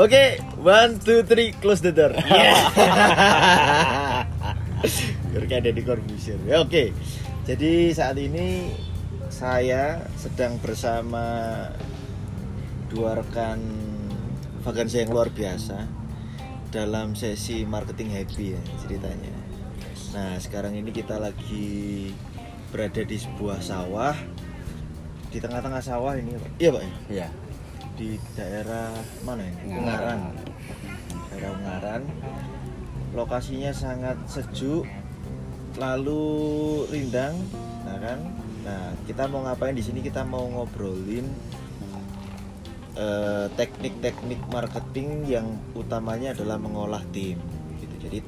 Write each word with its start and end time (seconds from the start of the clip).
Oke, 0.00 0.40
one, 0.64 0.96
two, 0.96 1.20
three, 1.28 1.52
close 1.60 1.84
the 1.84 1.92
door. 1.92 2.16
Yeah. 2.24 2.56
Kayak 5.44 5.60
ada 5.60 5.76
di 5.76 5.82
Corbusier. 5.84 6.40
Ya, 6.48 6.64
Oke, 6.64 6.96
jadi 7.44 7.92
saat 7.92 8.16
ini 8.16 8.72
saya 9.28 10.08
sedang 10.16 10.56
bersama 10.56 11.68
dua 12.88 13.20
rekan 13.20 13.60
vakansi 14.64 15.04
yang 15.04 15.12
luar 15.12 15.28
biasa 15.28 15.84
dalam 16.72 17.12
sesi 17.12 17.68
marketing 17.68 18.16
happy 18.16 18.56
ya 18.56 18.62
ceritanya. 18.80 19.34
Nah, 20.16 20.40
sekarang 20.40 20.80
ini 20.80 20.96
kita 20.96 21.20
lagi 21.20 22.08
berada 22.72 23.04
di 23.04 23.20
sebuah 23.20 23.60
sawah 23.60 24.16
di 25.28 25.38
tengah-tengah 25.44 25.82
sawah 25.84 26.16
ini, 26.16 26.40
Pak. 26.40 26.50
Iya, 26.56 26.70
Pak. 26.72 26.82
ya? 26.82 26.92
Iya. 27.12 27.28
Di 28.00 28.16
daerah 28.32 28.88
mana 29.28 29.44
ini? 29.44 29.76
Ungaran. 29.76 30.32
Daerah 31.28 31.50
Ungaran. 31.52 32.02
Lokasinya 33.12 33.76
sangat 33.76 34.16
sejuk, 34.24 34.88
lalu 35.76 36.24
rindang, 36.88 37.36
nah 37.84 38.00
kan? 38.00 38.18
Nah, 38.64 38.96
kita 39.04 39.28
mau 39.28 39.44
ngapain 39.44 39.76
di 39.76 39.84
sini? 39.84 40.00
Kita 40.00 40.24
mau 40.24 40.48
ngobrolin 40.48 41.28
eh, 42.96 43.46
teknik-teknik 43.52 44.40
marketing 44.48 45.28
yang 45.28 45.60
utamanya 45.76 46.32
adalah 46.32 46.56
mengolah 46.56 47.04
tim. 47.12 47.36
Gitu. 47.76 47.94
Jadi 48.00 48.18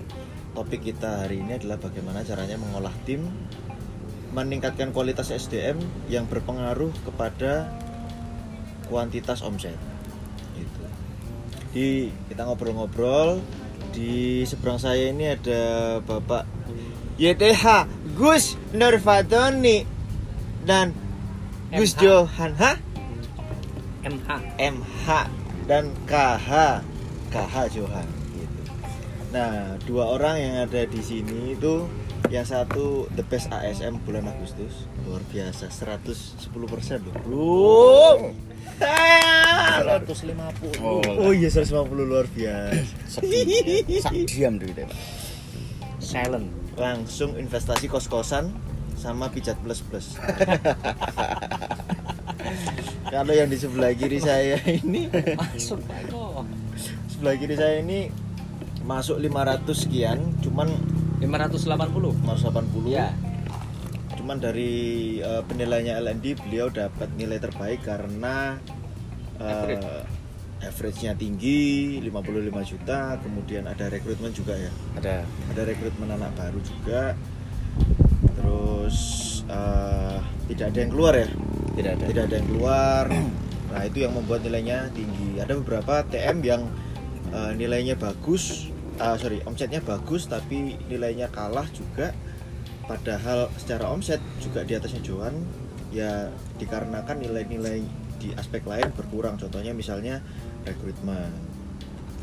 topik 0.52 0.84
kita 0.84 1.24
hari 1.24 1.40
ini 1.40 1.56
adalah 1.56 1.80
bagaimana 1.80 2.20
caranya 2.26 2.60
mengolah 2.60 2.92
tim, 3.08 3.24
meningkatkan 4.36 4.92
kualitas 4.92 5.32
SDM 5.32 5.80
yang 6.12 6.28
berpengaruh 6.28 6.92
kepada 7.08 7.72
kuantitas 8.92 9.40
omset 9.40 9.72
gitu. 10.52 10.84
Di 11.72 12.12
kita 12.28 12.44
ngobrol-ngobrol 12.44 13.40
di 13.96 14.44
seberang 14.44 14.76
saya 14.76 15.08
ini 15.08 15.32
ada 15.32 15.60
Bapak 16.04 16.44
YTH 17.16 17.88
Gus 18.12 18.60
Nurfatoni 18.76 19.88
dan 20.68 20.92
Gus 21.72 21.96
MH. 21.96 22.00
Johan 22.04 22.52
ha? 22.60 22.72
MH. 24.04 24.28
MH 24.60 25.06
dan 25.64 25.88
KH 26.04 26.48
KH 27.32 27.54
Johan 27.72 28.08
gitu. 28.36 28.62
Nah, 29.32 29.80
dua 29.88 30.12
orang 30.12 30.36
yang 30.36 30.54
ada 30.68 30.84
di 30.84 31.00
sini 31.00 31.56
itu 31.56 31.88
yang 32.32 32.48
satu 32.48 33.08
the 33.12 33.24
best 33.28 33.52
ASM 33.52 34.00
bulan 34.08 34.24
Agustus 34.24 34.88
luar 35.04 35.20
biasa 35.28 35.68
110% 35.68 36.48
loh 37.04 37.14
bro 37.20 38.32
150. 38.82 40.82
oh, 40.82 41.00
oh 41.02 41.32
iya 41.32 41.48
150 41.48 42.02
luar 42.02 42.26
biasa 42.28 42.82
Sepi. 43.08 43.40
Sak 44.00 44.12
diam 44.26 44.58
dulu 44.58 44.72
deh, 44.74 44.86
Pak. 44.86 44.98
Silent. 45.98 46.48
langsung 46.72 47.36
investasi 47.36 47.84
kos-kosan 47.86 48.48
sama 48.96 49.28
pijat 49.28 49.60
plus 49.60 49.84
plus 49.84 50.16
kalau 53.12 53.32
yang 53.32 53.48
di 53.48 53.60
sebelah 53.60 53.92
kiri 53.92 54.16
saya 54.16 54.56
ini 54.64 55.04
Masuk, 55.36 55.84
sebelah 57.12 57.34
kiri 57.36 57.56
saya 57.60 57.84
ini 57.84 58.08
masuk 58.82 59.20
500 59.20 59.68
sekian 59.76 60.18
cuman 60.40 60.72
580. 61.22 62.26
580 62.26 62.90
Iya. 62.90 63.14
Cuman 64.22 64.38
dari 64.38 64.72
eh, 65.18 65.42
penilaiannya 65.42 65.98
LND 65.98 66.46
beliau 66.46 66.70
dapat 66.70 67.10
nilai 67.18 67.42
terbaik 67.42 67.82
karena 67.82 68.54
Average. 69.42 69.82
average-nya 70.62 71.18
tinggi 71.18 71.98
55 71.98 72.70
juta 72.70 73.18
kemudian 73.18 73.66
ada 73.66 73.90
rekrutmen 73.90 74.30
juga 74.30 74.54
ya 74.54 74.70
Ada. 74.94 75.26
ada 75.26 75.62
rekrutmen 75.66 76.06
anak 76.06 76.30
baru 76.38 76.62
juga 76.62 77.18
terus 78.38 78.96
eh, 79.50 80.18
tidak 80.54 80.70
ada 80.70 80.78
yang 80.78 80.92
keluar 80.94 81.14
ya 81.18 81.28
Tidak 81.74 81.92
ada. 81.98 82.04
tidak 82.06 82.22
ada 82.30 82.34
yang 82.38 82.46
keluar 82.46 83.04
nah 83.74 83.82
itu 83.82 83.98
yang 84.06 84.14
membuat 84.14 84.46
nilainya 84.46 84.86
tinggi 84.94 85.42
ada 85.42 85.58
beberapa 85.58 86.06
TM 86.06 86.38
yang 86.46 86.62
eh, 87.34 87.52
nilainya 87.58 87.98
bagus 87.98 88.70
ah, 89.02 89.18
sorry 89.18 89.42
omsetnya 89.50 89.82
bagus 89.82 90.30
tapi 90.30 90.78
nilainya 90.86 91.26
kalah 91.34 91.66
juga 91.74 92.14
padahal 92.86 93.48
secara 93.58 93.88
omset 93.90 94.18
juga 94.42 94.66
di 94.66 94.74
atasnya 94.74 95.02
Johan 95.04 95.34
ya 95.92 96.32
dikarenakan 96.56 97.20
nilai-nilai 97.20 97.84
di 98.18 98.32
aspek 98.34 98.64
lain 98.64 98.90
berkurang. 98.94 99.36
Contohnya 99.36 99.74
misalnya 99.76 100.22
rekrutmen 100.64 101.30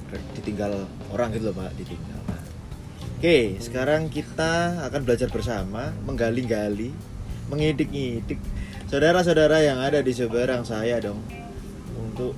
Re- 0.09 0.25
ditinggal 0.33 0.89
orang 1.13 1.29
gitu 1.37 1.53
loh 1.53 1.55
pak 1.61 1.69
ditinggal. 1.77 2.17
Nah, 2.25 2.43
Oke, 3.19 3.59
sekarang 3.61 4.07
kita 4.07 4.81
akan 4.87 5.03
belajar 5.03 5.27
bersama, 5.27 5.91
menggali-gali, 6.07 6.95
mengidik-ngidik 7.51 8.39
saudara-saudara 8.89 9.61
yang 9.61 9.77
ada 9.77 10.01
di 10.01 10.09
seberang 10.09 10.65
saya 10.65 10.97
dong 10.97 11.21
untuk 11.93 12.33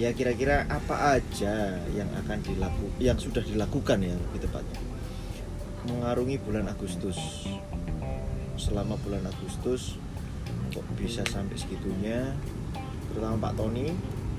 ya 0.00 0.12
kira-kira 0.16 0.64
apa 0.72 1.20
aja 1.20 1.76
yang 1.92 2.08
akan 2.24 2.38
dilakukan, 2.40 2.96
yang 2.96 3.18
sudah 3.20 3.44
dilakukan 3.44 4.00
ya 4.00 4.16
lebih 4.16 4.48
tepatnya 4.48 4.80
mengarungi 5.86 6.36
bulan 6.42 6.66
Agustus. 6.68 7.16
Selama 8.58 8.98
bulan 9.00 9.24
Agustus 9.26 9.96
kok 10.74 10.84
bisa 10.98 11.24
sampai 11.24 11.56
segitunya, 11.56 12.34
terutama 13.10 13.48
Pak 13.50 13.54
Tony. 13.56 13.94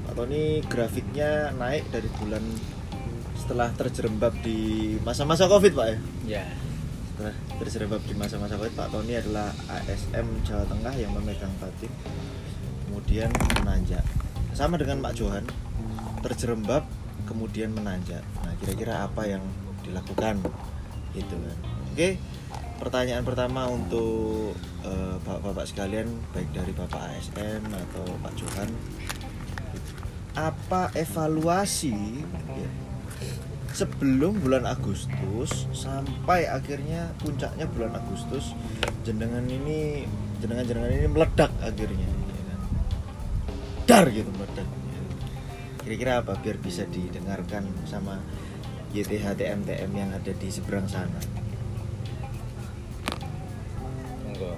Pak 0.07 0.13
Tony 0.15 0.61
grafiknya 0.67 1.51
naik 1.55 1.89
dari 1.91 2.07
bulan 2.21 2.43
setelah 3.37 3.71
terjerembab 3.75 4.33
di 4.43 4.95
masa-masa 5.03 5.47
Covid, 5.47 5.71
Pak 5.71 5.87
ya 5.87 5.97
Ya. 6.27 6.45
setelah 7.15 7.33
terjerembab 7.63 8.01
di 8.03 8.13
masa-masa 8.13 8.59
Covid 8.59 8.75
Pak 8.75 8.91
Tony 8.91 9.15
adalah 9.15 9.49
ASM 9.71 10.27
Jawa 10.45 10.67
Tengah 10.67 10.93
yang 10.99 11.11
memegang 11.15 11.49
batik 11.57 11.89
kemudian 12.85 13.29
menanjak 13.61 14.03
sama 14.57 14.75
dengan 14.75 15.01
Pak 15.05 15.13
Johan 15.15 15.45
terjerembab 16.21 16.83
kemudian 17.29 17.71
menanjak 17.71 18.21
nah 18.41 18.53
kira-kira 18.61 19.05
apa 19.05 19.23
yang 19.29 19.43
dilakukan 19.85 20.41
gitu 21.17 21.35
kan. 21.35 21.57
Oke 21.93 22.09
pertanyaan 22.77 23.25
pertama 23.25 23.65
untuk 23.65 24.53
eh, 24.85 25.15
bapak-bapak 25.25 25.65
sekalian 25.65 26.07
baik 26.31 26.49
dari 26.53 26.71
Bapak 26.71 27.01
ASM 27.17 27.65
atau 27.73 28.05
Pak 28.21 28.33
Johan. 28.37 28.69
Apa 30.37 30.93
evaluasi 30.93 32.21
ya, 32.53 32.69
sebelum 33.73 34.37
bulan 34.41 34.69
Agustus 34.69 35.65
sampai 35.73 36.45
akhirnya 36.45 37.09
puncaknya 37.17 37.65
bulan 37.65 37.97
Agustus 37.97 38.53
jenengan 39.01 39.45
ini 39.49 40.05
jenengan 40.37 40.65
jenengan 40.65 40.93
ini 40.93 41.09
meledak 41.09 41.49
akhirnya 41.61 42.09
ya 42.09 42.43
kan? 42.45 42.59
dar 43.89 44.05
gitu 44.13 44.29
meledak 44.33 44.69
kira-kira 45.81 46.21
apa 46.25 46.37
biar 46.41 46.57
bisa 46.61 46.89
didengarkan 46.89 47.69
sama 47.85 48.21
YTH 48.95 49.25
TM-TM 49.35 49.91
yang 49.91 50.09
ada 50.15 50.31
di 50.31 50.47
seberang 50.47 50.87
sana 50.87 51.19
Monggo. 54.23 54.53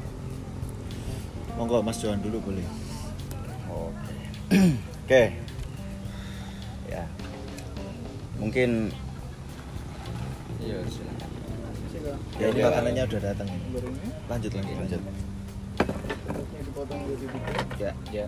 monggo 1.57 1.77
Mas 1.81 1.97
Johan 2.01 2.21
dulu 2.21 2.37
boleh 2.43 2.67
Oke. 3.69 4.17
Oke. 5.05 5.23
Ya. 6.89 7.05
Mungkin 8.41 8.89
Iya, 10.59 10.81
ya 12.41 12.47
ini 12.49 12.59
Ya, 12.59 12.65
makanannya 12.69 13.03
udah 13.09 13.21
datang 13.21 13.47
ini 13.49 13.67
lanjut 14.29 14.51
lanjut 14.53 14.75
lanjut 14.75 15.01
dipotong 16.69 17.01
jadi 17.09 17.25
tiga 17.27 17.53
ya 17.79 17.91
Ya. 18.13 18.25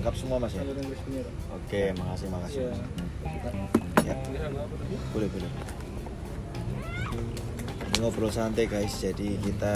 Lengkap 0.00 0.14
semua 0.16 0.36
Mas 0.40 0.56
ya? 0.56 0.64
Oke 1.52 1.82
makasih 1.92 2.28
makasih. 2.32 2.60
Iya. 2.64 2.72
ya. 4.08 4.14
Boleh 5.12 5.28
boleh. 5.28 5.50
Ini 7.90 7.96
ngobrol 8.00 8.32
santai 8.32 8.64
guys. 8.64 8.96
Jadi 8.96 9.36
kita 9.44 9.72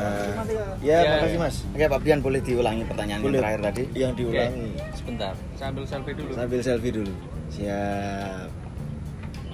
ya, 0.81 1.05
Ya, 1.05 1.21
makasih 1.21 1.37
ya. 1.37 1.45
mas. 1.45 1.57
Oke, 1.77 1.85
Pak 1.85 2.01
Bian 2.01 2.21
boleh 2.25 2.41
diulangi 2.41 2.89
pertanyaan 2.89 3.21
boleh. 3.21 3.37
yang 3.37 3.43
terakhir 3.45 3.61
tadi? 3.61 3.83
yang 3.93 4.13
diulangi. 4.17 4.69
Sebentar. 4.97 5.35
sambil 5.61 5.85
selfie 5.85 6.15
dulu. 6.17 6.31
Sambil 6.33 6.61
selfie 6.65 6.93
dulu. 6.95 7.13
Siap. 7.53 8.49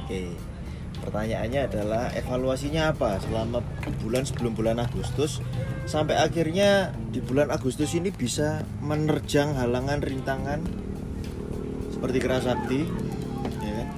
Oke. 0.07 0.23
Pertanyaannya 1.01 1.61
adalah 1.67 2.05
evaluasinya 2.15 2.95
apa? 2.95 3.19
Selama 3.19 3.59
bulan 3.99 4.23
sebelum 4.23 4.53
bulan 4.55 4.79
Agustus 4.79 5.43
sampai 5.88 6.17
akhirnya 6.21 6.93
di 7.12 7.21
bulan 7.21 7.49
Agustus 7.53 7.93
ini 7.97 8.12
bisa 8.12 8.65
menerjang 8.85 9.56
halangan 9.56 10.00
rintangan 10.00 10.61
seperti 11.93 12.19
kerasakti 12.21 12.81
ya 13.61 13.73
kan? 13.85 13.88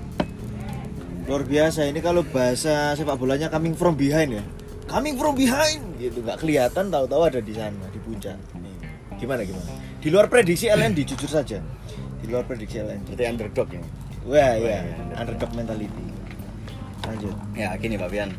luar 1.26 1.43
biasa 1.46 1.87
ini 1.87 2.02
kalau 2.02 2.26
bahasa 2.26 2.94
sepak 2.99 3.19
bolanya 3.19 3.46
coming 3.50 3.79
from 3.79 3.94
behind 3.94 4.38
ya 4.38 4.44
coming 4.90 5.14
from 5.14 5.38
behind 5.38 5.82
gitu 6.02 6.23
nggak 6.23 6.38
kelihatan 6.43 6.90
tahu-tahu 6.90 7.23
ada 7.29 7.40
di 7.40 7.55
sana 7.55 7.87
di 7.94 8.00
puncak 8.02 8.37
Nih, 8.58 8.82
Gimana 9.23 9.46
gimana? 9.46 9.70
Di 10.02 10.11
luar 10.11 10.26
prediksi 10.26 10.67
LND 10.67 11.14
jujur 11.14 11.31
saja. 11.31 11.62
Di 12.19 12.26
luar 12.26 12.43
prediksi 12.43 12.82
LND. 12.82 13.14
Jadi 13.14 13.23
underdog 13.31 13.70
ya. 13.70 13.82
Wah, 14.26 14.58
ya, 14.58 14.82
underdog. 14.82 15.14
underdog 15.14 15.50
mentality. 15.55 16.05
Lanjut. 17.06 17.35
Ya 17.55 17.70
gini 17.78 17.94
Pak 17.94 18.11
Pian. 18.11 18.31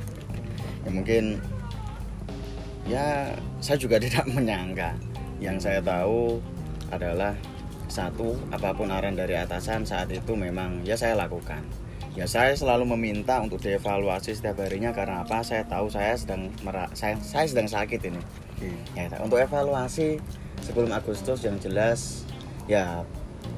Ya 0.84 0.90
mungkin 0.92 1.40
ya 2.88 3.32
saya 3.60 3.78
juga 3.80 4.00
tidak 4.04 4.28
menyangka. 4.30 4.96
Yang 5.44 5.68
saya 5.70 5.80
tahu 5.84 6.40
adalah 6.94 7.36
satu 7.92 8.34
apa 8.50 8.74
pun 8.74 8.90
arahan 8.90 9.14
dari 9.14 9.36
atasan 9.38 9.86
saat 9.86 10.10
itu 10.10 10.34
memang 10.34 10.82
ya 10.88 10.96
saya 10.96 11.14
lakukan. 11.20 11.62
Ya 12.14 12.30
saya 12.30 12.54
selalu 12.54 12.94
meminta 12.94 13.42
untuk 13.42 13.58
dievaluasi 13.66 14.38
setiap 14.38 14.62
harinya 14.62 14.94
karena 14.94 15.26
apa? 15.26 15.42
Saya 15.42 15.66
tahu 15.66 15.90
saya 15.90 16.14
sedang 16.14 16.54
mera- 16.62 16.94
saya, 16.94 17.18
saya 17.26 17.50
sedang 17.50 17.66
sakit 17.66 18.02
ini. 18.06 18.22
Oke. 18.54 18.70
Ya, 18.94 19.10
untuk 19.18 19.42
evaluasi 19.42 20.22
sebelum 20.62 20.94
Agustus 20.94 21.42
yang 21.42 21.58
jelas 21.58 22.24
ya 22.70 23.02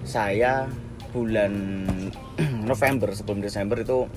saya 0.07 0.71
bulan 1.11 1.85
November 2.69 3.11
sebelum 3.11 3.43
Desember 3.43 3.77
itu 3.83 4.07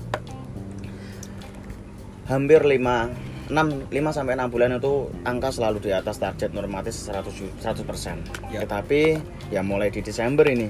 hampir 2.25 2.63
5 2.63 3.28
6, 3.49 3.89
5 3.89 4.13
sampai 4.13 4.37
6 4.37 4.53
bulan 4.53 4.77
itu 4.77 5.09
angka 5.25 5.49
selalu 5.49 5.81
di 5.81 5.91
atas 5.91 6.21
target 6.21 6.53
normatif 6.53 6.93
100 6.93 7.33
ju- 7.33 7.53
100%. 7.57 8.21
Ya. 8.53 8.61
Tetapi 8.61 9.17
ya 9.49 9.65
mulai 9.65 9.89
di 9.89 10.05
Desember 10.05 10.45
ini 10.45 10.69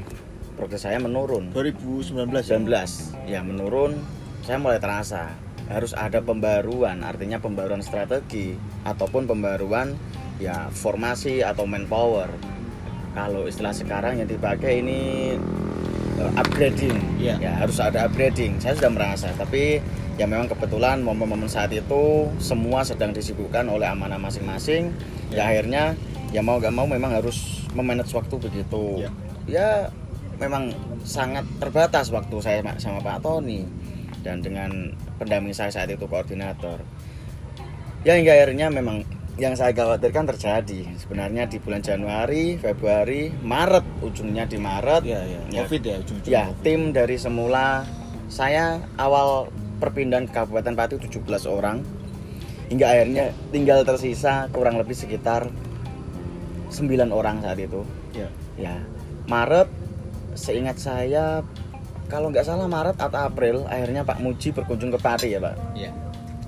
progres 0.55 0.83
saya 0.83 0.95
menurun. 0.97 1.51
2019 1.51 2.15
ya? 2.47 2.55
19 2.55 3.27
ya 3.27 3.39
menurun 3.43 3.99
saya 4.43 4.57
mulai 4.57 4.79
terasa 4.79 5.35
harus 5.69 5.93
ada 5.93 6.19
pembaruan 6.19 7.03
artinya 7.05 7.37
pembaruan 7.37 7.83
strategi 7.83 8.57
ataupun 8.81 9.29
pembaruan 9.29 9.93
ya 10.41 10.71
formasi 10.73 11.45
atau 11.45 11.69
manpower 11.69 12.31
kalau 13.13 13.45
istilah 13.45 13.69
sekarang 13.69 14.17
yang 14.17 14.25
dipakai 14.25 14.81
ini 14.81 14.99
eh, 16.17 16.31
upgrading 16.41 16.97
Iya. 17.21 17.35
ya 17.37 17.51
harus 17.61 17.77
ada 17.77 18.09
upgrading 18.09 18.57
saya 18.57 18.73
sudah 18.73 18.89
merasa 18.89 19.29
tapi 19.37 19.77
ya 20.19 20.27
memang 20.27 20.51
kebetulan 20.51 20.99
momen-momen 20.99 21.47
saat 21.47 21.71
itu 21.71 22.27
semua 22.43 22.83
sedang 22.83 23.15
disibukkan 23.15 23.63
oleh 23.71 23.87
amanah 23.87 24.19
masing-masing 24.19 24.91
ya 25.31 25.47
akhirnya 25.47 25.95
ya 26.35 26.43
mau 26.43 26.59
gak 26.59 26.75
mau 26.75 26.83
memang 26.83 27.15
harus 27.15 27.63
memanage 27.71 28.11
waktu 28.11 28.35
begitu 28.35 28.99
Iya. 28.99 29.09
ya 29.47 29.69
memang 30.35 30.75
sangat 31.07 31.47
terbatas 31.57 32.11
waktu 32.11 32.35
saya 32.43 32.59
sama 32.77 32.99
Pak 32.99 33.23
Tony 33.23 33.63
dan 34.19 34.43
dengan 34.43 34.91
pendamping 35.15 35.55
saya 35.55 35.71
saat 35.71 35.87
itu 35.87 36.03
koordinator 36.03 36.83
ya 38.03 38.19
hingga 38.19 38.35
akhirnya 38.35 38.67
memang 38.67 39.07
yang 39.39 39.55
saya 39.55 39.71
khawatirkan 39.71 40.27
terjadi 40.35 40.83
sebenarnya 40.99 41.47
di 41.47 41.63
bulan 41.63 41.79
Januari, 41.79 42.59
Februari, 42.59 43.31
Maret 43.39 44.03
ujungnya 44.03 44.43
di 44.43 44.59
Maret 44.59 44.99
Iya, 45.07 45.21
iya. 45.23 45.39
Ya. 45.47 45.63
Covid 45.63 45.81
ya, 45.87 45.95
ujung-ujung 46.03 46.27
ya 46.27 46.43
Covid. 46.51 46.59
tim 46.59 46.81
dari 46.91 47.15
semula 47.15 47.87
saya 48.27 48.83
awal 48.99 49.47
perpindahan 49.79 50.27
ke 50.27 50.35
Kabupaten 50.35 50.75
Pati 50.75 50.95
17 50.99 51.25
orang. 51.47 51.81
Hingga 52.69 52.85
akhirnya 52.85 53.33
tinggal 53.49 53.81
tersisa 53.81 54.45
kurang 54.53 54.77
lebih 54.77 54.93
sekitar 54.93 55.49
9 56.69 57.09
orang 57.09 57.41
saat 57.41 57.57
itu. 57.57 57.81
Ya. 58.13 58.29
ya. 58.59 58.75
Maret 59.25 59.71
seingat 60.37 60.77
saya 60.77 61.41
kalau 62.09 62.33
nggak 62.33 62.45
salah 62.45 62.65
Maret 62.65 62.97
atau 62.97 63.19
April 63.21 63.65
akhirnya 63.69 64.01
Pak 64.01 64.21
Muji 64.21 64.53
berkunjung 64.53 64.93
ke 64.93 64.99
Pati 65.01 65.27
ya 65.33 65.39
Pak? 65.41 65.55
Iya. 65.77 65.91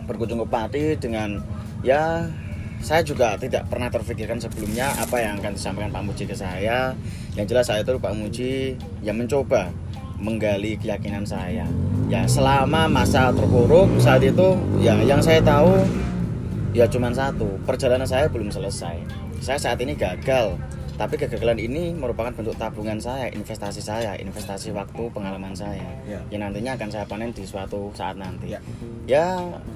berkunjung 0.09 0.43
ke 0.43 0.47
Pati 0.49 0.83
dengan 0.97 1.39
ya 1.85 2.25
saya 2.81 3.05
juga 3.05 3.37
tidak 3.37 3.69
pernah 3.69 3.93
terfikirkan 3.93 4.41
sebelumnya 4.41 4.89
apa 4.97 5.21
yang 5.21 5.37
akan 5.37 5.53
disampaikan 5.53 5.93
Pak 5.93 6.01
Muji 6.01 6.25
ke 6.25 6.33
saya. 6.33 6.97
Yang 7.37 7.45
jelas 7.53 7.65
saya 7.69 7.85
itu 7.85 7.93
Pak 8.01 8.13
Muji 8.17 8.73
yang 9.05 9.21
mencoba 9.21 9.69
menggali 10.21 10.77
keyakinan 10.77 11.25
saya 11.25 11.65
ya 12.07 12.21
selama 12.25 12.85
masa 12.85 13.33
terpuruk 13.33 13.89
saat 13.97 14.21
itu 14.21 14.53
ya 14.77 14.93
yang 15.01 15.17
saya 15.17 15.41
tahu 15.41 15.81
ya 16.71 16.85
cuman 16.85 17.11
satu 17.11 17.57
perjalanan 17.65 18.05
saya 18.05 18.29
belum 18.29 18.47
selesai 18.47 18.95
saya 19.41 19.57
saat 19.57 19.81
ini 19.81 19.97
gagal 19.97 20.55
tapi 20.91 21.17
kegagalan 21.17 21.57
ini 21.57 21.97
merupakan 21.97 22.29
bentuk 22.29 22.53
tabungan 22.55 23.01
saya 23.01 23.25
investasi 23.33 23.81
saya 23.81 24.13
investasi 24.15 24.69
waktu 24.69 25.01
pengalaman 25.09 25.49
saya 25.51 25.81
Ya. 26.05 26.21
yang 26.29 26.45
nantinya 26.45 26.77
akan 26.77 26.89
saya 26.89 27.05
panen 27.09 27.33
di 27.33 27.41
suatu 27.41 27.89
saat 27.91 28.13
nanti 28.15 28.53
Ya. 28.53 28.59
ya 29.09 29.25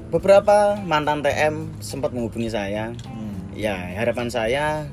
beberapa 0.07 0.77
mantan 0.77 1.25
TM 1.25 1.81
sempat 1.81 2.13
menghubungi 2.13 2.47
saya 2.47 2.93
Hmm. 3.09 3.33
ya 3.57 3.73
harapan 3.97 4.29
saya 4.29 4.85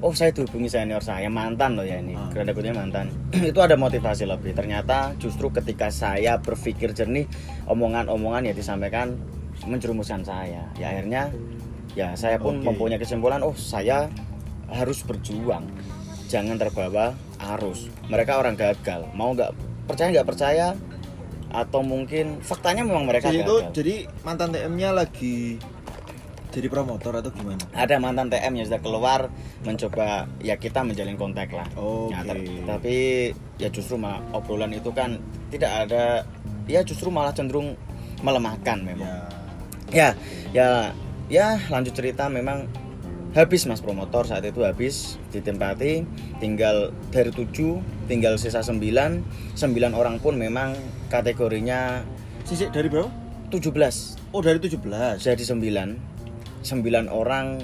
oh 0.00 0.12
saya 0.16 0.34
dihubungi 0.34 0.66
senior 0.66 1.02
saya 1.04 1.30
mantan 1.30 1.78
loh 1.78 1.86
ya 1.86 2.00
ini. 2.00 2.16
Ah. 2.16 2.30
keranda 2.32 2.56
kutipnya 2.56 2.82
mantan. 2.82 3.06
Itu 3.52 3.60
ada 3.60 3.78
motivasi 3.78 4.26
lebih. 4.26 4.56
Ternyata 4.56 5.14
justru 5.20 5.52
ketika 5.52 5.92
saya 5.92 6.40
berpikir 6.40 6.96
jernih 6.96 7.28
omongan-omongan 7.68 8.50
ya 8.50 8.54
disampaikan 8.56 9.14
menjerumuskan 9.68 10.26
saya. 10.26 10.66
Ya 10.80 10.90
akhirnya 10.90 11.30
ya 11.94 12.18
saya 12.18 12.42
pun 12.42 12.58
Oke. 12.58 12.66
mempunyai 12.66 12.98
kesimpulan 12.98 13.44
oh 13.44 13.54
saya 13.54 14.10
harus 14.72 15.04
berjuang. 15.06 15.68
Jangan 16.26 16.58
terbawa 16.58 17.14
arus. 17.54 17.86
Mereka 18.10 18.40
orang 18.40 18.58
gagal. 18.58 19.06
Mau 19.14 19.36
nggak 19.36 19.52
percaya 19.84 20.08
nggak 20.10 20.28
percaya 20.28 20.66
atau 21.54 21.86
mungkin 21.86 22.42
faktanya 22.42 22.82
memang 22.82 23.06
mereka 23.06 23.30
Jadi 23.30 23.46
itu 23.46 23.54
gagal. 23.62 23.72
jadi 23.78 23.94
mantan 24.26 24.50
TM-nya 24.50 24.90
lagi 24.90 25.62
jadi 26.54 26.68
promotor 26.68 27.18
atau 27.18 27.28
gimana? 27.28 27.58
ada 27.72 27.98
mantan 27.98 28.30
TM 28.30 28.52
yang 28.54 28.64
sudah 28.64 28.78
keluar 28.78 29.20
mencoba 29.60 30.06
ya 30.38 30.54
kita 30.54 30.80
menjalin 30.80 31.14
kontak 31.14 31.50
lah 31.50 31.66
Oke. 31.74 32.14
Ya, 32.14 32.20
ter- 32.22 32.62
tapi 32.64 32.96
ya 33.56 33.68
justru 33.68 33.96
malah 33.96 34.22
obrolan 34.30 34.70
itu 34.70 34.88
kan 34.88 35.18
tidak 35.50 35.84
ada 35.84 36.22
ya 36.64 36.80
justru 36.80 37.10
malah 37.10 37.30
cenderung 37.30 37.74
melemahkan 38.20 38.78
memang 38.80 39.10
Ya. 39.90 40.08
ya 40.08 40.08
ya 40.52 40.68
ya 41.26 41.46
lanjut 41.68 41.92
cerita 41.92 42.26
memang 42.26 42.64
habis 43.32 43.66
mas 43.66 43.78
promotor 43.78 44.24
saat 44.24 44.42
itu 44.42 44.62
habis 44.62 45.18
ditempati 45.28 46.06
tinggal 46.38 46.94
dari 47.10 47.28
tujuh 47.28 47.78
tinggal 48.06 48.38
sisa 48.38 48.62
sembilan 48.62 49.20
sembilan 49.52 49.92
orang 49.92 50.16
pun 50.18 50.34
memang 50.34 50.72
kategorinya 51.08 52.00
Sisi 52.44 52.68
dari 52.68 52.86
berapa? 52.86 53.08
17 53.48 54.30
Oh, 54.30 54.38
dari 54.38 54.58
17. 54.58 55.16
jadi 55.16 55.40
sembilan 55.40 56.13
sembilan 56.64 57.06
orang 57.06 57.60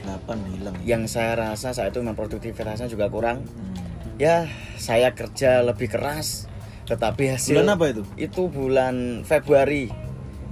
8 0.00 0.54
hilang. 0.54 0.74
yang 0.82 1.02
saya 1.04 1.34
rasa 1.36 1.70
saat 1.70 1.90
itu 1.90 2.00
memang 2.00 2.14
produktivitasnya 2.14 2.86
juga 2.86 3.06
kurang 3.06 3.42
Hmm. 3.42 3.74
ya 4.16 4.46
saya 4.76 5.10
kerja 5.10 5.60
lebih 5.60 5.88
keras 5.88 6.46
tetapi 6.84 7.30
hasil 7.30 7.54
Bulan 7.54 7.72
apa 7.72 7.84
itu? 7.88 8.02
itu 8.16 8.42
bulan 8.46 8.94
Februari 9.22 9.90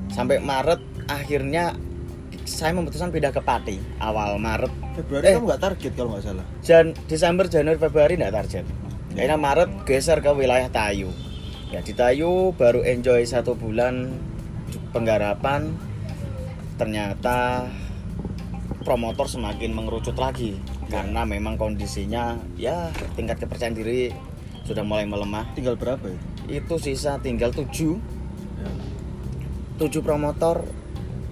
sampai 0.08 0.38
Maret 0.38 0.80
akhirnya 1.06 1.74
saya 2.42 2.72
memutuskan 2.72 3.08
pindah 3.08 3.30
ke 3.30 3.38
Pati 3.38 3.78
awal 3.98 4.34
Maret 4.36 4.72
Februari 4.92 5.24
Eh. 5.24 5.34
kamu 5.34 5.46
nggak 5.46 5.62
target 5.62 5.92
kalau 5.94 6.10
nggak 6.10 6.24
salah. 6.24 6.44
Jan 6.60 6.86
Desember 7.06 7.46
Januari 7.46 7.78
Februari 7.78 8.14
tidak 8.14 8.34
target 8.34 8.64
akhirnya 9.12 9.36
Maret 9.36 9.70
geser 9.84 10.18
ke 10.18 10.30
wilayah 10.30 10.66
Tayu 10.68 11.10
ya 11.68 11.78
di 11.78 11.92
Tayu 11.92 12.50
baru 12.52 12.82
enjoy 12.82 13.22
satu 13.22 13.54
bulan 13.54 14.10
penggarapan 14.88 15.70
ternyata 16.80 17.68
promotor 18.80 19.28
semakin 19.28 19.76
mengerucut 19.76 20.16
lagi. 20.16 20.56
Karena 20.88 21.28
memang 21.28 21.60
kondisinya 21.60 22.40
ya 22.56 22.88
tingkat 23.14 23.38
kepercayaan 23.44 23.76
diri 23.76 24.08
sudah 24.64 24.80
mulai 24.80 25.04
melemah. 25.04 25.44
Tinggal 25.52 25.76
berapa 25.76 26.08
itu? 26.08 26.18
itu 26.50 26.74
sisa 26.82 27.20
tinggal 27.22 27.54
7 27.54 28.00
Ya. 28.60 28.72
7 29.86 30.04
promotor. 30.04 30.66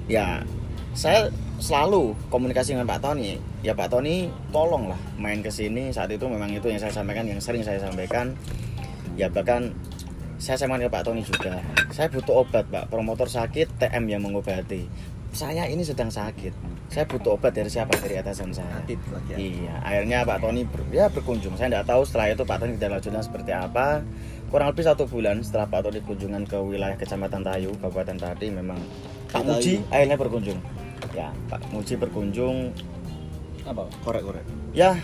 Ya 0.09 0.47
saya 0.95 1.29
selalu 1.59 2.15
komunikasi 2.31 2.73
dengan 2.77 2.87
Pak 2.89 3.03
Tony. 3.05 3.37
Ya 3.61 3.75
Pak 3.75 3.91
Tony 3.93 4.31
tolonglah 4.55 5.01
main 5.19 5.43
ke 5.43 5.51
sini. 5.51 5.91
Saat 5.91 6.15
itu 6.15 6.25
memang 6.31 6.49
itu 6.53 6.71
yang 6.71 6.81
saya 6.81 6.95
sampaikan 6.95 7.27
yang 7.27 7.43
sering 7.43 7.67
saya 7.67 7.83
sampaikan. 7.83 8.33
Ya 9.19 9.29
bahkan 9.29 9.75
saya 10.39 10.55
sampaikan 10.55 10.87
ke 10.87 10.93
Pak 10.95 11.05
Tony 11.05 11.21
juga. 11.27 11.61
Saya 11.93 12.09
butuh 12.09 12.47
obat 12.47 12.65
Pak. 12.71 12.89
Promotor 12.89 13.27
sakit 13.27 13.75
TM 13.77 14.05
yang 14.07 14.23
mengobati 14.23 14.87
saya 15.33 15.69
ini 15.69 15.85
sedang 15.85 16.09
sakit 16.09 16.79
saya 16.89 17.05
butuh 17.05 17.37
obat 17.37 17.53
dari 17.53 17.69
siapa 17.69 17.93
dari 18.01 18.17
atasan 18.17 18.49
saya 18.49 18.81
Adit 18.81 18.97
ya. 19.29 19.37
Iya, 19.37 19.75
akhirnya 19.85 20.19
Pak 20.25 20.41
Tony 20.41 20.65
ber- 20.65 20.89
ya 20.89 21.07
berkunjung. 21.13 21.53
Saya 21.61 21.69
tidak 21.69 21.85
tahu 21.85 22.03
setelah 22.09 22.33
itu 22.33 22.43
Pak 22.49 22.57
Tony 22.65 22.73
tidak 22.81 22.91
lanjutnya 22.97 23.21
seperti 23.21 23.53
apa. 23.53 24.01
Kurang 24.49 24.73
lebih 24.73 24.85
satu 24.89 25.05
bulan 25.05 25.45
setelah 25.45 25.69
Pak 25.69 25.85
Tony 25.85 26.01
kunjungan 26.01 26.49
ke 26.49 26.57
wilayah 26.57 26.97
Kecamatan 26.97 27.45
Tayu, 27.45 27.77
Kabupaten 27.77 28.17
Pati, 28.17 28.49
memang 28.49 28.81
Pak. 29.29 29.45
Muji 29.45 29.85
akhirnya 29.93 30.17
berkunjung. 30.17 30.59
Ya, 31.13 31.29
Pak 31.53 31.61
Muji 31.77 31.95
berkunjung. 32.01 32.73
Apa? 33.69 33.85
Korek-korek. 34.01 34.49
Ya, 34.73 34.97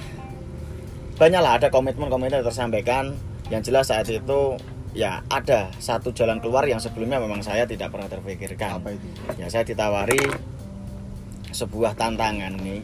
banyaklah 1.20 1.60
ada 1.60 1.68
komitmen-komitmen 1.68 2.40
yang 2.40 2.48
tersampaikan. 2.48 3.12
Yang 3.52 3.68
jelas 3.68 3.92
saat 3.92 4.08
itu 4.08 4.56
ya 4.94 5.20
ada 5.26 5.74
satu 5.76 6.14
jalan 6.14 6.38
keluar 6.38 6.62
yang 6.64 6.78
sebelumnya 6.78 7.18
memang 7.18 7.42
saya 7.42 7.66
tidak 7.66 7.90
pernah 7.90 8.06
terpikirkan 8.06 8.78
Apa 8.78 8.94
itu? 8.94 9.06
ya 9.36 9.50
saya 9.50 9.66
ditawari 9.66 10.22
sebuah 11.50 11.94
tantangan 11.94 12.54
nih 12.62 12.80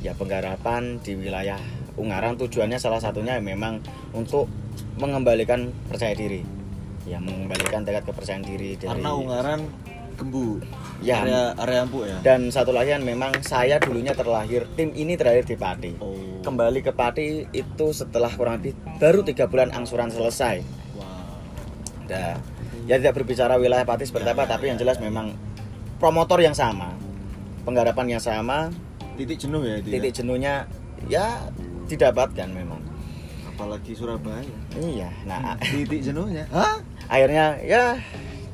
ya 0.00 0.12
penggarapan 0.12 1.00
di 1.00 1.16
wilayah 1.16 1.60
Ungaran 1.94 2.34
tujuannya 2.34 2.74
salah 2.76 2.98
satunya 2.98 3.38
memang 3.38 3.78
untuk 4.10 4.50
mengembalikan 4.98 5.70
percaya 5.86 6.10
diri 6.12 6.42
ya 7.06 7.22
mengembalikan 7.22 7.86
tingkat 7.86 8.02
kepercayaan 8.02 8.42
diri 8.42 8.74
dari 8.74 8.98
Karena 8.98 9.14
Ungaran 9.14 9.60
gembu. 10.14 10.62
Ya. 11.02 11.22
Area 11.26 11.42
area 11.58 11.80
empuk 11.84 12.06
ya. 12.06 12.18
dan 12.22 12.46
satu 12.48 12.70
lagi 12.70 12.94
kan 12.94 13.02
memang 13.02 13.34
saya 13.42 13.82
dulunya 13.82 14.14
terlahir 14.14 14.62
tim 14.74 14.94
ini 14.94 15.18
terakhir 15.18 15.42
di 15.44 15.56
Pati 15.58 15.92
Oh. 15.98 16.14
kembali 16.40 16.80
ke 16.80 16.92
Pati 16.94 17.50
itu 17.50 17.86
setelah 17.90 18.30
kurang 18.30 18.62
lebih 18.62 18.74
baru 18.98 19.22
tiga 19.22 19.46
bulan 19.46 19.70
angsuran 19.70 20.10
selesai. 20.10 20.83
Nah, 22.04 22.36
ya 22.84 23.00
tidak 23.00 23.16
berbicara 23.16 23.56
wilayah 23.56 23.82
Pati 23.82 24.04
seperti 24.04 24.28
Ya, 24.28 24.36
apa 24.36 24.44
ya, 24.44 24.50
tapi 24.56 24.64
ya, 24.64 24.68
yang 24.74 24.78
jelas 24.78 24.96
memang 25.00 25.32
promotor 25.96 26.36
yang 26.38 26.52
sama 26.52 26.92
penggarapan 27.64 28.18
yang 28.18 28.22
sama 28.22 28.68
Titik 29.14 29.38
jenuh 29.38 29.62
ya 29.62 29.78
itu. 29.78 29.88
ya? 29.88 29.94
titik 29.96 30.12
jenuhnya 30.12 30.54
ya 31.06 31.26
didapatkan 31.86 32.48
memang 32.50 32.82
Apalagi 33.46 33.94
Surabaya. 33.94 34.42
iya 34.76 35.08
nah 35.24 35.54
Titik 35.72 36.02
jenuhnya. 36.02 36.44
Hah? 36.50 36.82
akhirnya 37.06 37.56
ya 37.60 37.96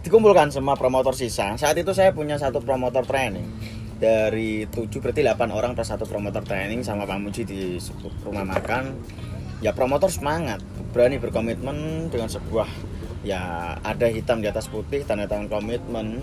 dikumpulkan 0.01 0.51
semua 0.51 0.75
promotor 0.75 1.13
sisa 1.13 1.55
saat 1.57 1.77
itu 1.77 1.91
saya 1.93 2.11
punya 2.11 2.37
satu 2.37 2.61
promotor 2.61 3.03
training 3.05 3.45
dari 4.01 4.65
7 4.65 4.89
berarti 4.97 5.21
8 5.21 5.37
orang 5.53 5.77
plus 5.77 5.87
satu 5.87 6.09
promotor 6.09 6.41
training 6.41 6.81
sama 6.81 7.05
Pak 7.05 7.21
Muji 7.21 7.43
di 7.45 7.77
rumah 8.25 8.49
makan 8.49 8.97
ya 9.61 9.77
promotor 9.77 10.09
semangat 10.09 10.65
berani 10.91 11.21
berkomitmen 11.21 12.09
dengan 12.09 12.33
sebuah 12.33 12.65
ya 13.21 13.77
ada 13.85 14.07
hitam 14.09 14.41
di 14.41 14.49
atas 14.49 14.69
putih 14.69 15.05
tanda 15.05 15.29
tangan 15.29 15.49
komitmen. 15.49 16.23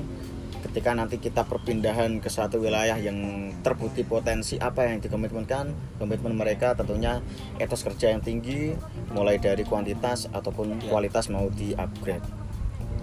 Ketika 0.57 0.91
nanti 0.97 1.21
kita 1.21 1.45
perpindahan 1.45 2.17
ke 2.17 2.27
suatu 2.27 2.57
wilayah 2.57 2.97
yang 2.97 3.49
terbukti 3.61 4.01
potensi 4.01 4.57
apa 4.57 4.89
yang 4.89 4.99
dikomitmenkan 4.99 5.69
komitmen 6.01 6.33
mereka 6.33 6.73
tentunya 6.73 7.21
etos 7.61 7.85
kerja 7.85 8.11
yang 8.11 8.25
tinggi 8.25 8.73
mulai 9.13 9.37
dari 9.37 9.61
kuantitas 9.63 10.27
ataupun 10.33 10.81
Ya. 10.81 10.89
kualitas 10.89 11.29
mau 11.29 11.47
di 11.53 11.77
upgrade 11.77 12.25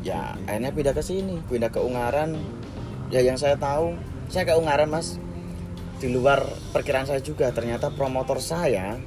ya 0.04 0.36
akhirnya 0.44 0.70
pindah 0.76 0.92
ke 0.92 1.02
sini 1.02 1.40
pindah 1.48 1.72
ke 1.72 1.80
Ungaran. 1.80 2.36
Ya 3.08 3.24
yang 3.24 3.40
saya 3.40 3.56
tahu 3.56 3.96
saya 4.28 4.44
ke 4.44 4.54
Ungaran 4.54 4.92
mas. 4.92 5.16
Di 5.98 6.12
luar 6.12 6.44
perkiraan 6.74 7.08
saya 7.08 7.24
juga 7.24 7.48
ternyata 7.54 7.88
promotor 7.88 8.42
saya 8.42 9.00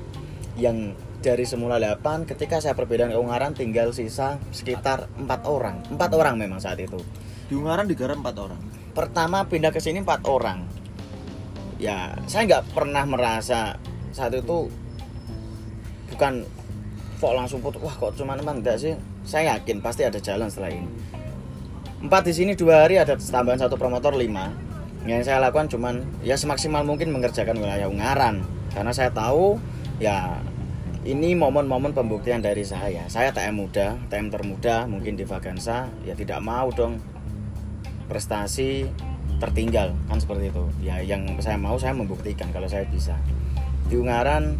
yang 0.57 0.97
dari 1.17 1.49
semula 1.49 1.81
8 1.81 2.29
ketika 2.29 2.61
saya 2.61 2.77
perbedaan 2.77 3.09
ke 3.09 3.17
Ungaran 3.17 3.57
tinggal 3.57 3.89
sisa 3.89 4.37
sekitar 4.53 5.09
empat 5.17 5.49
orang. 5.49 5.81
Empat 5.89 6.13
orang 6.13 6.37
memang 6.37 6.61
saat 6.61 6.77
itu. 6.77 6.97
Di 7.49 7.57
Ungaran 7.57 7.89
digarap 7.89 8.21
empat 8.21 8.37
orang. 8.37 8.61
pertama 8.97 9.45
pindah 9.45 9.69
ke 9.69 9.77
sini 9.77 10.01
empat 10.01 10.25
orang. 10.25 10.65
Ya 11.77 12.17
saya 12.25 12.49
nggak 12.49 12.73
pernah 12.73 13.05
merasa 13.05 13.77
saat 14.09 14.33
itu 14.33 14.73
bukan 16.09 16.41
kok 17.21 17.33
langsung 17.37 17.61
putus 17.61 17.77
wah 17.85 17.93
kok 17.93 18.17
cuma 18.17 18.33
empat? 18.33 18.57
Enggak 18.57 18.77
sih. 18.81 18.97
Saya 19.21 19.57
yakin 19.57 19.85
pasti 19.85 20.01
ada 20.01 20.17
jalan 20.17 20.49
setelah 20.49 20.73
ini. 20.73 20.89
Empat 22.01 22.25
di 22.29 22.33
sini 22.33 22.57
dua 22.57 22.85
hari 22.85 22.97
ada 22.97 23.13
tambahan 23.17 23.61
satu 23.61 23.77
promotor 23.77 24.17
lima. 24.17 24.49
Yang 25.05 25.29
saya 25.29 25.45
lakukan 25.45 25.69
cuman 25.69 26.01
ya 26.25 26.33
semaksimal 26.33 26.81
mungkin 26.81 27.13
mengerjakan 27.13 27.57
wilayah 27.57 27.85
Ungaran. 27.85 28.41
Karena 28.73 28.89
saya 28.89 29.13
tahu 29.13 29.61
ya 30.01 30.41
ini 31.07 31.39
momen-momen 31.39 31.95
pembuktian 31.95 32.43
dari 32.43 32.67
saya. 32.67 33.07
Saya 33.07 33.31
TM 33.31 33.55
muda 33.55 33.95
TM 34.11 34.27
termuda 34.27 34.83
mungkin 34.91 35.15
di 35.15 35.23
Vagansa 35.23 35.87
ya 36.03 36.11
tidak 36.19 36.43
mau 36.43 36.67
dong 36.75 36.99
prestasi 38.11 38.83
tertinggal 39.39 39.95
kan 40.11 40.19
seperti 40.19 40.51
itu. 40.51 40.67
Ya 40.83 40.99
yang 40.99 41.23
saya 41.39 41.55
mau 41.55 41.79
saya 41.79 41.95
membuktikan 41.95 42.51
kalau 42.51 42.67
saya 42.67 42.83
bisa. 42.91 43.15
Di 43.87 43.95
Ungaran 43.95 44.59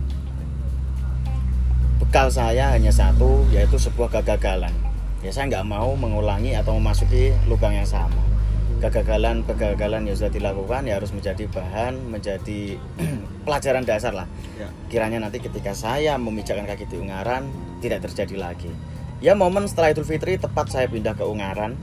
bekal 1.99 2.31
saya 2.31 2.71
hanya 2.71 2.95
satu 2.95 3.43
yaitu 3.51 3.75
sebuah 3.75 4.07
kegagalan. 4.07 4.71
Ya 5.19 5.35
saya 5.35 5.51
nggak 5.51 5.67
mau 5.67 5.99
mengulangi 5.99 6.55
atau 6.55 6.79
memasuki 6.79 7.35
lubang 7.51 7.75
yang 7.75 7.89
sama 7.89 8.36
kegagalan 8.77 9.41
kegagalan 9.41 10.05
yang 10.05 10.13
sudah 10.13 10.29
dilakukan 10.29 10.85
ya 10.85 11.01
harus 11.01 11.09
menjadi 11.09 11.49
bahan 11.49 11.97
menjadi 12.13 12.77
pelajaran 13.45 13.83
dasar 13.83 14.13
lah. 14.13 14.27
Ya. 14.57 14.69
kiranya 14.89 15.21
nanti 15.21 15.41
ketika 15.41 15.73
saya 15.73 16.17
memijakkan 16.21 16.69
kaki 16.69 16.85
di 16.85 16.97
Ungaran 17.01 17.49
tidak 17.81 18.05
terjadi 18.09 18.37
lagi. 18.37 18.69
Ya 19.17 19.33
momen 19.33 19.65
setelah 19.65 19.97
Idul 19.97 20.05
Fitri 20.05 20.37
tepat 20.37 20.69
saya 20.69 20.85
pindah 20.85 21.17
ke 21.17 21.25
Ungaran. 21.25 21.73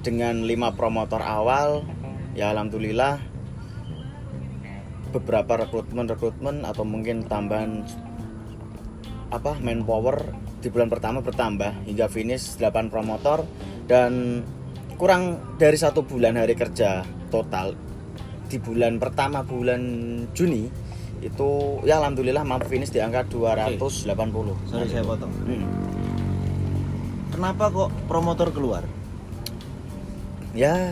Dengan 0.00 0.46
lima 0.46 0.72
promotor 0.72 1.18
awal 1.20 1.82
ya 2.38 2.54
alhamdulillah 2.54 3.18
beberapa 5.10 5.66
rekrutmen 5.66 6.06
rekrutmen 6.06 6.62
atau 6.62 6.86
mungkin 6.86 7.26
tambahan 7.26 7.82
apa 9.34 9.58
manpower 9.58 10.32
di 10.62 10.68
bulan 10.72 10.88
pertama 10.88 11.20
bertambah. 11.20 11.84
Hingga 11.84 12.06
finish 12.08 12.56
8 12.56 12.88
promotor 12.88 13.44
dan 13.86 14.42
kurang 14.96 15.38
dari 15.56 15.78
satu 15.78 16.02
bulan 16.02 16.34
hari 16.34 16.54
kerja 16.54 17.02
total 17.28 17.74
di 18.46 18.58
bulan 18.58 18.98
pertama 18.98 19.42
bulan 19.42 19.82
Juni 20.30 20.70
itu 21.18 21.50
ya 21.82 21.98
alhamdulillah 21.98 22.44
mampu 22.44 22.68
finish 22.68 22.92
di 22.92 23.00
angka 23.00 23.26
280 23.26 24.06
Sorry 24.68 24.86
saya 24.86 25.02
potong. 25.02 25.32
Hmm. 25.48 25.64
Kenapa 27.32 27.64
kok 27.68 27.90
promotor 28.06 28.48
keluar? 28.50 28.82
ya 30.56 30.88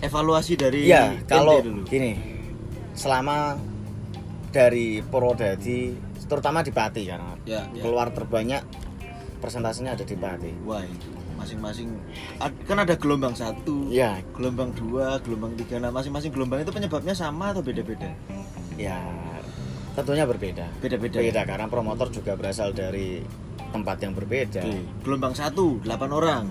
Evaluasi 0.00 0.56
dari 0.56 0.88
ente 0.88 1.28
kalau 1.28 1.60
dulu. 1.60 1.84
gini, 1.84 2.16
selama 2.96 3.52
dari 4.48 5.04
Purwodadi, 5.04 5.92
terutama 6.24 6.64
di 6.64 6.72
Pati 6.72 7.04
karena 7.04 7.36
Ya, 7.44 7.68
ya. 7.68 7.82
keluar 7.84 8.08
terbanyak 8.08 8.64
persentasenya 9.40 9.96
ada 9.96 10.04
di 10.04 10.14
Pati. 10.14 10.52
Why? 10.62 10.86
Masing-masing 11.40 11.96
kan 12.68 12.76
ada 12.76 12.94
gelombang 13.00 13.32
satu, 13.32 13.88
Ya, 13.88 14.20
gelombang 14.36 14.76
dua, 14.76 15.16
gelombang 15.24 15.56
tiga. 15.56 15.80
Nah, 15.80 15.88
masing-masing 15.88 16.30
gelombang 16.30 16.60
itu 16.60 16.68
penyebabnya 16.68 17.16
sama 17.16 17.56
atau 17.56 17.64
beda-beda? 17.64 18.12
ya 18.76 18.96
tentunya 19.96 20.24
berbeda. 20.24 20.68
Beda-beda. 20.80 21.18
Beda 21.20 21.42
karena 21.44 21.66
promotor 21.68 22.08
juga 22.12 22.36
berasal 22.36 22.72
dari 22.72 23.20
tempat 23.72 24.00
yang 24.04 24.12
berbeda. 24.12 24.62
Oke. 24.64 24.80
Gelombang 25.04 25.32
satu, 25.36 25.80
8 25.84 26.12
orang. 26.12 26.48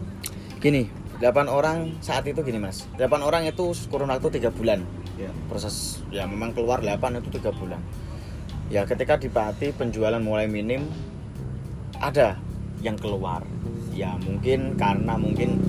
Gini, 0.61 0.89
8 1.21 1.49
orang 1.49 1.97
saat 2.01 2.25
itu 2.25 2.41
gini 2.41 2.57
mas, 2.57 2.85
8 2.97 3.21
orang 3.21 3.45
itu 3.45 3.73
kurun 3.89 4.09
waktu 4.09 4.41
tiga 4.41 4.49
bulan. 4.49 4.81
Ya. 5.19 5.35
proses 5.51 5.99
ya 6.15 6.23
memang 6.23 6.55
keluar 6.55 6.79
8 6.79 7.19
itu 7.19 7.27
tiga 7.35 7.51
bulan 7.51 7.83
ya 8.71 8.87
ketika 8.87 9.19
di 9.19 9.27
Pati 9.27 9.75
penjualan 9.75 10.21
mulai 10.23 10.47
minim 10.47 10.87
ada 11.99 12.39
yang 12.79 12.95
keluar. 12.95 13.43
Ya 13.95 14.15
mungkin 14.19 14.79
karena 14.79 15.19
mungkin 15.19 15.59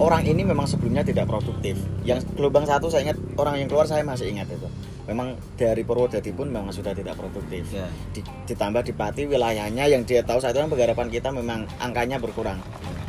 orang 0.00 0.24
ini 0.24 0.44
memang 0.44 0.64
sebelumnya 0.68 1.04
tidak 1.04 1.28
produktif. 1.28 1.76
Yang 2.04 2.28
gelombang 2.36 2.64
satu 2.64 2.88
saya 2.88 3.12
ingat 3.12 3.18
orang 3.36 3.60
yang 3.60 3.68
keluar 3.68 3.84
saya 3.88 4.04
masih 4.04 4.32
ingat 4.32 4.48
itu. 4.48 4.68
Memang 5.06 5.38
dari 5.54 5.86
Purwodadi 5.86 6.34
pun 6.34 6.50
memang 6.50 6.74
sudah 6.74 6.90
tidak 6.90 7.14
produktif. 7.14 7.62
Ya. 7.70 7.86
Di- 8.10 8.26
ditambah 8.50 8.82
di 8.82 8.92
Pati 8.96 9.22
wilayahnya 9.28 9.86
yang 9.86 10.02
dia 10.02 10.26
tahu 10.26 10.42
saat 10.42 10.56
itu 10.56 10.66
kan 10.66 10.70
penggarapan 10.72 11.08
kita 11.12 11.28
memang 11.30 11.68
angkanya 11.78 12.18
berkurang. 12.18 12.58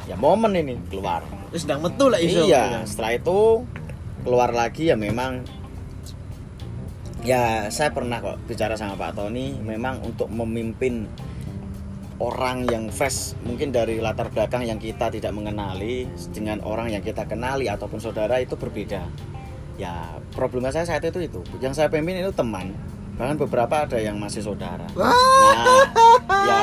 Ya 0.06 0.16
momen 0.16 0.54
ini 0.56 0.78
keluar. 0.88 1.26
Terus 1.52 1.66
sedang 1.66 1.82
metu 1.82 2.08
lah 2.08 2.22
iso. 2.22 2.46
Iya, 2.46 2.86
setelah 2.86 3.18
itu 3.18 3.66
keluar 4.24 4.52
lagi 4.52 4.92
ya 4.92 4.96
memang 5.00 5.44
ya 7.28 7.68
saya 7.68 7.92
pernah 7.92 8.24
kok 8.24 8.40
bicara 8.48 8.80
sama 8.80 8.96
Pak 8.96 9.20
Tony 9.20 9.56
memang 9.60 10.00
untuk 10.06 10.32
memimpin 10.32 11.10
orang 12.18 12.66
yang 12.66 12.90
fresh 12.90 13.38
mungkin 13.46 13.70
dari 13.70 14.02
latar 14.02 14.34
belakang 14.34 14.66
yang 14.66 14.82
kita 14.82 15.14
tidak 15.14 15.30
mengenali 15.34 16.10
dengan 16.34 16.62
orang 16.66 16.90
yang 16.90 17.02
kita 17.06 17.30
kenali 17.30 17.70
ataupun 17.70 18.02
saudara 18.02 18.42
itu 18.42 18.58
berbeda 18.58 19.06
ya 19.78 20.18
problema 20.34 20.74
saya 20.74 20.90
saat 20.90 21.06
itu 21.06 21.22
itu 21.22 21.42
yang 21.62 21.78
saya 21.78 21.86
pimpin 21.94 22.18
itu 22.18 22.34
teman 22.34 22.74
bahkan 23.18 23.38
beberapa 23.38 23.86
ada 23.86 23.98
yang 24.02 24.18
masih 24.18 24.42
saudara 24.42 24.86
nah 24.98 25.78
ya 26.46 26.62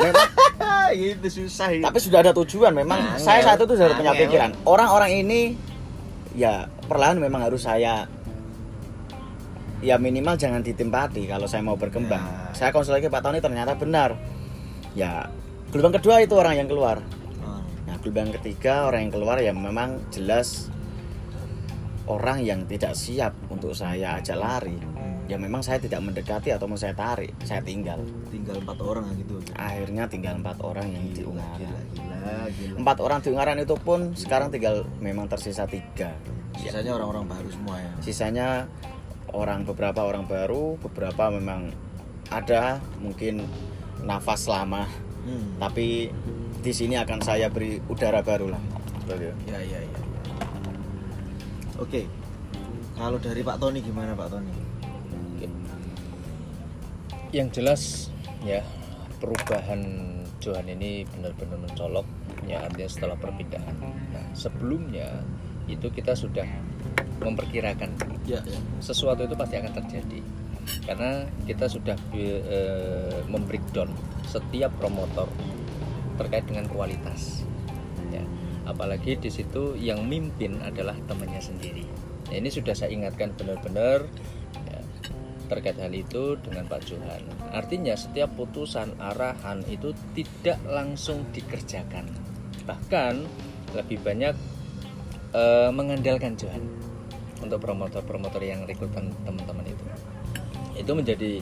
memang 0.00 0.28
itu 0.96 1.28
susah 1.44 1.76
itu. 1.76 1.84
tapi 1.84 1.98
sudah 2.00 2.18
ada 2.24 2.32
tujuan 2.32 2.72
memang 2.72 3.16
Angel. 3.16 3.20
saya 3.20 3.40
saat 3.44 3.60
itu 3.60 3.76
sudah 3.76 3.96
punya 3.96 4.16
pikiran 4.16 4.56
orang-orang 4.64 5.12
ini 5.24 5.40
ya 6.32 6.72
perlahan 6.88 7.20
memang 7.20 7.44
harus 7.44 7.68
saya 7.68 8.08
ya 9.84 10.00
minimal 10.00 10.40
jangan 10.40 10.64
ditempati 10.64 11.28
kalau 11.28 11.44
saya 11.44 11.60
mau 11.60 11.76
berkembang 11.76 12.24
Ya. 12.24 12.56
saya 12.56 12.70
konsul 12.72 12.96
lagi 12.96 13.12
Pak 13.12 13.20
Tony 13.20 13.44
ternyata 13.44 13.76
benar 13.76 14.16
ya 14.96 15.28
gelombang 15.70 16.00
kedua 16.00 16.24
itu 16.24 16.34
orang 16.34 16.56
yang 16.56 16.68
keluar 16.72 16.98
Oh. 17.44 17.60
nah 17.84 17.96
gelombang 18.00 18.32
ketiga 18.40 18.88
orang 18.88 19.06
yang 19.06 19.12
keluar 19.12 19.36
ya 19.38 19.52
memang 19.52 20.00
jelas 20.08 20.72
orang 22.08 22.40
yang 22.42 22.64
tidak 22.64 22.96
siap 22.96 23.36
untuk 23.52 23.76
saya 23.76 24.16
ajak 24.18 24.38
lari 24.40 24.78
ya 25.26 25.34
memang 25.34 25.58
saya 25.58 25.82
tidak 25.82 25.98
mendekati 26.06 26.54
atau 26.54 26.70
mau 26.70 26.78
saya 26.78 26.94
tarik 26.94 27.34
saya 27.42 27.58
tinggal 27.58 27.98
tinggal 28.30 28.62
empat 28.62 28.78
orang 28.78 29.10
gitu. 29.18 29.42
akhirnya 29.58 30.06
tinggal 30.06 30.38
empat 30.38 30.54
orang 30.62 30.86
yang 30.86 31.02
di 31.10 31.26
Gila, 31.26 31.30
Ungaran 31.34 31.58
gila, 31.58 31.80
gila, 31.98 32.30
gila. 32.54 32.76
empat 32.78 32.96
orang 33.02 33.18
di 33.18 33.28
Ungaran 33.34 33.58
itu 33.58 33.74
pun 33.74 34.00
sekarang 34.14 34.48
tinggal 34.54 34.86
memang 35.02 35.26
tersisa 35.26 35.66
tiga 35.66 36.14
Sisanya 36.56 36.94
orang-orang 36.96 37.26
baru 37.28 37.48
semua 37.52 37.76
ya. 37.76 37.90
sisanya 38.00 38.48
orang 39.34 39.66
beberapa 39.66 40.06
orang 40.06 40.24
baru 40.24 40.78
beberapa 40.78 41.28
memang 41.28 41.74
ada 42.30 42.78
mungkin 43.02 43.44
nafas 44.06 44.46
lama 44.46 44.86
Hmm. 45.26 45.58
tapi 45.58 46.06
di 46.62 46.70
sini 46.70 46.94
akan 46.94 47.18
saya 47.18 47.50
beri 47.50 47.82
udara 47.90 48.22
baru 48.22 48.54
lah. 48.54 48.62
Ya 49.10 49.18
ya 49.18 49.58
ya. 49.58 49.80
ya. 49.82 50.00
Oke. 51.76 52.06
Kalau 52.94 53.18
dari 53.18 53.42
Pak 53.42 53.58
Tony 53.58 53.82
gimana 53.82 54.14
Pak 54.14 54.30
Tony? 54.30 54.54
yang 57.34 57.50
jelas 57.50 58.08
ya 58.40 58.62
perubahan 59.18 59.82
Johan 60.38 60.70
ini 60.70 61.04
benar-benar 61.10 61.58
mencolok 61.58 62.06
ya 62.46 62.64
artinya 62.64 62.88
setelah 62.88 63.16
perpindahan 63.18 63.76
nah 64.14 64.24
sebelumnya 64.32 65.20
itu 65.66 65.90
kita 65.90 66.14
sudah 66.14 66.46
memperkirakan 67.20 67.92
Ya 68.24 68.40
ya. 68.40 68.58
sesuatu 68.78 69.26
itu 69.26 69.34
pasti 69.34 69.58
akan 69.58 69.72
terjadi 69.74 70.18
karena 70.86 71.26
kita 71.46 71.66
sudah 71.70 71.98
eh, 72.14 73.20
membreakdown 73.30 73.90
setiap 74.26 74.74
promotor 74.78 75.30
terkait 76.16 76.48
dengan 76.48 76.66
kualitas. 76.70 77.44
Ya 78.10 78.24
apalagi 78.66 79.14
di 79.16 79.30
situ 79.30 79.78
yang 79.78 80.04
mimpin 80.04 80.58
adalah 80.60 80.98
temannya 81.06 81.40
sendiri. 81.40 81.86
Nah, 82.28 82.34
ini 82.34 82.50
sudah 82.50 82.74
saya 82.74 82.90
ingatkan 82.90 83.30
benar-benar 83.38 84.10
ya, 84.66 84.78
terkait 85.46 85.78
hal 85.78 85.94
itu 85.94 86.34
dengan 86.42 86.66
Pak 86.66 86.82
Johan. 86.90 87.22
Artinya 87.54 87.94
setiap 87.94 88.34
putusan 88.34 88.98
arahan 88.98 89.62
itu 89.70 89.94
tidak 90.18 90.58
langsung 90.66 91.22
dikerjakan. 91.30 92.10
Bahkan 92.66 93.14
lebih 93.78 94.02
banyak 94.02 94.34
eh, 95.32 95.70
mengandalkan 95.70 96.34
Johan 96.34 96.66
untuk 97.38 97.62
promotor-promotor 97.62 98.42
yang 98.42 98.66
rekrutan 98.66 99.14
teman-teman 99.22 99.70
itu 99.70 99.84
itu 100.76 100.92
menjadi 100.92 101.32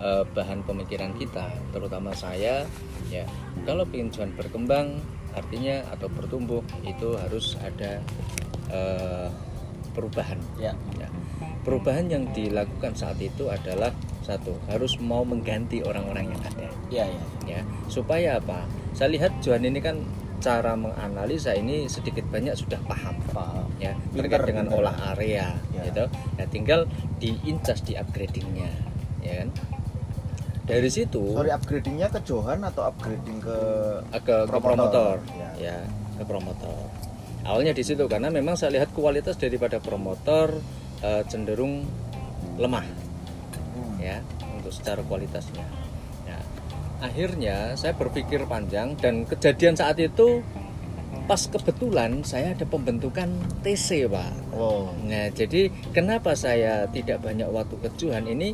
eh, 0.00 0.24
bahan 0.32 0.62
pemikiran 0.64 1.12
kita 1.16 1.48
terutama 1.72 2.12
saya 2.12 2.64
ya 3.08 3.24
kalau 3.64 3.88
ingin 3.90 4.12
Johan 4.12 4.32
berkembang 4.36 5.00
artinya 5.32 5.80
atau 5.92 6.12
bertumbuh 6.12 6.60
itu 6.84 7.16
harus 7.16 7.56
ada 7.64 8.00
eh, 8.68 9.28
perubahan 9.92 10.40
Ya. 10.56 10.72
Ya. 10.96 11.08
perubahan 11.64 12.08
yang 12.08 12.24
dilakukan 12.32 12.96
saat 12.96 13.20
itu 13.20 13.48
adalah 13.48 13.92
satu 14.22 14.54
harus 14.70 14.96
mau 15.02 15.26
mengganti 15.26 15.82
orang-orang 15.82 16.30
yang 16.30 16.42
ada 16.46 16.68
Ya 16.88 17.04
ya. 17.08 17.22
ya 17.58 17.60
supaya 17.90 18.38
apa 18.38 18.64
saya 18.92 19.12
lihat 19.12 19.32
Johan 19.44 19.66
ini 19.66 19.80
kan 19.82 20.00
cara 20.42 20.74
menganalisa 20.74 21.54
ini 21.54 21.86
sedikit 21.86 22.26
banyak 22.26 22.52
sudah 22.52 22.82
paham 22.82 23.14
Pak. 23.28 23.78
ya 23.78 23.94
Pinter, 24.10 24.26
terkait 24.26 24.42
dengan 24.50 24.66
pinter. 24.66 24.82
olah 24.82 24.96
area 25.10 25.46
Ya. 25.70 25.82
gitu 25.86 26.04
ya 26.36 26.44
tinggal 26.46 26.80
diincas 27.16 27.78
di 27.80 27.94
upgradingnya 27.94 28.70
ya 29.20 29.34
kan 29.40 29.48
dari 30.62 30.88
situ 30.88 31.22
Sorry 31.32 31.50
upgradingnya 31.50 32.08
ke 32.08 32.20
Johan 32.22 32.62
atau 32.62 32.82
upgrading 32.84 33.38
ke 33.38 33.58
ke, 34.12 34.18
ke 34.18 34.34
Promotor. 34.46 34.62
promotor, 34.62 35.16
Ya. 35.34 35.50
ya 35.56 35.76
ke 36.12 36.24
promotor 36.24 36.78
awalnya 37.42 37.70
di 37.70 37.82
situ 37.82 38.06
karena 38.06 38.28
memang 38.28 38.54
saya 38.54 38.70
lihat 38.72 38.90
kualitas 38.90 39.34
daripada 39.34 39.78
promotor 39.78 40.58
eh, 41.00 41.22
cenderung 41.26 41.86
lemah 42.54 42.86
Hmm. 43.72 43.96
ya 43.98 44.18
untuk 44.52 44.70
secara 44.70 45.00
kualitasnya 45.02 45.62
ya 45.62 45.70
akhirnya 47.02 47.74
saya 47.74 47.92
berpikir 47.98 48.46
panjang 48.46 48.94
dan 48.96 49.26
kejadian 49.26 49.74
saat 49.74 49.98
itu 49.98 50.40
pas 51.26 51.38
kebetulan 51.50 52.22
saya 52.26 52.54
ada 52.54 52.66
pembentukan 52.66 53.30
TC 53.62 54.06
pak 54.10 54.30
Oh. 54.52 54.92
Nah, 55.08 55.32
jadi 55.32 55.72
kenapa 55.96 56.36
saya 56.36 56.84
tidak 56.92 57.24
banyak 57.24 57.48
waktu 57.48 57.74
ke 57.80 57.88
Johan 57.96 58.28
ini 58.28 58.52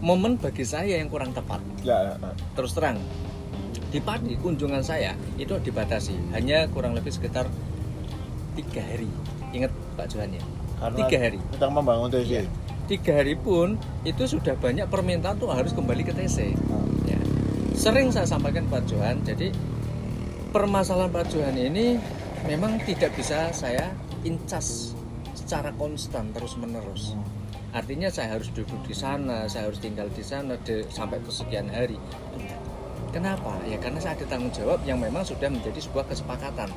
momen 0.00 0.40
bagi 0.40 0.64
saya 0.64 0.96
yang 0.96 1.12
kurang 1.12 1.36
tepat. 1.36 1.60
Ya. 1.84 2.16
ya. 2.16 2.30
Terus 2.56 2.72
terang, 2.72 2.96
di 3.92 4.00
Padi 4.00 4.32
kunjungan 4.40 4.80
saya 4.80 5.12
itu 5.36 5.60
dibatasi, 5.60 6.16
hanya 6.32 6.64
kurang 6.72 6.96
lebih 6.96 7.12
sekitar 7.12 7.44
tiga 8.56 8.80
hari. 8.80 9.12
Ingat 9.52 9.72
Pak 9.96 10.06
Johan 10.08 10.32
ya, 10.32 10.42
Karena 10.80 10.96
tiga 11.04 11.16
hari. 11.20 11.38
sedang 11.52 11.72
membangun 11.76 12.08
TC. 12.08 12.24
Iya. 12.28 12.42
Tiga 12.86 13.12
hari 13.18 13.34
pun 13.34 13.76
itu 14.06 14.24
sudah 14.30 14.54
banyak 14.56 14.86
permintaan 14.86 15.36
tuh 15.36 15.50
harus 15.50 15.74
kembali 15.74 16.06
ke 16.06 16.16
TC. 16.16 16.54
Sering 17.76 18.08
saya 18.08 18.24
sampaikan 18.24 18.64
Pak 18.72 18.88
Johan, 18.88 19.20
jadi 19.20 19.52
permasalahan 20.48 21.12
Pak 21.12 21.28
Johan 21.28 21.60
ini 21.60 22.00
memang 22.48 22.80
tidak 22.88 23.12
bisa 23.12 23.52
saya 23.52 23.92
incas 24.24 24.96
secara 25.36 25.76
konstan 25.76 26.32
terus 26.32 26.56
menerus. 26.56 27.12
Artinya 27.76 28.08
saya 28.08 28.40
harus 28.40 28.48
duduk 28.56 28.80
di 28.88 28.96
sana, 28.96 29.44
saya 29.44 29.68
harus 29.68 29.76
tinggal 29.76 30.08
di 30.08 30.24
sana 30.24 30.56
de- 30.64 30.88
sampai 30.88 31.20
kesekian 31.20 31.68
hari. 31.68 32.00
Kenapa? 33.12 33.60
Ya 33.68 33.76
karena 33.76 34.00
saya 34.00 34.16
ada 34.16 34.24
tanggung 34.24 34.56
jawab 34.56 34.80
yang 34.88 34.96
memang 34.96 35.20
sudah 35.20 35.52
menjadi 35.52 35.76
sebuah 35.76 36.08
kesepakatan. 36.08 36.72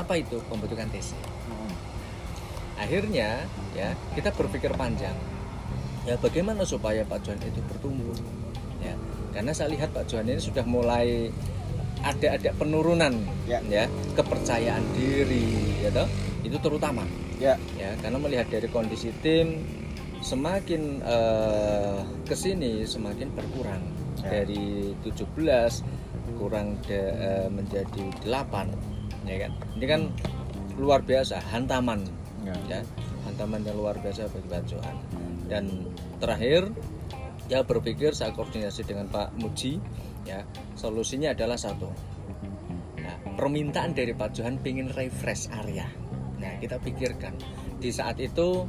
Apa 0.00 0.16
itu 0.16 0.40
pembentukan 0.48 0.88
TC? 0.88 1.12
Akhirnya 2.80 3.44
ya 3.76 3.92
kita 4.16 4.32
berpikir 4.32 4.72
panjang. 4.72 5.14
Ya 6.08 6.16
bagaimana 6.16 6.64
supaya 6.64 7.04
Pak 7.04 7.20
Johan 7.20 7.36
itu 7.44 7.60
bertumbuh? 7.68 8.16
Karena 9.30 9.52
saya 9.52 9.68
lihat 9.70 9.92
Pak 9.92 10.04
Johan 10.06 10.26
ini 10.26 10.40
sudah 10.40 10.64
mulai 10.64 11.28
ada 11.98 12.38
ada 12.38 12.50
penurunan 12.54 13.10
Ya. 13.44 13.58
ya 13.66 13.84
kepercayaan 14.14 14.82
diri 14.94 15.82
ya 15.82 15.90
toh 15.90 16.06
itu 16.40 16.54
terutama 16.58 17.02
Ya. 17.38 17.58
ya 17.74 17.90
karena 17.98 18.18
melihat 18.18 18.46
dari 18.48 18.70
kondisi 18.70 19.10
tim 19.18 19.66
semakin 20.20 21.02
eh, 21.02 21.98
ke 22.22 22.34
sini 22.34 22.82
semakin 22.84 23.34
berkurang 23.34 23.82
Ya. 24.22 24.30
dari 24.42 24.94
17 25.02 25.82
kurang 26.38 26.78
de- 26.86 27.14
eh, 27.18 27.48
menjadi 27.50 28.04
8 28.22 28.70
ya 29.26 29.46
kan 29.46 29.52
ini 29.74 29.86
kan 29.86 30.00
luar 30.78 31.02
biasa 31.02 31.42
hantaman 31.50 32.06
Ya. 32.46 32.54
ya 32.70 32.80
hantaman 33.26 33.66
yang 33.66 33.74
luar 33.74 33.98
biasa 33.98 34.30
bagi 34.30 34.46
Pak 34.46 34.62
Johan 34.70 34.96
dan 35.50 35.64
terakhir 36.22 36.70
ya 37.48 37.64
berpikir 37.64 38.12
saya 38.12 38.30
koordinasi 38.36 38.84
dengan 38.84 39.08
Pak 39.08 39.36
Muji 39.40 39.80
ya. 40.28 40.44
Solusinya 40.76 41.32
adalah 41.32 41.56
satu. 41.56 41.88
Nah, 43.00 43.16
permintaan 43.40 43.96
dari 43.96 44.12
Pak 44.12 44.36
Johan 44.36 44.60
pengen 44.60 44.92
refresh 44.92 45.48
area. 45.64 45.88
Nah 46.38 46.60
kita 46.60 46.76
pikirkan. 46.78 47.34
Di 47.80 47.88
saat 47.90 48.20
itu 48.20 48.68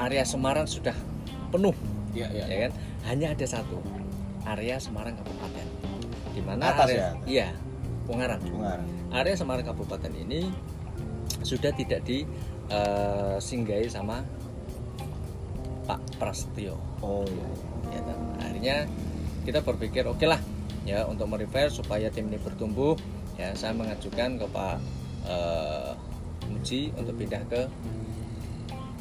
area 0.00 0.24
Semarang 0.24 0.64
sudah 0.66 0.96
penuh 1.52 1.76
Ya, 2.12 2.28
ya. 2.28 2.44
ya 2.44 2.56
kan? 2.68 2.72
Hanya 3.08 3.32
ada 3.32 3.46
satu 3.48 3.80
area 4.44 4.76
Semarang 4.76 5.16
Kabupaten. 5.16 5.66
Di 6.32 6.40
mana 6.44 6.72
Atas 6.72 6.88
area, 6.92 6.96
ya? 6.96 7.08
iya 7.28 7.48
Ungaran. 8.08 8.40
Ungaran. 8.52 8.84
area 9.12 9.34
Semarang 9.36 9.64
Kabupaten 9.68 10.12
ini 10.16 10.48
sudah 11.44 11.72
tidak 11.72 12.04
disinggahi 12.04 13.88
sama 13.88 14.24
Pak 15.86 16.00
Prasetyo 16.18 16.78
Oh 17.02 17.26
iya. 17.26 17.46
ya 17.98 18.00
kan? 18.06 18.18
akhirnya 18.38 18.76
kita 19.42 19.58
berpikir 19.60 20.06
oke 20.06 20.22
lah 20.22 20.38
ya 20.86 21.06
untuk 21.06 21.30
mereverse 21.30 21.82
supaya 21.82 22.10
tim 22.10 22.30
ini 22.30 22.38
bertumbuh 22.38 22.94
ya 23.38 23.54
saya 23.54 23.74
mengajukan 23.74 24.38
ke 24.38 24.46
Pak 24.50 24.76
eh, 25.26 25.90
Muji 26.50 26.90
untuk 26.98 27.14
pindah 27.16 27.42
ke 27.46 27.62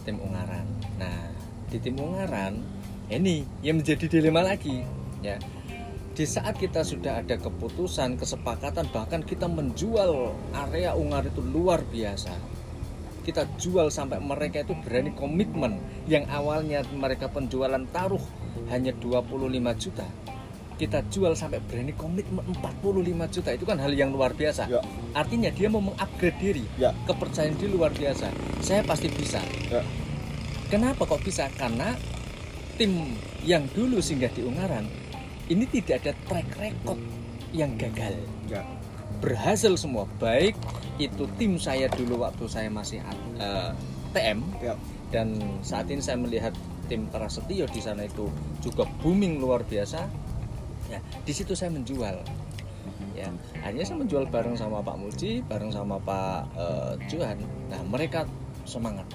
tim 0.06 0.18
Ungaran 0.22 0.66
nah 0.98 1.30
di 1.70 1.78
tim 1.78 1.98
Ungaran 1.98 2.62
ini 3.12 3.44
yang 3.66 3.82
menjadi 3.82 4.08
dilema 4.08 4.46
lagi 4.46 4.82
ya 5.22 5.38
di 6.12 6.26
saat 6.28 6.60
kita 6.60 6.84
sudah 6.84 7.24
ada 7.24 7.40
keputusan 7.40 8.20
kesepakatan 8.20 8.86
bahkan 8.92 9.24
kita 9.24 9.48
menjual 9.48 10.36
area 10.54 10.92
Ungar 10.94 11.24
itu 11.26 11.40
luar 11.40 11.82
biasa 11.88 12.34
kita 13.22 13.46
jual 13.62 13.94
sampai 13.94 14.18
mereka 14.18 14.66
itu 14.66 14.74
berani 14.82 15.14
komitmen 15.14 15.78
yang 16.10 16.26
awalnya 16.28 16.82
mereka 16.90 17.30
penjualan 17.30 17.82
taruh 17.94 18.22
hanya 18.74 18.92
25 18.98 19.38
juta 19.78 20.06
kita 20.82 21.06
jual 21.14 21.38
sampai 21.38 21.62
berani 21.62 21.94
komitmen 21.94 22.42
45 22.58 23.06
juta 23.30 23.50
itu 23.54 23.66
kan 23.70 23.78
hal 23.78 23.94
yang 23.94 24.10
luar 24.10 24.34
biasa 24.34 24.66
Ya. 24.66 24.82
artinya 25.14 25.54
dia 25.54 25.70
mau 25.70 25.78
mengupgrade 25.78 26.38
diri 26.42 26.66
Ya. 26.82 26.90
kepercayaan 27.06 27.54
diri 27.62 27.70
luar 27.78 27.94
biasa 27.94 28.34
saya 28.66 28.82
pasti 28.82 29.06
bisa 29.14 29.38
Ya. 29.70 29.86
kenapa 30.74 31.06
kok 31.06 31.22
bisa 31.22 31.46
karena 31.54 31.94
tim 32.82 33.14
yang 33.46 33.70
dulu 33.78 34.02
singgah 34.02 34.34
di 34.34 34.42
Ungaran 34.42 34.90
ini 35.46 35.70
tidak 35.70 36.02
ada 36.02 36.14
track 36.26 36.50
record 36.58 36.98
yang 37.54 37.78
gagal 37.78 38.18
Ya. 38.50 38.66
Berhasil 39.22 39.78
semua. 39.78 40.10
Baik 40.18 40.58
itu 40.98 41.30
tim 41.38 41.56
saya 41.62 41.88
dulu 41.94 42.26
waktu 42.26 42.46
saya 42.50 42.68
masih 42.68 43.00
eh, 43.38 43.72
TM 44.12 44.44
Ya. 44.60 44.76
dan 45.14 45.40
saat 45.64 45.88
ini 45.88 46.04
saya 46.04 46.20
melihat 46.20 46.52
tim 46.92 47.08
Prasetyo 47.08 47.64
di 47.72 47.80
sana 47.80 48.04
itu 48.04 48.28
juga 48.60 48.84
booming 49.00 49.40
luar 49.40 49.64
biasa. 49.64 50.10
Ya 50.92 51.00
di 51.24 51.32
situ 51.32 51.56
saya 51.56 51.72
menjual. 51.72 52.20
Ya 53.16 53.30
akhirnya 53.62 53.86
saya 53.88 53.98
menjual 54.02 54.26
bareng 54.28 54.58
sama 54.58 54.82
Pak 54.82 54.98
Muji 55.00 55.46
bareng 55.46 55.72
sama 55.72 56.02
Pak 56.02 56.40
eh, 56.58 56.94
Johan. 57.08 57.40
Nah 57.72 57.80
mereka 57.88 58.28
semangat. 58.68 59.06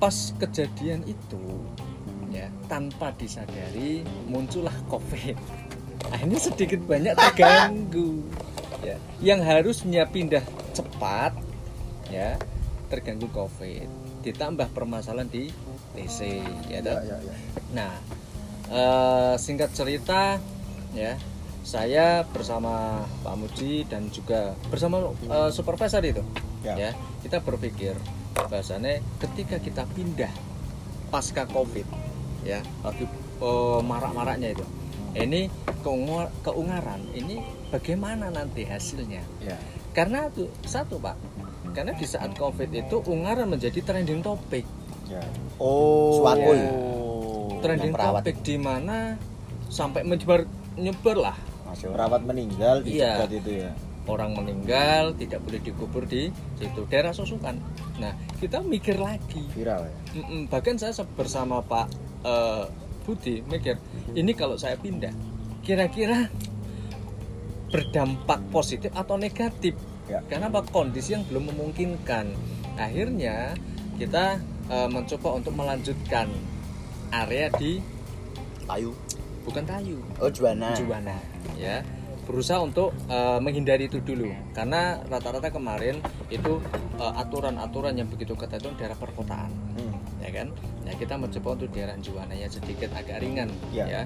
Pas 0.00 0.16
kejadian 0.40 1.04
itu 1.04 1.44
ya 2.30 2.46
tanpa 2.70 3.10
disadari 3.18 4.06
muncullah 4.30 4.72
covid 4.86 5.34
akhirnya 6.08 6.40
sedikit 6.40 6.80
banyak 6.88 7.12
terganggu 7.12 8.24
ya 8.80 8.96
yang 9.20 9.44
harusnya 9.44 10.08
pindah 10.08 10.40
cepat 10.72 11.36
ya 12.08 12.40
terganggu 12.88 13.28
covid 13.30 13.86
ditambah 14.20 14.68
permasalahan 14.72 15.28
di 15.28 15.48
TC 15.96 16.44
ya, 16.68 16.80
Ya, 16.84 17.00
ya, 17.02 17.16
ya. 17.18 17.34
Nah, 17.72 17.92
eh, 18.68 19.34
singkat 19.40 19.72
cerita 19.72 20.36
ya, 20.92 21.16
saya 21.64 22.22
bersama 22.28 23.04
Pak 23.24 23.34
Muji 23.40 23.88
dan 23.88 24.12
juga 24.12 24.52
bersama 24.68 25.08
eh, 25.24 25.50
supervisor 25.50 26.04
itu, 26.04 26.20
Ya. 26.60 26.76
ya, 26.76 26.90
kita 27.24 27.40
berpikir 27.40 27.96
bahasanya 28.52 29.00
ketika 29.24 29.56
kita 29.56 29.88
pindah 29.96 30.30
pasca 31.08 31.48
COVID, 31.48 31.88
ya, 32.44 32.60
lagi 32.84 33.08
eh, 33.40 33.80
marak-maraknya 33.80 34.52
itu, 34.52 34.64
ini 35.16 35.50
keungar- 35.82 36.32
keungaran, 36.46 37.02
ini 37.14 37.42
bagaimana 37.70 38.30
nanti 38.30 38.66
hasilnya? 38.66 39.22
Ya. 39.42 39.58
Karena 39.90 40.30
tuh 40.30 40.46
satu 40.62 41.02
pak, 41.02 41.18
karena 41.74 41.94
di 41.98 42.06
saat 42.06 42.30
COVID 42.38 42.70
itu 42.70 43.02
ungaran 43.10 43.50
menjadi 43.50 43.82
trending 43.82 44.22
topik. 44.22 44.62
Ya. 45.10 45.22
Oh. 45.58 46.22
Suatu 46.22 46.50
ya. 46.54 46.70
trending 47.60 47.92
topik 47.92 48.36
di 48.46 48.56
mana 48.56 49.18
sampai 49.68 50.06
menyebar 50.06 50.46
nyebar 50.80 51.16
lah 51.18 51.36
Masih 51.68 51.92
Perawat 51.92 52.22
meninggal 52.26 52.82
di 52.82 52.98
dekat 52.98 53.30
itu 53.30 53.50
ya. 53.62 53.70
orang 54.10 54.34
meninggal 54.34 55.14
tidak 55.14 55.38
boleh 55.44 55.60
dikubur 55.62 56.02
di 56.02 56.34
situ 56.58 56.82
daerah 56.90 57.14
Sosukan. 57.14 57.54
Nah 58.02 58.10
kita 58.42 58.58
mikir 58.58 58.98
lagi, 58.98 59.46
Viral 59.54 59.86
ya. 59.86 59.94
Bahkan 60.50 60.82
saya 60.82 60.94
bersama 61.14 61.62
Pak 61.62 61.86
eh, 62.26 62.64
Budi 63.10 63.42
mikir 63.42 63.74
ini 64.14 64.30
kalau 64.32 64.54
saya 64.54 64.78
pindah 64.78 65.10
kira-kira 65.60 66.30
berdampak 67.66 68.38
positif 68.48 68.94
atau 68.94 69.18
negatif 69.18 69.74
Ya. 70.06 70.18
karena 70.26 70.50
apa 70.50 70.66
kondisi 70.66 71.14
yang 71.14 71.22
belum 71.22 71.54
memungkinkan 71.54 72.34
akhirnya 72.74 73.54
kita 73.94 74.42
eh, 74.66 74.88
mencoba 74.90 75.38
untuk 75.38 75.54
melanjutkan 75.54 76.26
area 77.14 77.46
di 77.54 77.78
Tayu. 78.66 78.90
bukan 79.46 79.62
Tayu 79.62 80.02
Oh 80.18 80.26
Juana. 80.26 80.74
Juwana 80.74 81.14
ya 81.54 81.86
berusaha 82.26 82.58
untuk 82.58 82.90
eh, 83.06 83.38
menghindari 83.38 83.86
itu 83.86 84.02
dulu 84.02 84.34
karena 84.50 84.98
rata-rata 85.06 85.46
kemarin 85.54 86.02
itu 86.26 86.58
eh, 86.98 87.12
aturan-aturan 87.14 87.94
yang 87.94 88.10
begitu 88.10 88.34
ketat 88.34 88.58
itu 88.58 88.74
daerah 88.74 88.98
perkotaan 88.98 89.50
Hmm. 89.78 89.89
Ya 90.30 90.46
kan? 90.46 90.48
Nah 90.86 90.94
kita 90.94 91.18
mencoba 91.18 91.58
untuk 91.58 91.74
daerah 91.74 91.98
Juwana 91.98 92.38
yang 92.38 92.48
sedikit 92.48 92.94
agak 92.94 93.18
ringan 93.18 93.50
Ya. 93.74 93.84
ya. 93.90 94.02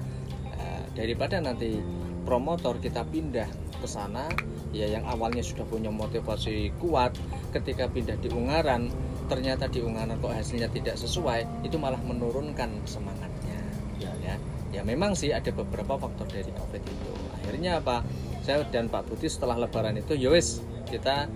Eh, 0.57 0.83
daripada 0.97 1.37
nanti 1.37 1.77
promotor 2.25 2.81
kita 2.81 3.05
pindah 3.05 3.45
ke 3.77 3.85
sana 3.85 4.25
ya 4.73 4.89
yang 4.89 5.05
awalnya 5.05 5.45
sudah 5.45 5.61
punya 5.69 5.93
motivasi 5.93 6.73
kuat 6.81 7.13
ketika 7.53 7.85
pindah 7.85 8.17
di 8.17 8.33
Ungaran 8.33 8.89
ternyata 9.29 9.69
di 9.69 9.85
Ungaran 9.85 10.17
kok 10.17 10.33
hasilnya 10.33 10.73
tidak 10.73 10.97
sesuai 10.97 11.45
itu 11.61 11.77
malah 11.77 12.01
menurunkan 12.01 12.81
semangatnya 12.89 13.61
Ya. 14.01 14.11
ya. 14.19 14.35
Ya 14.73 14.81
memang 14.83 15.15
sih 15.15 15.31
ada 15.31 15.55
beberapa 15.55 15.95
faktor 15.95 16.27
dari 16.27 16.51
covid 16.51 16.83
itu. 16.83 17.11
Akhirnya 17.39 17.79
apa? 17.79 18.03
Saya 18.43 18.67
dan 18.67 18.91
Pak 18.91 19.07
Putih 19.07 19.31
setelah 19.31 19.55
lebaran 19.55 19.95
itu 19.95 20.19
yowes 20.19 20.59
kita 20.91 21.31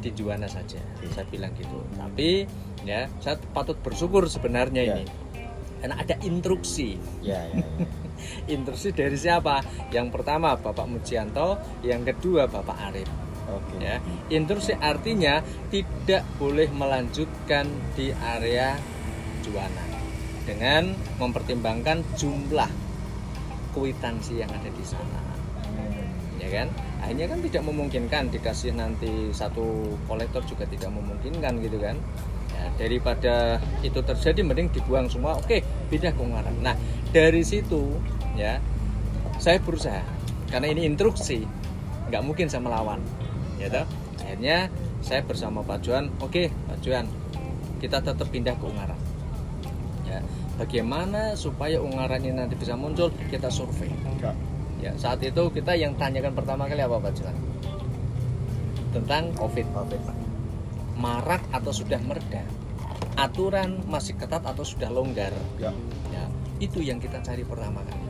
di 0.00 0.10
Juwana 0.16 0.48
saja. 0.48 0.80
Saya 1.12 1.26
bilang 1.28 1.52
gitu. 1.60 1.84
Tapi 2.00 2.48
ya 2.88 3.04
saya 3.20 3.36
patut 3.52 3.76
bersyukur 3.84 4.24
sebenarnya 4.32 4.82
Ya. 4.88 4.96
ini. 4.96 5.04
Karena 5.78 5.94
ada 5.94 6.16
instruksi. 6.26 6.98
Ya, 7.22 7.38
ya, 7.52 7.62
ya. 7.62 7.86
instruksi 8.58 8.90
dari 8.90 9.14
siapa? 9.14 9.62
Yang 9.94 10.10
pertama 10.10 10.58
Bapak 10.58 10.88
Mujianto. 10.88 11.54
Yang 11.86 12.16
kedua 12.16 12.50
Bapak 12.50 12.90
Arif. 12.90 13.06
Oke. 13.46 13.78
ya. 13.78 14.02
Instruksi 14.26 14.74
artinya 14.74 15.38
tidak 15.70 16.26
boleh 16.40 16.66
melanjutkan 16.74 17.70
di 17.94 18.10
area 18.10 18.74
Juwana 19.46 19.86
dengan 20.42 20.96
mempertimbangkan 21.22 22.02
jumlah 22.18 22.68
kuitansi 23.70 24.42
yang 24.42 24.50
ada 24.50 24.70
di 24.72 24.82
sana. 24.82 25.20
Ya 26.42 26.48
kan? 26.50 26.68
Akhirnya 26.98 27.30
kan 27.30 27.38
tidak 27.38 27.62
memungkinkan 27.70 28.22
dikasih 28.34 28.74
nanti 28.74 29.30
satu 29.30 29.94
kolektor 30.10 30.42
juga 30.42 30.66
tidak 30.66 30.90
memungkinkan 30.90 31.62
gitu 31.62 31.78
kan 31.78 31.94
ya, 32.58 32.66
daripada 32.74 33.62
itu 33.86 34.02
terjadi 34.02 34.40
mending 34.42 34.68
dibuang 34.74 35.06
semua 35.06 35.38
oke 35.38 35.62
pindah 35.88 36.10
ke 36.10 36.20
Ungaran 36.20 36.54
nah 36.58 36.74
dari 37.14 37.46
situ 37.46 37.94
ya 38.34 38.58
saya 39.38 39.62
berusaha 39.62 40.02
karena 40.50 40.74
ini 40.74 40.90
instruksi 40.90 41.46
nggak 42.10 42.22
mungkin 42.26 42.50
saya 42.50 42.66
melawan 42.66 42.98
ya 43.62 43.70
toh 43.70 43.86
akhirnya 44.18 44.66
saya 44.98 45.22
bersama 45.22 45.62
Pak 45.62 45.86
Johan 45.86 46.10
oke 46.18 46.50
Pak 46.50 46.78
Johan 46.82 47.06
kita 47.78 48.02
tetap 48.02 48.26
pindah 48.26 48.58
ke 48.58 48.64
Ungaran 48.66 48.98
ya 50.10 50.18
bagaimana 50.58 51.38
supaya 51.38 51.78
Ungaran 51.78 52.18
ini 52.26 52.34
nanti 52.34 52.58
bisa 52.58 52.74
muncul 52.74 53.14
kita 53.30 53.46
survei 53.46 53.94
Ya. 54.78 54.94
Saat 54.94 55.18
itu 55.26 55.42
kita 55.50 55.74
yang 55.74 55.94
tanyakan 55.98 56.38
pertama 56.38 56.70
kali 56.70 56.78
apa 56.78 57.02
Pak 57.02 57.12
Johan? 57.18 57.36
Tentang 58.94 59.34
COVID. 59.34 59.66
Covid 59.74 60.00
Pak. 60.06 60.27
Marak 60.98 61.46
atau 61.54 61.70
sudah 61.70 62.02
mereda? 62.02 62.42
Aturan 63.14 63.86
masih 63.86 64.18
ketat 64.18 64.42
atau 64.42 64.66
sudah 64.66 64.90
longgar? 64.90 65.30
Ya. 65.58 65.70
Ya, 66.10 66.26
itu 66.58 66.82
yang 66.82 66.98
kita 66.98 67.22
cari 67.22 67.46
pertama 67.46 67.82
kali. 67.86 68.06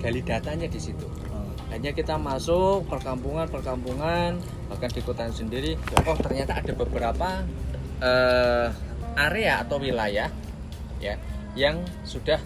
Gali 0.00 0.20
datanya 0.20 0.68
di 0.68 0.80
situ. 0.80 1.08
Hmm. 1.32 1.48
Hanya 1.72 1.96
kita 1.96 2.20
masuk 2.20 2.84
perkampungan-perkampungan, 2.92 4.36
bahkan 4.68 4.90
di 4.92 5.00
kota 5.00 5.28
sendiri, 5.32 5.80
oh 6.04 6.16
ternyata 6.20 6.60
ada 6.60 6.72
beberapa 6.76 7.44
eh, 8.00 8.68
area 9.16 9.64
atau 9.64 9.80
wilayah 9.80 10.28
ya 11.00 11.16
yang 11.56 11.80
sudah 12.04 12.40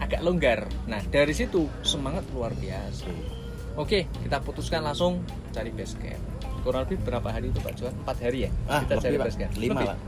agak 0.00 0.20
longgar. 0.20 0.68
Nah 0.84 1.00
dari 1.08 1.32
situ 1.32 1.68
semangat 1.80 2.28
luar 2.36 2.52
biasa. 2.52 3.08
Oke 3.80 4.04
kita 4.20 4.44
putuskan 4.44 4.84
langsung 4.84 5.24
cari 5.52 5.72
base 5.72 5.96
camp. 5.96 6.31
Kurang 6.62 6.86
lebih 6.86 6.98
berapa 7.02 7.28
hari 7.28 7.50
itu 7.50 7.58
Pak 7.58 7.74
Johan? 7.74 7.94
Empat 8.06 8.16
hari 8.22 8.38
ya? 8.46 8.50
Ah, 8.70 8.80
kita 8.82 8.94
cari 8.98 9.10
lebih, 9.10 9.18
Pak. 9.18 9.26
base 9.26 9.38
camp. 9.38 9.52
Lima, 9.58 9.72
Lebih? 9.74 9.86
Pak. 9.90 9.98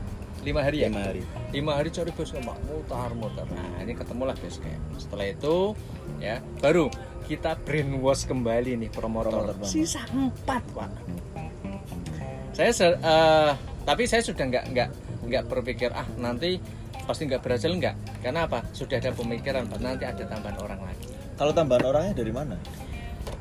Lima 0.45 0.59
hari 0.61 0.77
ya? 0.77 0.87
Lima 0.87 1.01
hari. 1.01 1.21
lima 1.51 1.71
hari 1.73 1.89
cari 1.89 2.11
camp 2.11 2.29
Pak. 2.45 2.57
mutar 2.67 3.09
mutar 3.15 3.45
nah 3.49 3.81
ini 3.81 3.93
ketemulah 3.95 4.35
base 4.37 4.59
camp 4.61 4.81
setelah 4.95 5.25
itu 5.25 5.73
ya 6.21 6.37
baru 6.59 6.85
kita 7.25 7.57
brainwash 7.65 8.29
kembali 8.29 8.77
nih 8.77 8.89
promotor, 8.93 9.33
Promotor, 9.33 9.65
sisa 9.65 10.05
empat 10.13 10.61
pak 10.75 10.91
saya 12.53 12.69
eh, 12.69 13.51
tapi 13.83 14.03
saya 14.05 14.21
sudah 14.21 14.45
nggak 14.45 14.65
nggak 14.69 14.89
nggak 15.25 15.43
berpikir 15.49 15.89
ah 15.91 16.05
nanti 16.15 16.61
pasti 17.03 17.25
nggak 17.25 17.41
berhasil 17.41 17.71
nggak 17.71 17.95
karena 18.21 18.45
apa 18.45 18.61
sudah 18.69 18.97
ada 18.97 19.09
pemikiran 19.13 19.65
Pak, 19.65 19.79
nanti 19.81 20.05
ada 20.05 20.23
tambahan 20.25 20.57
orang 20.61 20.81
lagi 20.81 21.05
Kalau 21.35 21.51
tambahan 21.53 21.83
orangnya 21.85 22.13
dari 22.15 22.33
mana? 22.33 22.55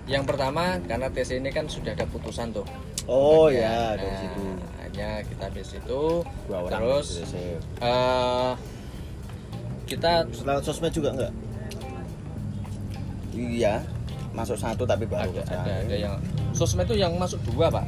yang 0.04 0.24
pertama 0.24 0.76
karena 0.84 1.08
TC 1.08 1.40
ini 1.40 1.48
kan 1.48 1.64
sudah 1.68 1.92
ada 1.96 2.04
putusan 2.04 2.52
tuh 2.52 2.64
Oh 3.06 3.46
Ya, 3.46 3.60
ya, 3.60 3.78
dari 3.94 4.06
nah, 4.06 4.18
situ. 4.18 4.44
hanya 4.80 5.08
kita 5.22 5.46
di 5.50 5.62
situ 5.62 6.02
Dua 6.46 6.58
orang. 6.58 6.70
terus 6.74 7.06
eh, 7.78 8.52
kita 9.84 10.24
Lewat 10.40 10.62
sosmed 10.62 10.90
juga 10.90 11.12
enggak? 11.12 11.32
Iya. 13.30 13.82
Masuk 14.30 14.56
satu 14.56 14.82
tapi 14.82 15.06
baru 15.06 15.30
ada, 15.30 15.42
ada 15.46 15.72
ada 15.80 15.94
yang 15.94 16.14
sosmed 16.50 16.86
itu 16.86 16.96
yang 16.96 17.14
masuk 17.14 17.38
dua 17.44 17.68
pak 17.68 17.86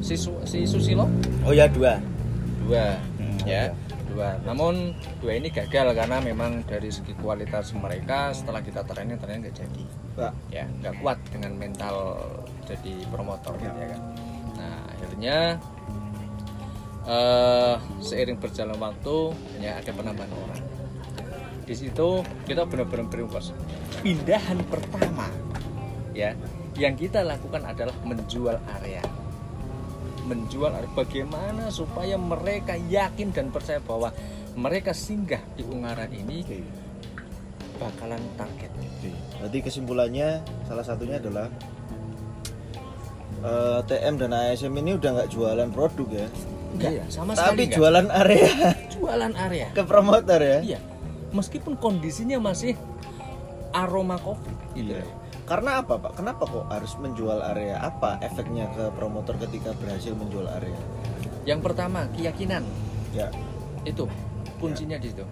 si, 0.00 0.12
Su- 0.12 0.40
si 0.44 0.64
Susilo 0.64 1.08
Oh 1.40 1.52
ya 1.52 1.64
dua. 1.66 1.96
dua 2.60 3.00
Hmm, 3.16 3.36
ya 3.44 3.68
ada. 3.68 3.76
dua 4.06 4.28
namun 4.44 4.92
dua 5.20 5.32
ini 5.34 5.48
gagal 5.48 5.92
karena 5.94 6.20
memang 6.20 6.60
dari 6.64 6.88
segi 6.88 7.12
kualitas 7.14 7.72
mereka 7.72 8.32
setelah 8.32 8.60
kita 8.60 8.84
training 8.84 9.16
ternyata 9.16 9.40
nggak 9.42 9.56
jadi 9.56 9.84
Pak. 10.10 10.32
ya 10.50 10.64
nggak 10.68 10.94
kuat 11.00 11.16
dengan 11.30 11.52
mental 11.54 11.96
jadi 12.70 12.94
promotor 13.10 13.58
gitu 13.58 13.74
ya 13.74 13.88
kan? 13.94 14.00
Nah 14.54 14.76
akhirnya 14.94 15.38
eh 17.10 17.76
seiring 18.04 18.38
berjalan 18.38 18.78
waktu 18.78 19.16
hanya 19.58 19.70
ada 19.82 19.90
penambahan 19.90 20.30
orang. 20.30 20.60
Di 21.66 21.74
situ 21.74 22.22
kita 22.46 22.66
benar-benar 22.66 23.10
berimbas. 23.10 23.50
Pindahan 24.02 24.58
pertama 24.70 25.26
ya 26.14 26.34
yang 26.78 26.94
kita 26.94 27.26
lakukan 27.26 27.66
adalah 27.66 27.94
menjual 28.06 28.56
area. 28.80 29.02
Menjual 30.26 30.70
area. 30.70 30.90
Bagaimana 30.94 31.68
supaya 31.74 32.14
mereka 32.14 32.78
yakin 32.78 33.34
dan 33.34 33.50
percaya 33.50 33.82
bahwa 33.82 34.14
mereka 34.54 34.90
singgah 34.90 35.42
di 35.54 35.62
Ungaran 35.62 36.10
ini 36.10 36.42
bakalan 37.80 38.20
target. 38.36 38.70
Berarti 39.40 39.58
kesimpulannya 39.64 40.44
salah 40.68 40.84
satunya 40.84 41.16
adalah 41.16 41.48
eh, 43.40 43.80
TM 43.84 44.14
dan 44.16 44.30
ASM 44.32 44.72
ini 44.76 44.96
udah 44.96 45.10
nggak 45.16 45.30
jualan 45.32 45.68
produk 45.72 46.08
ya, 46.08 46.26
Enggak, 46.70 46.90
sama 47.10 47.32
tapi 47.34 47.38
sekali 47.38 47.62
enggak. 47.66 47.76
jualan 47.76 48.06
area 48.12 48.50
jualan 48.94 49.32
area. 49.34 49.66
ke 49.74 49.82
promotor 49.82 50.40
ya. 50.40 50.58
Iya. 50.62 50.80
Meskipun 51.30 51.78
kondisinya 51.78 52.42
masih 52.42 52.74
aroma 53.70 54.18
kopi 54.18 54.50
gitu. 54.74 54.94
Iya. 54.98 55.06
Karena 55.46 55.82
apa 55.82 55.98
pak? 55.98 56.14
Kenapa 56.14 56.46
kok 56.46 56.66
harus 56.70 56.94
menjual 57.02 57.42
area? 57.42 57.82
Apa 57.82 58.22
efeknya 58.22 58.70
ke 58.70 58.86
promotor 58.94 59.34
ketika 59.34 59.74
berhasil 59.78 60.14
menjual 60.14 60.46
area? 60.46 60.78
Yang 61.42 61.60
pertama, 61.66 62.06
keyakinan. 62.14 62.62
Ya, 63.10 63.26
Itu 63.82 64.06
kuncinya 64.62 64.94
di 64.94 65.10
situ. 65.10 65.26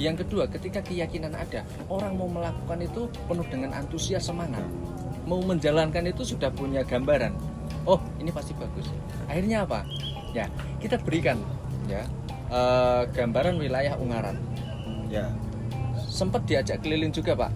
Yang 0.00 0.24
kedua, 0.24 0.48
ketika 0.48 0.80
keyakinan 0.80 1.36
ada, 1.36 1.68
orang 1.92 2.16
mau 2.16 2.24
melakukan 2.24 2.80
itu 2.80 3.04
penuh 3.28 3.44
dengan 3.52 3.76
antusias 3.76 4.24
semangat. 4.24 4.64
Mau 5.30 5.38
menjalankan 5.46 6.10
itu 6.10 6.26
sudah 6.26 6.50
punya 6.50 6.82
gambaran. 6.82 7.30
Oh, 7.86 8.02
ini 8.18 8.34
pasti 8.34 8.50
bagus. 8.58 8.90
Akhirnya 9.30 9.62
apa? 9.62 9.86
Ya, 10.34 10.50
kita 10.82 10.98
berikan 10.98 11.38
ya 11.86 12.02
eh, 12.50 13.02
gambaran 13.14 13.54
wilayah 13.62 13.94
Ungaran. 13.94 14.34
ya, 15.06 15.30
Sempat 16.10 16.50
diajak 16.50 16.82
keliling 16.82 17.14
juga, 17.14 17.38
Pak. 17.38 17.54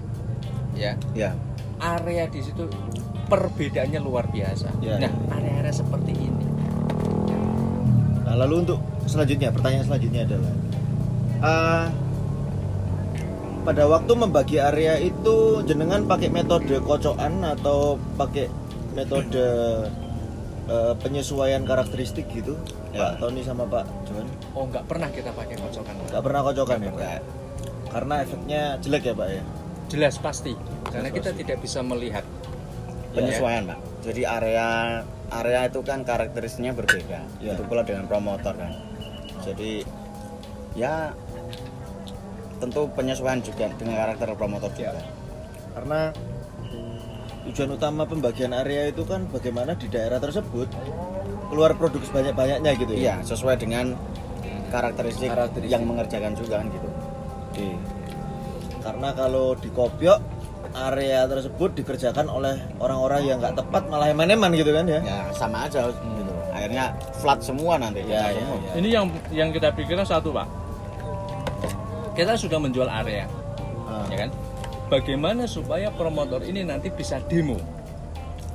Ya, 0.78 0.94
ya. 1.18 1.34
area 1.82 2.30
di 2.30 2.46
situ 2.46 2.70
perbedaannya 3.26 3.98
luar 3.98 4.30
biasa. 4.30 4.70
Ya, 4.78 5.02
nah, 5.02 5.10
area-area 5.34 5.74
seperti 5.74 6.14
ini. 6.14 6.46
Nah, 8.22 8.34
lalu 8.38 8.62
untuk 8.62 8.78
selanjutnya, 9.10 9.50
pertanyaan 9.50 9.86
selanjutnya 9.86 10.22
adalah 10.30 10.54
eh, 11.42 11.86
pada 13.64 13.88
waktu 13.88 14.12
membagi 14.12 14.60
area 14.60 15.00
itu 15.00 15.64
jenengan 15.64 16.04
pakai 16.04 16.28
metode 16.28 16.76
kocokan 16.80 17.40
atau 17.42 17.96
pakai 18.14 18.46
metode 18.92 19.46
eh, 20.64 20.94
penyesuaian 21.00 21.64
karakteristik 21.64 22.28
gitu, 22.30 22.54
Ya. 22.94 23.10
Pak 23.16 23.26
Tony 23.26 23.42
sama 23.42 23.66
Pak 23.66 23.84
John? 24.06 24.28
Oh, 24.54 24.64
nggak 24.70 24.84
pernah 24.86 25.08
kita 25.10 25.34
pakai 25.34 25.56
kocokan. 25.58 25.94
Nggak 26.06 26.22
pernah 26.22 26.40
kocokan 26.40 26.78
ya, 26.78 26.84
Pak? 26.84 26.94
Enggak. 26.94 27.20
Karena 27.90 28.14
efeknya 28.22 28.62
jelek 28.78 29.02
ya, 29.02 29.14
Pak 29.16 29.28
ya? 29.28 29.42
Jelas 29.90 30.14
pasti. 30.16 30.52
Karena 30.88 31.08
Jelas 31.10 31.16
kita 31.18 31.30
pasti. 31.32 31.40
tidak 31.42 31.58
bisa 31.58 31.80
melihat 31.82 32.24
penyesuaian 33.14 33.62
pak 33.64 33.78
jadi 34.02 34.22
area 34.26 34.68
area 35.30 35.60
itu 35.70 35.80
kan 35.86 36.02
karakteristiknya 36.02 36.74
berbeda 36.74 37.22
Ya. 37.38 37.54
itu 37.54 37.62
pula 37.62 37.86
dengan 37.86 38.10
promotor 38.10 38.58
kan 38.58 38.74
jadi 39.46 39.86
ya 40.74 41.14
tentu 42.58 42.86
penyesuaian 42.92 43.40
juga 43.40 43.68
dengan 43.74 43.94
karakter 43.98 44.34
promotor 44.34 44.70
juga 44.72 44.94
karena 45.74 46.14
tujuan 47.44 47.70
utama 47.76 48.02
pembagian 48.08 48.56
area 48.56 48.88
itu 48.88 49.04
kan 49.04 49.28
bagaimana 49.28 49.76
di 49.76 49.90
daerah 49.92 50.16
tersebut 50.16 50.70
keluar 51.52 51.76
produk 51.76 52.00
sebanyak-banyaknya 52.00 52.70
gitu 52.78 52.92
iya 52.96 53.20
ya. 53.20 53.26
sesuai 53.26 53.60
dengan 53.60 53.92
karakteristik, 54.72 55.30
Karakteristik. 55.30 55.70
yang 55.70 55.86
mengerjakan 55.86 56.34
juga 56.34 56.58
kan 56.58 56.66
gitu 56.66 56.88
Oke. 57.54 57.68
Karena 58.82 59.14
kalau 59.14 59.54
di 59.54 59.70
Kopiok 59.70 60.18
area 60.74 61.22
tersebut 61.30 61.70
dikerjakan 61.78 62.26
oleh 62.26 62.58
orang-orang 62.82 63.22
yang 63.22 63.38
nggak 63.38 63.54
tepat 63.54 63.86
malah 63.86 64.10
eman-eman 64.10 64.50
gitu 64.52 64.74
kan 64.74 64.84
ya. 64.90 64.98
ya 65.06 65.18
sama 65.30 65.70
aja 65.70 65.86
gitu 65.86 66.34
akhirnya 66.50 66.90
flat 67.14 67.38
semua 67.38 67.78
nanti 67.78 68.02
Ya, 68.02 68.26
ya, 68.34 68.42
semua. 68.42 68.58
ya. 68.58 68.72
Ini 68.82 68.88
yang 68.90 69.04
yang 69.30 69.48
kita 69.54 69.70
pikirkan 69.70 70.02
satu 70.02 70.34
pak. 70.34 70.50
Kita 72.14 72.38
sudah 72.38 72.62
menjual 72.62 72.86
area, 72.86 73.26
Ah, 73.84 74.06
ya 74.08 74.26
kan? 74.26 74.30
Bagaimana 74.86 75.50
supaya 75.50 75.90
promotor 75.90 76.46
ini 76.46 76.62
nanti 76.62 76.88
bisa 76.88 77.18
demo, 77.26 77.58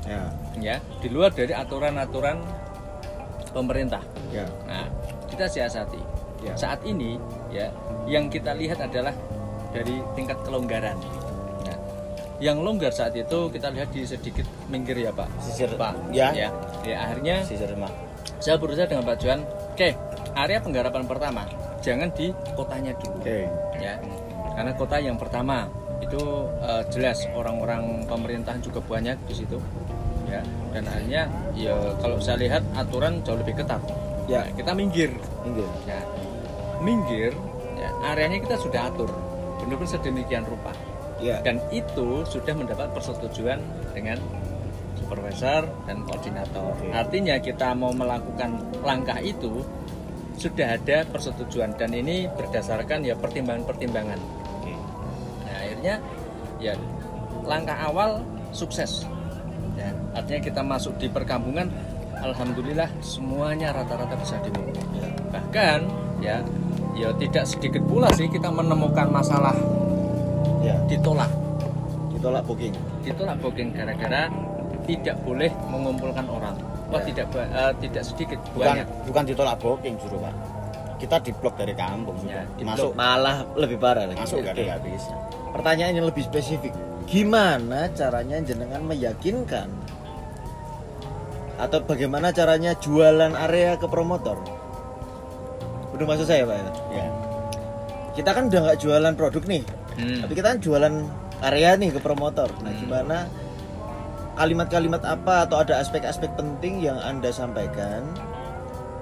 ya, 0.08 0.32
ya, 0.58 0.76
di 1.04 1.12
luar 1.12 1.36
dari 1.36 1.52
aturan-aturan 1.52 2.40
pemerintah. 3.52 4.00
ya, 4.32 4.48
Nah, 4.64 4.88
kita 5.28 5.46
siasati. 5.52 6.00
Ya. 6.40 6.56
Saat 6.56 6.88
ini, 6.88 7.20
ya, 7.52 7.68
yang 8.08 8.32
kita 8.32 8.56
lihat 8.56 8.80
adalah 8.80 9.12
dari 9.76 10.00
tingkat 10.16 10.40
kelonggaran. 10.48 10.96
Nah, 11.68 11.78
yang 12.40 12.64
longgar 12.64 12.96
saat 12.96 13.12
itu 13.20 13.52
kita 13.52 13.68
lihat 13.76 13.92
di 13.92 14.08
sedikit 14.08 14.48
minggir 14.72 14.96
ya 14.96 15.12
Pak. 15.12 15.28
Sisir, 15.44 15.76
Pak. 15.76 16.16
ya. 16.16 16.32
Ya, 16.32 16.50
ya 16.88 16.96
akhirnya 17.04 17.44
sisir 17.44 17.76
saya 18.40 18.56
berusaha 18.56 18.88
dengan 18.88 19.04
Pak 19.04 19.18
Johan. 19.20 19.44
Oke, 19.76 20.00
area 20.32 20.64
penggarapan 20.64 21.04
pertama 21.04 21.44
jangan 21.82 22.10
di 22.16 22.32
kotanya 22.56 22.92
dulu. 23.00 23.20
oke, 23.24 23.40
Ya, 23.80 23.96
karena 24.56 24.72
kota 24.76 24.96
yang 25.00 25.16
pertama 25.16 25.68
itu 26.00 26.20
eh, 26.64 26.84
jelas 26.92 27.24
orang-orang 27.36 28.04
pemerintahan 28.08 28.60
juga 28.64 28.80
banyak 28.84 29.16
di 29.28 29.34
situ. 29.36 29.58
Ya, 30.30 30.46
dan 30.76 30.86
akhirnya 30.86 31.24
ya 31.58 31.74
kalau 31.98 32.22
saya 32.22 32.38
lihat 32.38 32.62
aturan 32.78 33.24
jauh 33.26 33.40
lebih 33.42 33.58
ketat. 33.58 33.82
Ya. 34.30 34.46
Nah, 34.46 34.54
kita 34.54 34.72
minggir. 34.78 35.10
Minggir. 35.42 35.70
Ya, 35.90 36.00
minggir. 36.86 37.34
Ya, 37.80 37.90
areanya 38.06 38.38
kita 38.44 38.60
sudah 38.60 38.92
atur, 38.92 39.10
benar-benar 39.64 39.90
sedemikian 39.90 40.44
rupa. 40.46 40.76
ya, 41.24 41.40
Dan 41.42 41.64
itu 41.72 42.28
sudah 42.28 42.52
mendapat 42.54 42.92
persetujuan 42.94 43.60
dengan 43.96 44.20
supervisor 45.00 45.66
dan 45.88 46.04
koordinator. 46.06 46.76
Oke. 46.78 46.92
Artinya 46.94 47.36
kita 47.40 47.74
mau 47.74 47.90
melakukan 47.96 48.60
langkah 48.86 49.18
itu 49.24 49.64
sudah 50.40 50.80
ada 50.80 51.04
persetujuan 51.04 51.76
dan 51.76 51.92
ini 51.92 52.32
berdasarkan 52.32 53.04
ya 53.04 53.20
pertimbangan-pertimbangan. 53.20 54.20
Oke. 54.56 54.72
Nah, 55.44 55.56
akhirnya 55.60 55.96
ya 56.64 56.74
langkah 57.44 57.76
awal 57.76 58.24
sukses. 58.56 59.04
Ya, 59.76 59.92
artinya 60.16 60.40
kita 60.44 60.62
masuk 60.64 60.96
di 61.00 61.12
perkampungan, 61.12 61.68
alhamdulillah 62.20 62.88
semuanya 63.04 63.72
rata-rata 63.76 64.16
bisa 64.20 64.40
ya, 64.40 65.08
Bahkan 65.32 65.80
ya 66.20 66.44
ya 67.00 67.16
tidak 67.16 67.48
sedikit 67.48 67.84
pula 67.88 68.12
sih 68.16 68.28
kita 68.28 68.52
menemukan 68.52 69.08
masalah 69.12 69.56
ya. 70.64 70.76
ditolak. 70.88 71.32
Ditolak 72.16 72.44
booking. 72.48 72.76
Ditolak 73.04 73.40
booking 73.40 73.72
gara-gara 73.72 74.28
tidak 74.84 75.16
boleh 75.24 75.52
mengumpulkan 75.72 76.28
orang. 76.28 76.56
Wah, 76.90 76.98
Ya. 76.98 77.06
tidak 77.06 77.26
ba- 77.30 77.46
eh, 77.48 77.72
tidak 77.80 78.04
sedikit 78.04 78.40
bukan 78.50 78.66
banyak. 78.74 78.88
bukan 79.06 79.24
ditolak 79.26 79.56
booking 79.58 79.96
justru 79.96 80.18
pak 80.18 80.34
kita 80.98 81.16
diblok 81.22 81.56
dari 81.56 81.74
kampung 81.74 82.18
Ya, 82.22 82.44
sudah 82.50 82.66
masuk 82.68 82.92
Malah 82.92 83.38
lebih 83.56 83.78
parah 83.78 84.04
lagi. 84.04 84.18
masuk 84.18 84.42
Oke. 84.42 84.52
gak 84.52 84.56
nggak 84.58 84.82
bisa 84.84 85.14
Pertanyaan 85.50 85.94
yang 85.96 86.06
lebih 86.06 86.22
spesifik. 86.24 86.74
Gimana 87.06 87.90
caranya 87.92 88.38
jenengan 88.40 88.84
meyakinkan 88.84 89.66
atau 91.58 91.82
bagaimana 91.82 92.30
caranya 92.30 92.72
jualan 92.76 93.34
area 93.36 93.76
ke 93.76 93.86
promotor? 93.86 94.38
Udah 95.92 96.06
maksud 96.06 96.26
saya 96.26 96.46
pak 96.46 96.56
ya? 96.56 96.64
ya 96.94 97.06
Kita 98.12 98.30
kan 98.32 98.48
udah 98.48 98.60
nggak 98.62 98.78
jualan 98.78 99.14
produk 99.14 99.44
nih, 99.44 99.64
Hmm. 99.96 100.20
tapi 100.22 100.34
kita 100.34 100.48
kan 100.50 100.60
jualan 100.60 100.94
area 101.42 101.70
nih 101.74 101.90
ke 101.90 102.00
promotor. 102.00 102.52
Nah, 102.60 102.68
Hmm. 102.68 102.80
gimana 102.80 103.18
kalimat-kalimat 104.40 105.04
apa 105.04 105.44
atau 105.44 105.60
ada 105.60 105.84
aspek-aspek 105.84 106.32
penting 106.40 106.80
yang 106.80 106.96
anda 107.04 107.28
sampaikan 107.28 108.08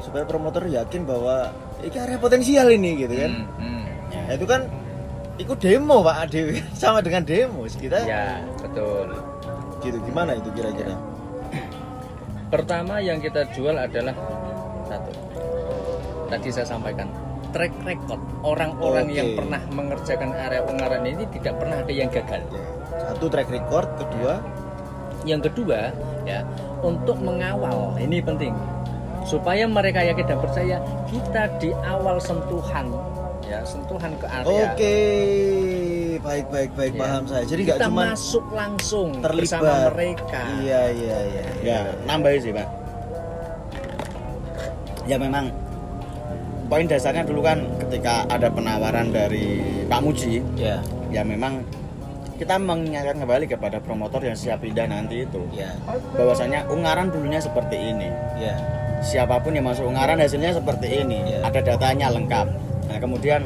supaya 0.02 0.26
promotor 0.26 0.65
yakin 0.65 1.06
bahwa 1.06 1.54
ini 1.86 1.93
area 1.93 2.17
potensial 2.17 2.73
ini 2.73 3.06
gitu 3.06 3.13
kan? 3.13 3.32
Hmm, 3.45 3.62
hmm. 3.62 3.84
ya. 4.10 4.21
Nah, 4.26 4.34
itu 4.34 4.45
kan 4.50 4.62
ikut 5.38 5.58
demo 5.62 6.02
Pak 6.02 6.34
Dewi 6.34 6.58
sama 6.82 7.06
dengan 7.06 7.21
demo 7.21 7.69
kita 7.69 8.02
Ya, 8.10 8.41
betul. 8.58 9.13
gitu 9.86 10.02
gimana 10.10 10.34
itu 10.34 10.50
kira-kira? 10.58 10.97
Pertama 12.50 12.97
yang 12.97 13.21
kita 13.21 13.45
jual 13.54 13.78
adalah 13.78 14.17
satu. 14.89 15.12
Tadi 16.34 16.50
saya 16.50 16.65
sampaikan 16.65 17.13
track 17.54 17.78
record 17.86 18.19
orang-orang 18.41 19.06
Oke. 19.06 19.15
yang 19.21 19.30
pernah 19.38 19.62
mengerjakan 19.69 20.34
area 20.34 20.65
Ungaran 20.65 21.06
ini 21.06 21.30
tidak 21.30 21.62
pernah 21.62 21.78
ada 21.86 21.93
yang 21.93 22.10
gagal. 22.10 22.41
Ya. 22.41 22.65
Satu 23.13 23.30
track 23.30 23.54
record, 23.54 23.88
kedua 24.02 24.41
Yang 25.28 25.52
kedua, 25.52 25.92
ya, 26.24 26.42
untuk 26.80 27.20
mengawal 27.20 28.00
ini 28.00 28.24
penting 28.24 28.56
supaya 29.28 29.68
mereka 29.68 30.00
yakin 30.02 30.24
dan 30.24 30.40
percaya 30.40 30.78
kita 31.12 31.52
di 31.60 31.76
awal 31.84 32.16
sentuhan, 32.16 32.88
ya, 33.44 33.60
sentuhan 33.68 34.16
ke 34.16 34.24
area. 34.24 34.72
Oke, 34.72 34.98
baik 36.24 36.46
baik 36.48 36.72
baik 36.74 36.94
Ya. 36.96 37.02
paham 37.04 37.24
saya. 37.28 37.44
Jadi 37.44 37.62
nggak 37.68 37.78
kita 37.78 37.88
cuma 37.92 38.04
masuk 38.16 38.46
langsung 38.56 39.10
terlibat 39.20 39.60
bersama 39.60 39.92
mereka. 39.92 40.42
Iya 40.63 40.82
iya 40.96 41.18
iya. 41.28 41.44
ya 41.60 41.80
nambahin 42.08 42.40
sih 42.40 42.54
pak 42.56 42.68
ya 45.08 45.16
memang 45.16 45.48
poin 46.68 46.84
dasarnya 46.84 47.24
dulu 47.24 47.40
kan 47.40 47.63
ketika 47.88 48.28
ada 48.28 48.52
penawaran 48.52 49.08
dari 49.10 49.63
Pak 49.88 50.00
Muji 50.04 50.44
Ya. 50.60 50.84
ya 51.08 51.24
memang 51.24 51.63
kita 52.38 52.56
mengingatkan 52.62 53.17
kembali 53.17 53.45
kepada 53.50 53.82
promotor 53.82 54.21
yang 54.21 54.38
siap 54.38 54.62
pindah 54.62 54.86
nanti 54.86 55.26
itu 55.26 55.41
Ya. 55.52 55.73
bahwasanya 56.13 56.69
Ungaran 56.69 57.10
dulunya 57.10 57.41
seperti 57.41 57.76
ini 57.76 58.10
Ya. 58.38 58.54
siapa 59.02 59.41
pun 59.41 59.58
yang 59.58 59.65
masuk 59.65 59.89
Ungaran 59.89 60.21
hasilnya 60.21 60.54
seperti 60.54 61.02
ini 61.02 61.38
Ya. 61.38 61.41
ada 61.41 61.60
datanya 61.60 62.13
lengkap 62.13 62.47
nah 62.88 62.97
kemudian 63.02 63.43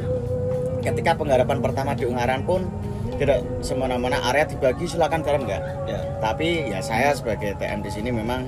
ketika 0.83 1.15
penggarapan 1.15 1.57
pertama 1.63 1.95
di 1.95 2.03
Ungaran 2.05 2.43
pun 2.43 2.67
tidak 3.15 3.41
semena-mena 3.61 4.17
area 4.27 4.43
dibagi 4.43 4.85
silakan 4.85 5.23
garap 5.23 5.41
enggak 5.47 5.61
Ya. 5.87 5.99
tapi 6.19 6.67
ya 6.67 6.83
saya 6.83 7.15
sebagai 7.15 7.55
TM 7.55 7.79
di 7.81 7.89
sini 7.89 8.11
memang 8.11 8.43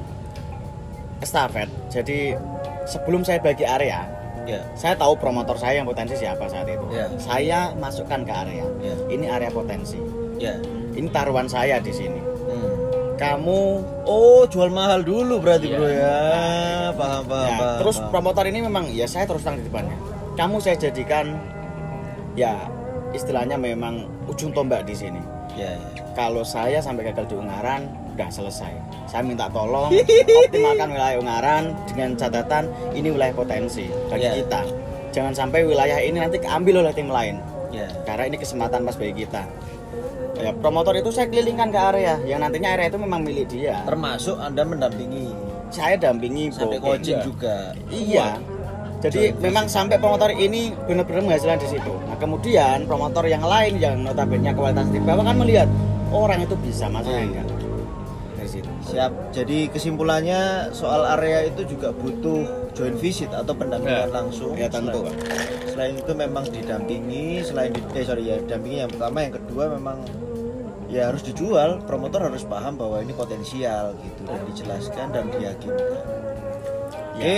estafet. 1.24 1.72
Jadi 1.88 2.36
sebelum 2.84 3.24
saya 3.24 3.40
bagi 3.40 3.64
area, 3.64 4.04
ya 4.44 4.60
saya 4.76 4.92
tahu 4.94 5.16
promotor 5.16 5.56
saya 5.56 5.80
yang 5.80 5.88
potensi 5.88 6.20
siapa 6.20 6.52
saat 6.52 6.68
itu. 6.68 6.84
Ya. 6.92 7.08
Saya 7.16 7.72
masukkan 7.80 8.28
ke 8.28 8.34
area. 8.34 8.68
Ya. 8.84 8.96
Ini 9.08 9.26
area 9.32 9.48
potensi. 9.48 9.96
Ya 10.44 10.56
Ini 10.94 11.08
taruhan 11.10 11.48
saya 11.48 11.80
di 11.80 11.90
sini. 11.90 12.20
Hmm. 12.20 12.72
Kamu 13.16 13.60
oh 14.04 14.44
jual 14.46 14.70
mahal 14.70 15.02
dulu 15.02 15.40
berarti 15.40 15.68
Iya. 15.68 15.76
bro 15.76 15.88
ya 15.88 16.18
paham 16.94 17.24
paham, 17.24 17.48
Ya, 17.48 17.56
paham 17.56 17.78
terus 17.80 17.98
paham. 17.98 18.10
promotor 18.12 18.46
ini 18.46 18.60
memang 18.62 18.86
ya 18.92 19.06
saya 19.06 19.24
terus 19.24 19.42
terang 19.42 19.58
di 19.58 19.66
depannya. 19.66 19.96
Kamu 20.34 20.60
saya 20.60 20.76
jadikan 20.76 21.38
ya 22.34 22.58
istilahnya 23.12 23.56
memang 23.56 24.04
ujung 24.26 24.52
tombak 24.52 24.84
di 24.84 24.94
sini. 24.94 25.22
ya, 25.54 25.70
ya. 25.72 26.02
Kalau 26.14 26.42
saya 26.42 26.78
sampai 26.78 27.08
gagal 27.08 27.26
di 27.28 27.36
Ungaran 27.36 27.86
udah 28.12 28.30
selesai. 28.30 28.74
Saya 29.06 29.22
minta 29.22 29.46
tolong 29.48 29.90
optimalkan 30.42 30.90
wilayah 30.92 31.18
Ungaran 31.18 31.64
dengan 31.88 32.10
catatan 32.14 32.64
ini 32.92 33.10
wilayah 33.10 33.34
potensi 33.34 33.86
bagi 34.08 34.26
Ya. 34.26 34.34
kita. 34.36 34.62
Jangan 35.12 35.34
sampai 35.36 35.62
wilayah 35.62 35.98
ini 36.00 36.18
nanti 36.18 36.38
keambil 36.38 36.82
oleh 36.82 36.90
tim 36.92 37.06
lain. 37.08 37.38
ya 37.70 37.86
Karena 38.04 38.26
ini 38.28 38.38
kesempatan 38.38 38.82
pas 38.82 38.94
bagi 38.94 39.26
kita. 39.26 39.42
Ya, 40.44 40.52
promotor 40.54 40.94
itu 40.94 41.08
saya 41.08 41.26
kelilingkan 41.26 41.70
ke 41.70 41.80
area 41.80 42.20
yang 42.22 42.40
nantinya 42.40 42.70
area 42.72 42.88
itu 42.88 42.98
memang 42.98 43.24
milik 43.24 43.48
dia. 43.48 43.80
termasuk 43.84 44.36
anda 44.38 44.62
mendampingi 44.62 45.32
Saya 45.70 45.96
dampingi 45.96 46.52
sampai 46.52 46.78
Bo. 46.78 46.92
coaching 46.92 47.16
Iya. 47.16 47.24
juga 47.24 47.56
Iya. 47.88 48.28
Jadi 49.02 49.36
memang 49.38 49.66
sampai 49.66 49.98
promotor 49.98 50.32
ini 50.32 50.72
benar-benar 50.82 51.24
menghasilkan 51.26 51.60
di 51.60 51.70
situ. 51.70 51.92
Nah 52.08 52.16
kemudian 52.16 52.84
promotor 52.84 53.26
yang 53.26 53.44
lain 53.44 53.76
yang 53.78 54.00
notabene 54.00 54.52
kualitas 54.52 54.88
di 54.88 55.00
bawah 55.00 55.24
kan 55.24 55.36
melihat 55.36 55.68
oh, 56.08 56.24
orang 56.24 56.40
itu 56.42 56.56
bisa 56.58 56.88
masuk 56.88 57.10
Iya. 57.10 57.24
enggak 57.26 57.46
dari 58.34 58.50
situ. 58.50 58.70
siap 58.84 59.12
jadi 59.32 59.58
kesimpulannya 59.68 60.42
soal 60.72 61.08
area 61.10 61.48
itu 61.48 61.64
juga 61.66 61.90
butuh 61.92 62.44
joint 62.72 62.96
visit 62.96 63.28
atau 63.30 63.52
pendampingan 63.52 64.08
Ya. 64.08 64.14
langsung 64.14 64.52
Ya, 64.54 64.68
tentu, 64.68 65.04
selain, 65.04 65.16
selain 65.66 65.94
itu 65.98 66.12
memang 66.14 66.44
didampingi 66.46 67.26
selain 67.42 67.72
di, 67.72 67.80
eh 67.94 68.04
sorry 68.04 68.24
ya 68.26 68.38
dampingi 68.42 68.78
yang 68.80 68.92
pertama 68.92 69.18
yang 69.22 69.34
kedua 69.34 69.64
memang 69.70 69.98
ya 70.94 71.10
harus 71.10 71.26
dijual. 71.26 71.82
Promotor 71.90 72.30
harus 72.30 72.46
paham 72.46 72.78
bahwa 72.78 73.02
ini 73.02 73.18
potensial 73.18 73.98
gitu 73.98 74.22
dan 74.30 74.42
dijelaskan 74.46 75.08
dan 75.10 75.26
diyakinkan 75.34 76.02
oke 77.14 77.36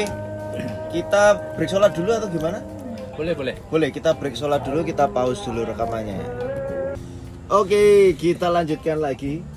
kita 0.92 1.24
break 1.56 1.72
sholat 1.72 1.92
dulu 1.96 2.12
atau 2.12 2.28
gimana? 2.28 2.60
Boleh 3.16 3.32
boleh. 3.32 3.56
Boleh 3.72 3.90
kita 3.96 4.12
break 4.12 4.36
sholat 4.36 4.68
dulu 4.68 4.84
kita 4.84 5.08
pause 5.08 5.40
dulu 5.48 5.64
rekamannya. 5.72 6.20
Oke 7.48 8.12
kita 8.20 8.52
lanjutkan 8.52 9.00
lagi 9.00 9.56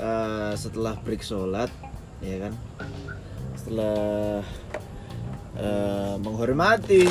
Eh, 0.00 0.52
setelah 0.56 0.96
break 1.04 1.20
sholat 1.20 1.68
ya 2.24 2.48
kan? 2.48 2.56
Setelah 3.52 4.40
eh, 5.60 6.14
menghormati 6.24 7.04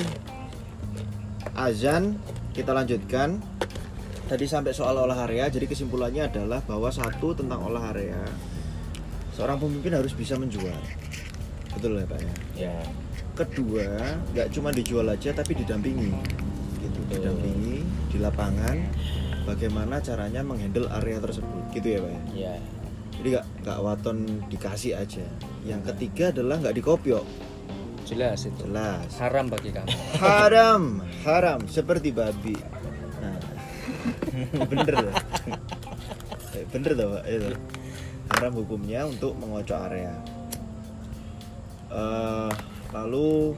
azan 1.53 2.17
kita 2.57 2.73
lanjutkan 2.73 3.45
tadi 4.29 4.45
sampai 4.45 4.77
soal 4.77 4.93
olah 4.93 5.25
area 5.25 5.49
jadi 5.49 5.65
kesimpulannya 5.65 6.29
adalah 6.29 6.61
bahwa 6.61 6.93
satu 6.93 7.33
tentang 7.33 7.65
olah 7.65 7.89
area 7.89 8.21
seorang 9.33 9.57
pemimpin 9.57 9.95
harus 9.95 10.11
bisa 10.11 10.35
menjual. 10.35 10.75
Betul 11.73 11.97
ya 11.97 12.05
pak 12.05 12.19
ya? 12.19 12.33
Ya. 12.69 12.77
kedua 13.39 14.19
nggak 14.35 14.51
cuma 14.51 14.69
dijual 14.69 15.07
aja 15.07 15.31
tapi 15.31 15.55
didampingi. 15.55 16.11
Gitu 16.83 16.99
didampingi 17.07 17.87
di 18.11 18.17
lapangan 18.19 18.77
bagaimana 19.47 20.03
caranya 20.03 20.43
menghandle 20.43 20.91
area 20.91 21.23
tersebut. 21.23 21.63
Gitu 21.71 21.87
ya 21.97 21.99
pak 22.03 22.11
ya? 22.11 22.21
Ya. 22.35 22.55
jadi 23.15 23.27
nggak 23.39 23.45
nggak 23.63 23.77
waton 23.79 24.17
dikasih 24.51 24.99
aja. 24.99 25.25
Yang 25.63 25.81
ketiga 25.95 26.35
adalah 26.35 26.59
nggak 26.59 26.75
dikopiok 26.77 27.25
jelas 28.03 28.43
itu. 28.43 28.65
Jelas. 28.65 29.07
Haram 29.21 29.47
bagi 29.47 29.71
kami 29.71 29.93
haram 30.19 30.99
haram. 31.23 31.59
Seperti 31.69 32.11
babi 32.11 32.57
bener 34.71 34.95
Eh, 36.49 36.65
bener 36.73 36.91
tuh 36.97 37.07
pak 37.13 37.23
itu 37.29 37.49
haram 38.29 38.53
hukumnya 38.57 39.05
untuk 39.05 39.33
mengocok 39.37 39.79
area 39.89 40.13
Eh, 41.89 42.51
lalu 42.93 43.57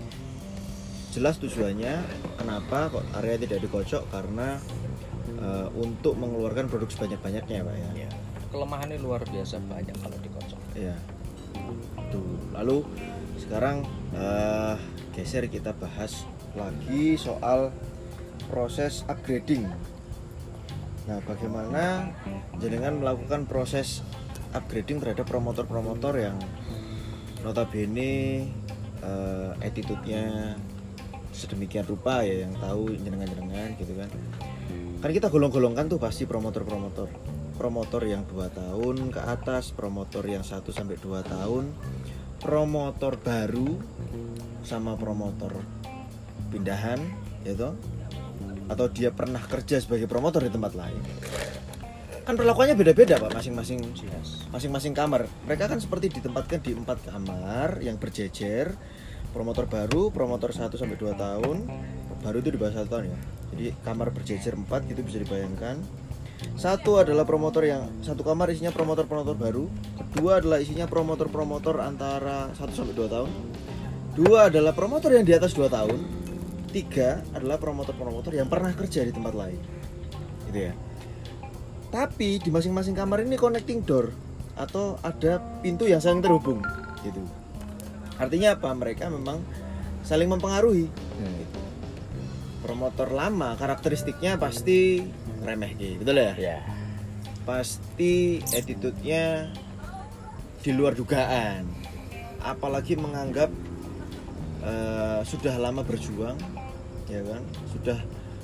jelas 1.11 1.35
tujuannya 1.43 1.99
kenapa 2.39 2.87
kok 2.87 3.03
area 3.19 3.35
tidak 3.35 3.59
dikocok 3.59 4.07
karena 4.07 4.55
eh, 5.35 5.67
untuk 5.75 6.15
mengeluarkan 6.15 6.71
produk 6.71 6.87
sebanyak-banyaknya 6.87 7.59
pak 7.61 7.75
ya 7.75 7.89
Ya. 8.07 8.09
kelemahannya 8.51 8.99
luar 8.99 9.23
biasa 9.27 9.59
banyak 9.67 9.95
kalau 9.99 10.17
dikocok 10.19 10.59
Ya. 10.75 10.95
Tuh. 12.11 12.39
Lalu 12.55 12.83
sekarang 13.39 13.83
eh, 14.15 14.75
geser 15.11 15.47
kita 15.51 15.75
bahas 15.75 16.23
lagi 16.55 17.15
soal 17.15 17.71
proses 18.47 19.03
upgrading. 19.07 19.67
Nah, 21.11 21.19
bagaimana 21.27 22.07
jenengan 22.55 22.95
melakukan 23.03 23.43
proses 23.43 23.99
upgrading 24.55 25.03
terhadap 25.03 25.27
promotor-promotor 25.27 26.15
yang 26.15 26.39
notabene 27.43 28.47
eh, 29.03 29.51
attitude-nya 29.59 30.55
sedemikian 31.35 31.83
rupa 31.83 32.23
ya 32.23 32.47
yang 32.47 32.55
tahu 32.55 32.95
jenengan-jenengan 32.95 33.75
gitu 33.75 33.91
kan. 33.99 34.07
Kan 35.03 35.11
kita 35.11 35.27
golong-golongkan 35.27 35.91
tuh 35.91 35.99
pasti 35.99 36.23
promotor-promotor. 36.23 37.11
Promotor 37.59 38.07
yang 38.07 38.23
dua 38.31 38.47
tahun 38.47 39.11
ke 39.11 39.19
atas, 39.19 39.75
promotor 39.75 40.23
yang 40.23 40.47
1 40.47 40.63
sampai 40.71 40.95
2 40.95 41.27
tahun, 41.27 41.75
promotor 42.39 43.19
baru 43.19 43.75
sama 44.63 44.95
promotor 44.95 45.59
pindahan 46.55 47.03
gitu 47.43 47.75
atau 48.71 48.87
dia 48.87 49.11
pernah 49.11 49.43
kerja 49.43 49.83
sebagai 49.83 50.07
promotor 50.07 50.47
di 50.47 50.51
tempat 50.51 50.71
lain. 50.79 51.03
Kan 52.23 52.39
perlakuannya 52.39 52.79
beda-beda 52.79 53.19
pak. 53.19 53.35
Masing-masing 53.35 53.83
masing-masing 54.55 54.93
kamar. 54.95 55.27
Mereka 55.43 55.67
kan 55.67 55.83
seperti 55.83 56.07
ditempatkan 56.07 56.63
di 56.63 56.71
empat 56.71 57.03
kamar 57.11 57.83
yang 57.83 57.99
berjejer. 57.99 58.71
Promotor 59.35 59.67
baru 59.67 60.11
promotor 60.11 60.55
1 60.55 60.71
sampai 60.79 60.95
2 60.95 61.11
tahun. 61.17 61.57
Baru 62.23 62.37
itu 62.39 62.55
di 62.55 62.59
bawah 62.61 62.79
satu 62.79 62.87
tahun 62.95 63.05
ya. 63.11 63.19
Jadi 63.51 63.65
kamar 63.83 64.07
berjejer 64.15 64.53
empat 64.55 64.87
gitu 64.87 65.01
bisa 65.03 65.19
dibayangkan. 65.19 65.81
Satu 66.57 66.97
adalah 66.97 67.27
promotor 67.27 67.67
yang 67.67 68.01
satu 68.01 68.25
kamar 68.25 68.49
isinya 68.49 68.73
promotor-promotor 68.73 69.35
baru. 69.37 69.65
Kedua 69.99 70.41
adalah 70.41 70.57
isinya 70.63 70.87
promotor-promotor 70.87 71.83
antara 71.83 72.53
1 72.55 72.71
sampai 72.71 72.95
2 72.95 73.07
tahun. 73.11 73.31
Dua 74.11 74.51
adalah 74.51 74.75
promotor 74.75 75.15
yang 75.15 75.23
di 75.23 75.33
atas 75.33 75.55
2 75.55 75.71
tahun 75.71 76.20
tiga 76.71 77.21
adalah 77.35 77.59
promotor-promotor 77.59 78.33
yang 78.33 78.47
pernah 78.47 78.71
kerja 78.71 79.03
di 79.03 79.11
tempat 79.11 79.33
lain. 79.35 79.59
Gitu 80.49 80.59
ya. 80.71 80.73
Tapi 81.91 82.39
di 82.39 82.49
masing-masing 82.49 82.95
kamar 82.95 83.27
ini 83.27 83.35
connecting 83.35 83.83
door 83.83 84.15
atau 84.55 84.95
ada 85.03 85.43
pintu 85.59 85.87
yang 85.87 85.99
saling 85.99 86.23
terhubung 86.23 86.63
gitu. 87.03 87.19
Artinya 88.15 88.55
apa? 88.55 88.71
Mereka 88.71 89.11
memang 89.11 89.43
saling 90.07 90.31
mempengaruhi. 90.31 90.87
Gitu. 91.21 91.59
promotor 92.61 93.09
lama 93.09 93.57
karakteristiknya 93.57 94.37
pasti 94.37 95.01
remeh 95.41 95.73
gitu. 95.75 96.05
Betul 96.05 96.21
ya? 96.21 96.33
Ya. 96.37 96.59
pasti 97.41 98.37
attitude-nya 98.53 99.49
di 100.61 100.69
luar 100.69 100.93
dugaan. 100.93 101.65
Apalagi 102.45 102.93
menganggap 103.01 103.49
eh, 104.61 105.19
sudah 105.25 105.57
lama 105.57 105.81
berjuang 105.81 106.37
ya 107.11 107.21
kan? 107.27 107.43
Sudah 107.75 107.99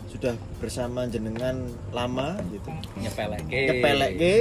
sudah 0.07 0.33
bersama 0.57 1.05
jenengan 1.07 1.67
lama 1.91 2.39
gitu. 2.51 2.71
Nyepelek 2.99 3.43
nyepelek 3.47 4.11
ke 4.17 4.35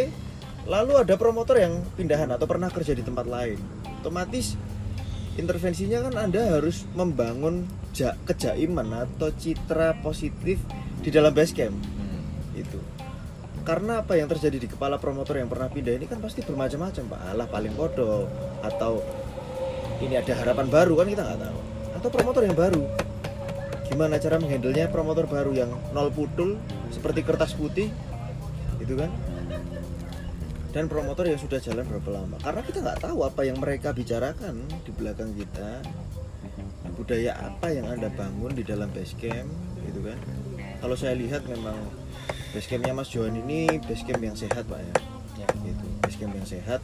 lalu 0.66 0.98
ada 0.98 1.14
promotor 1.14 1.58
yang 1.62 1.78
pindahan 1.94 2.26
atau 2.30 2.46
pernah 2.46 2.70
kerja 2.70 2.94
di 2.94 3.02
tempat 3.02 3.26
lain. 3.26 3.58
Otomatis 4.02 4.58
intervensinya 5.36 6.10
kan 6.10 6.14
anda 6.16 6.58
harus 6.58 6.88
membangun 6.96 7.68
ja- 7.92 8.16
kejaiman 8.26 8.88
atau 9.06 9.30
citra 9.30 10.00
positif 10.00 10.58
di 11.02 11.10
dalam 11.12 11.30
base 11.30 11.54
camp. 11.54 11.76
Itu. 12.56 12.80
Karena 13.66 14.00
apa 14.00 14.14
yang 14.14 14.30
terjadi 14.30 14.62
di 14.62 14.68
kepala 14.70 14.96
promotor 14.96 15.36
yang 15.42 15.50
pernah 15.50 15.66
pindah 15.66 15.98
ini 15.98 16.06
kan 16.06 16.22
pasti 16.22 16.40
bermacam-macam 16.40 17.04
pak. 17.10 17.20
Alah 17.34 17.48
paling 17.50 17.74
bodoh. 17.74 18.30
Atau 18.62 19.02
ini 20.02 20.14
ada 20.14 20.32
harapan 20.38 20.66
baru 20.70 20.94
kan 20.98 21.06
kita 21.10 21.22
nggak 21.26 21.40
tahu. 21.42 21.58
Atau 21.98 22.08
promotor 22.08 22.42
yang 22.46 22.54
baru 22.54 23.05
gimana 23.86 24.18
cara 24.18 24.36
menghandlenya? 24.42 24.90
Promotor 24.90 25.26
baru 25.30 25.52
yang 25.54 25.70
nol 25.94 26.10
putul 26.10 26.58
seperti 26.90 27.22
kertas 27.22 27.54
putih 27.54 27.90
gitu 28.82 28.94
kan? 28.98 29.10
Dan 30.76 30.92
promotor 30.92 31.24
yang 31.24 31.40
sudah 31.40 31.56
jalan 31.56 31.88
berapa 31.88 32.20
lama? 32.20 32.36
Karena 32.44 32.60
kita 32.60 32.84
nggak 32.84 33.00
tahu 33.00 33.24
apa 33.24 33.48
yang 33.48 33.56
mereka 33.56 33.96
bicarakan 33.96 34.68
di 34.84 34.90
belakang 34.92 35.32
kita. 35.32 35.80
Budaya 36.96 37.32
apa 37.36 37.72
yang 37.72 37.88
anda 37.88 38.08
bangun 38.12 38.52
di 38.56 38.64
dalam 38.64 38.88
base 38.92 39.16
camp 39.16 39.48
gitu 39.88 40.04
kan? 40.04 40.18
Kalau 40.80 40.96
saya 40.96 41.16
lihat 41.16 41.48
memang 41.48 41.76
base 42.52 42.68
campnya 42.68 42.92
Mas 42.92 43.08
Johan 43.08 43.36
ini 43.36 43.80
base 43.84 44.04
camp 44.04 44.20
yang 44.20 44.36
sehat 44.36 44.68
pak 44.68 44.80
ya, 44.80 44.96
Ya. 45.44 45.48
gitu 45.64 45.86
base 46.04 46.16
camp 46.16 46.32
yang 46.36 46.48
sehat 46.48 46.80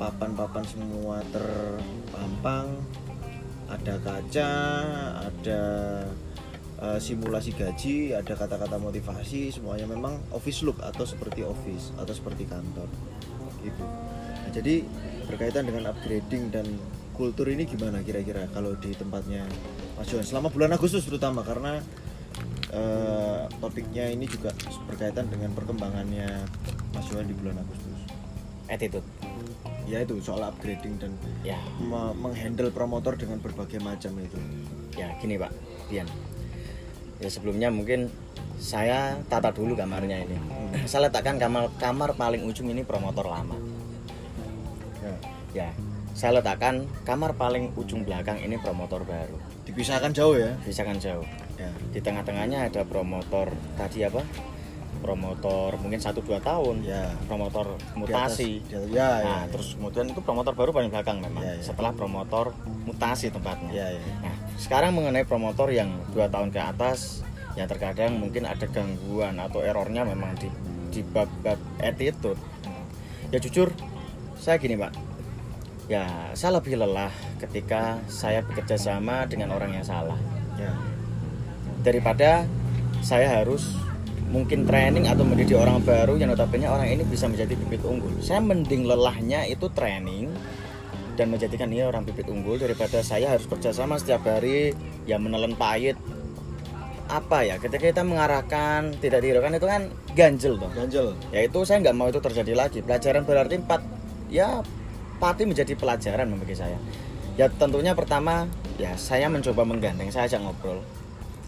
papan-papan 0.00 0.64
semua 0.64 1.20
ter 1.28 1.44
tampang 2.12 2.68
ada 3.70 3.94
kaca 4.02 4.52
ada 5.30 5.62
eh, 6.82 6.98
simulasi 6.98 7.54
gaji 7.54 8.12
ada 8.18 8.34
kata-kata 8.34 8.76
motivasi 8.76 9.54
semuanya 9.54 9.86
memang 9.86 10.18
office 10.34 10.66
look 10.66 10.82
atau 10.82 11.06
seperti 11.06 11.46
office 11.46 11.94
atau 11.96 12.10
seperti 12.10 12.50
kantor. 12.50 12.90
Gitu. 13.62 13.84
Nah, 13.84 14.50
jadi 14.50 14.82
berkaitan 15.30 15.70
dengan 15.70 15.94
upgrading 15.94 16.50
dan 16.50 16.66
kultur 17.14 17.46
ini 17.52 17.68
gimana 17.68 18.00
kira-kira 18.02 18.48
kalau 18.50 18.74
di 18.74 18.90
tempatnya 18.96 19.46
Mas 19.94 20.08
Johan? 20.10 20.26
Selama 20.26 20.48
bulan 20.50 20.74
Agustus 20.74 21.06
terutama 21.06 21.46
karena 21.46 21.78
eh, 22.74 23.42
topiknya 23.62 24.10
ini 24.10 24.26
juga 24.26 24.50
berkaitan 24.90 25.30
dengan 25.30 25.54
perkembangannya 25.54 26.42
Mas 26.96 27.06
Johan 27.06 27.28
di 27.30 27.36
bulan 27.36 27.60
Agustus. 27.62 28.00
Attitude 28.70 29.06
ya 29.90 30.06
itu 30.06 30.22
soal 30.22 30.46
upgrading 30.46 31.02
dan 31.02 31.10
ya. 31.42 31.58
me- 31.82 32.14
menghandle 32.14 32.70
promotor 32.70 33.18
dengan 33.18 33.42
berbagai 33.42 33.82
macam 33.82 34.14
itu. 34.22 34.38
Ya 34.94 35.10
gini 35.18 35.34
pak 35.34 35.50
Dian 35.90 36.06
ya 37.20 37.28
sebelumnya 37.28 37.68
mungkin 37.68 38.08
saya 38.56 39.16
tata 39.28 39.52
dulu 39.52 39.76
kamarnya 39.76 40.24
ini. 40.24 40.36
Saya 40.88 41.08
letakkan 41.08 41.36
kamar 41.36 41.68
kamar 41.76 42.16
paling 42.16 42.44
ujung 42.48 42.72
ini 42.72 42.84
promotor 42.84 43.28
lama. 43.28 43.56
Ya. 45.00 45.14
ya 45.52 45.68
saya 46.16 46.40
letakkan 46.40 46.84
kamar 47.08 47.32
paling 47.36 47.72
ujung 47.76 48.04
belakang 48.04 48.36
ini 48.40 48.60
promotor 48.60 49.04
baru. 49.04 49.36
Dipisahkan 49.64 50.12
jauh 50.12 50.36
ya? 50.36 50.52
Bisa 50.64 50.84
kan 50.84 51.00
jauh. 51.00 51.24
Ya. 51.56 51.70
Di 51.92 52.00
tengah-tengahnya 52.00 52.68
ada 52.72 52.84
promotor 52.84 53.52
tadi 53.76 54.04
apa 54.04 54.24
promotor 55.00 55.74
mungkin 55.76 55.98
1-2 55.98 56.20
tahun 56.38 56.76
ya. 56.80 57.08
promotor 57.24 57.72
Di 57.72 57.82
atas- 57.82 57.96
mutasi 57.96 58.50
di 58.60 58.74
atas- 58.74 58.90
ya 58.90 59.08
ya 59.18 59.24
nah 59.24 59.42
terus 59.48 59.74
kemudian 59.74 60.06
itu 60.06 60.20
promotor 60.20 60.52
baru 60.52 60.70
paling 60.70 60.88
belakang 60.88 61.18
memang 61.18 61.40
Ya, 61.40 61.56
ya. 61.56 61.62
setelah 61.64 61.90
promotor 61.90 62.52
mutasi 62.84 63.28
tempatnya. 63.28 63.70
Ya 63.70 63.86
ya. 63.90 64.02
Nah, 64.20 64.34
sekarang 64.56 64.92
mengenai 64.92 65.24
promotor 65.24 65.68
yang 65.68 65.88
dua 66.10 66.28
tahun 66.28 66.48
ke 66.48 66.60
atas, 66.60 67.24
yang 67.54 67.66
terkadang 67.66 68.16
mungkin 68.16 68.44
ada 68.44 68.62
gangguan 68.64 69.36
atau 69.36 69.60
errornya 69.60 70.04
memang 70.04 70.36
di 70.36 70.48
di 70.90 71.00
bab-bab 71.02 71.56
attitude. 71.78 72.38
Ya 73.30 73.38
jujur, 73.38 73.70
saya 74.36 74.58
gini 74.58 74.74
pak, 74.74 74.90
ya 75.86 76.02
saya 76.32 76.58
lebih 76.58 76.74
lelah 76.76 77.10
ketika 77.38 78.02
saya 78.06 78.42
bekerja 78.42 78.74
sama 78.74 79.22
dengan 79.24 79.50
orang 79.50 79.70
yang 79.72 79.86
salah. 79.86 80.18
Ya. 80.56 80.74
Daripada 81.80 82.44
saya 83.00 83.30
harus 83.32 83.78
mungkin 84.30 84.62
training 84.62 85.10
atau 85.10 85.26
mendidik 85.26 85.58
orang 85.58 85.82
baru 85.82 86.14
yang 86.14 86.30
notabene 86.30 86.70
orang 86.70 86.86
ini 86.86 87.02
bisa 87.02 87.26
menjadi 87.26 87.50
bibit 87.58 87.82
unggul. 87.82 88.14
Saya 88.22 88.38
mending 88.38 88.86
lelahnya 88.86 89.42
itu 89.50 89.66
training 89.74 90.30
dan 91.18 91.34
menjadikan 91.34 91.66
dia 91.66 91.90
orang 91.90 92.06
bibit 92.06 92.30
unggul 92.30 92.54
daripada 92.56 93.02
saya 93.02 93.34
harus 93.34 93.44
kerja 93.50 93.74
sama 93.74 93.98
setiap 93.98 94.22
hari 94.22 94.70
yang 95.10 95.26
menelan 95.26 95.58
pahit. 95.58 95.98
Apa 97.10 97.42
ya 97.42 97.58
ketika 97.58 97.90
kita 97.90 98.06
mengarahkan 98.06 98.94
tidak 99.02 99.26
dihiraukan 99.26 99.58
itu 99.58 99.66
kan 99.66 99.82
ganjel 100.14 100.54
toh. 100.54 100.70
Ganjel. 100.70 101.18
Ya 101.34 101.42
itu 101.42 101.58
saya 101.66 101.82
nggak 101.82 101.96
mau 101.98 102.06
itu 102.06 102.22
terjadi 102.22 102.54
lagi. 102.54 102.78
Pelajaran 102.86 103.26
berarti 103.26 103.58
empat 103.58 103.82
ya 104.30 104.62
pasti 105.18 105.42
menjadi 105.42 105.74
pelajaran 105.74 106.30
bagi 106.38 106.54
saya. 106.54 106.78
Ya 107.34 107.50
tentunya 107.50 107.98
pertama 107.98 108.46
ya 108.78 108.94
saya 108.94 109.26
mencoba 109.26 109.66
menggandeng 109.66 110.06
saya 110.14 110.30
ajak 110.30 110.38
ngobrol. 110.38 110.78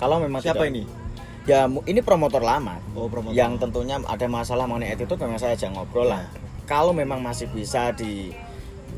Kalau 0.02 0.18
memang 0.18 0.42
siapa 0.42 0.66
tidak- 0.66 0.74
ini 0.74 1.01
ya 1.46 1.66
ini 1.66 2.00
promotor 2.02 2.42
lama. 2.42 2.78
Oh 2.94 3.10
promotor. 3.10 3.34
Yang 3.34 3.62
tentunya 3.66 3.98
ada 4.02 4.26
masalah 4.30 4.64
mengenai 4.66 4.94
attitude 4.94 5.18
memang 5.18 5.40
saya 5.40 5.58
ajak 5.58 5.70
ngobrol 5.74 6.10
lah. 6.10 6.26
Kalau 6.66 6.94
memang 6.94 7.18
masih 7.18 7.50
bisa 7.50 7.90
di 7.92 8.30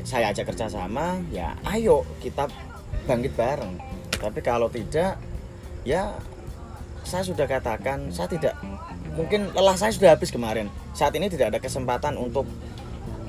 saya 0.05 0.29
ajak 0.29 0.53
kerjasama 0.53 1.17
ya 1.33 1.57
ayo 1.73 2.05
kita 2.21 2.45
bangkit 3.09 3.33
bareng. 3.33 3.73
Tapi 4.15 4.39
kalau 4.45 4.69
tidak 4.69 5.17
ya 5.85 6.13
saya 7.05 7.21
sudah 7.21 7.45
katakan 7.45 8.09
saya 8.09 8.29
tidak 8.29 8.57
mungkin 9.13 9.53
lelah 9.53 9.77
saya 9.77 9.93
sudah 9.93 10.13
habis 10.13 10.29
kemarin. 10.29 10.69
Saat 10.93 11.17
ini 11.17 11.29
tidak 11.29 11.55
ada 11.55 11.59
kesempatan 11.61 12.17
untuk 12.17 12.45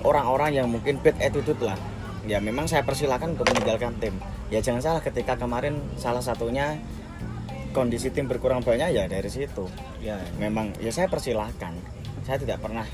orang-orang 0.04 0.60
yang 0.60 0.68
mungkin 0.68 1.00
bad 1.00 1.16
attitude 1.20 1.60
lah. 1.64 1.76
Ya 2.26 2.42
memang 2.42 2.66
saya 2.66 2.82
persilakan 2.82 3.38
untuk 3.38 3.48
meninggalkan 3.54 3.94
tim. 4.02 4.18
Ya 4.50 4.58
jangan 4.58 4.82
salah 4.82 5.02
ketika 5.02 5.38
kemarin 5.38 5.78
salah 5.96 6.22
satunya 6.22 6.78
kondisi 7.76 8.08
tim 8.08 8.24
berkurang 8.24 8.64
banyak 8.64 8.96
ya 8.96 9.04
dari 9.04 9.28
situ. 9.28 9.68
Ya. 10.00 10.16
Memang 10.40 10.72
ya 10.80 10.88
saya 10.88 11.12
persilahkan. 11.12 11.76
Saya 12.24 12.40
tidak 12.40 12.64
pernah 12.64 12.88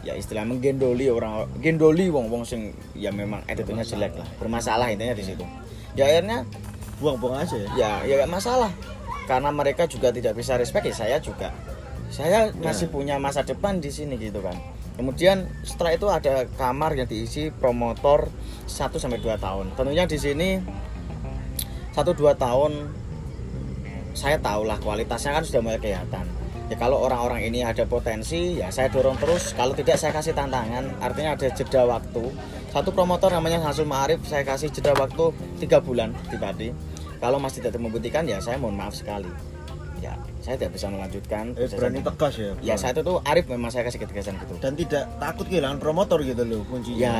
ya 0.00 0.16
istilah 0.16 0.48
menggendoli 0.48 1.12
orang 1.12 1.48
gendoli 1.60 2.08
wong 2.08 2.32
wong 2.32 2.44
sing 2.48 2.72
ya 2.96 3.12
memang 3.12 3.44
attitude-nya 3.44 3.84
jelek 3.84 4.16
lah. 4.16 4.28
Bermasalah 4.40 4.88
intinya 4.88 5.12
di 5.12 5.24
situ. 5.28 5.44
Ya 5.92 6.08
akhirnya 6.08 6.48
buang-buang 7.04 7.44
aja 7.44 7.56
ya? 7.60 7.68
Ya 7.76 7.90
ya 8.24 8.24
masalah. 8.24 8.72
Karena 9.28 9.52
mereka 9.52 9.84
juga 9.84 10.08
tidak 10.08 10.40
bisa 10.40 10.56
respect 10.56 10.88
ya 10.88 10.96
saya 10.96 11.16
juga. 11.20 11.52
Saya 12.08 12.48
masih 12.56 12.88
punya 12.88 13.20
masa 13.20 13.44
depan 13.44 13.76
di 13.84 13.92
sini 13.92 14.16
gitu 14.16 14.40
kan. 14.40 14.56
Kemudian 14.94 15.50
setelah 15.66 15.92
itu 15.98 16.06
ada 16.06 16.46
kamar 16.54 16.94
yang 16.94 17.10
diisi 17.10 17.50
promotor 17.50 18.30
1 18.70 18.94
sampai 18.94 19.18
2 19.18 19.34
tahun. 19.42 19.74
Tentunya 19.74 20.06
di 20.06 20.18
sini 20.20 20.48
1 21.90 22.14
2 22.14 22.38
tahun 22.38 22.72
saya 24.14 24.38
tahulah 24.38 24.78
kualitasnya 24.78 25.36
kan 25.36 25.44
sudah 25.44 25.60
mulai 25.60 25.78
kelihatan. 25.82 26.24
Ya 26.72 26.80
kalau 26.80 27.04
orang-orang 27.04 27.44
ini 27.44 27.60
ada 27.60 27.84
potensi 27.84 28.56
ya 28.56 28.72
saya 28.72 28.88
dorong 28.88 29.20
terus. 29.20 29.52
Kalau 29.52 29.76
tidak 29.76 30.00
saya 30.00 30.16
kasih 30.16 30.32
tantangan. 30.32 30.96
Artinya 31.02 31.36
ada 31.36 31.52
jeda 31.52 31.84
waktu. 31.84 32.24
Satu 32.72 32.90
promotor 32.90 33.30
namanya 33.30 33.60
Hasul 33.60 33.84
Ma'arif 33.84 34.24
saya 34.24 34.42
kasih 34.42 34.72
jeda 34.72 34.96
waktu 34.96 35.30
tiga 35.60 35.78
bulan 35.84 36.16
di 36.32 36.40
kalau 37.20 37.40
masih 37.40 37.64
tidak 37.64 37.80
membuktikan 37.80 38.24
ya 38.24 38.40
saya 38.40 38.56
mohon 38.56 38.76
maaf 38.76 38.96
sekali. 38.96 39.28
Ya 40.00 40.16
saya 40.40 40.60
tidak 40.60 40.76
bisa 40.76 40.92
melanjutkan 40.92 41.56
eh, 41.56 41.68
berani 41.72 42.00
tegas 42.04 42.34
ya? 42.36 42.52
Ya 42.60 42.74
saya 42.76 42.92
itu 42.96 43.00
tuh 43.00 43.16
Arif 43.24 43.48
memang 43.48 43.72
saya 43.72 43.84
kasih 43.88 44.00
ketegasan 44.00 44.36
gitu. 44.40 44.56
Dan 44.60 44.76
tidak 44.76 45.04
takut 45.20 45.48
kehilangan 45.48 45.80
promotor 45.80 46.20
gitu 46.24 46.44
loh 46.44 46.64
kuncinya. 46.68 47.00
Ya 47.00 47.18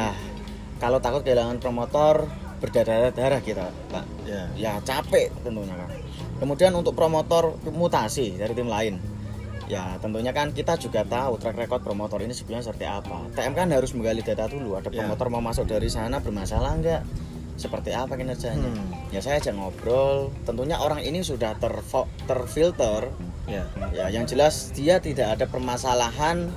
kalau 0.81 1.01
takut 1.01 1.25
kehilangan 1.25 1.61
promotor 1.61 2.29
berdarah-darah 2.61 3.41
kita 3.45 3.69
pak. 3.93 4.05
Ya. 4.25 4.45
Ya 4.57 4.73
capek 4.85 5.33
tentunya 5.45 5.73
kan 5.73 6.04
kemudian 6.39 6.75
untuk 6.75 6.95
promotor 6.99 7.57
mutasi 7.71 8.35
dari 8.39 8.53
tim 8.55 8.67
lain. 8.69 8.99
Ya 9.65 9.97
tentunya 9.97 10.37
kan 10.37 10.53
kita 10.53 10.77
juga 10.77 11.09
tahu 11.09 11.41
track 11.41 11.57
record 11.57 11.81
promotor 11.81 12.21
ini 12.21 12.37
sebenarnya 12.37 12.69
seperti 12.69 12.85
apa. 12.85 13.33
TM 13.33 13.53
kan 13.57 13.73
harus 13.73 13.97
menggali 13.97 14.21
data 14.21 14.45
dulu 14.45 14.77
ada 14.77 14.93
Ya. 14.93 15.05
promotor 15.05 15.33
mau 15.33 15.41
masuk 15.41 15.65
dari 15.65 15.89
sana 15.89 16.21
bermasalah 16.21 16.77
enggak? 16.77 17.03
Seperti 17.57 17.95
apa 17.95 18.19
kinerjanya? 18.19 18.67
Hmm. 18.67 18.91
ya 19.15 19.23
saya 19.23 19.39
ajak 19.39 19.55
ngobrol. 19.55 20.35
Tentunya 20.45 20.77
orang 20.77 21.01
ini 21.01 21.23
sudah 21.25 21.55
terfilter. 22.27 23.09
Ya 23.49 23.65
ya 23.95 24.11
yang 24.13 24.29
jelas 24.29 24.75
dia 24.77 25.01
tidak 25.01 25.39
ada 25.39 25.47
permasalahan 25.49 26.51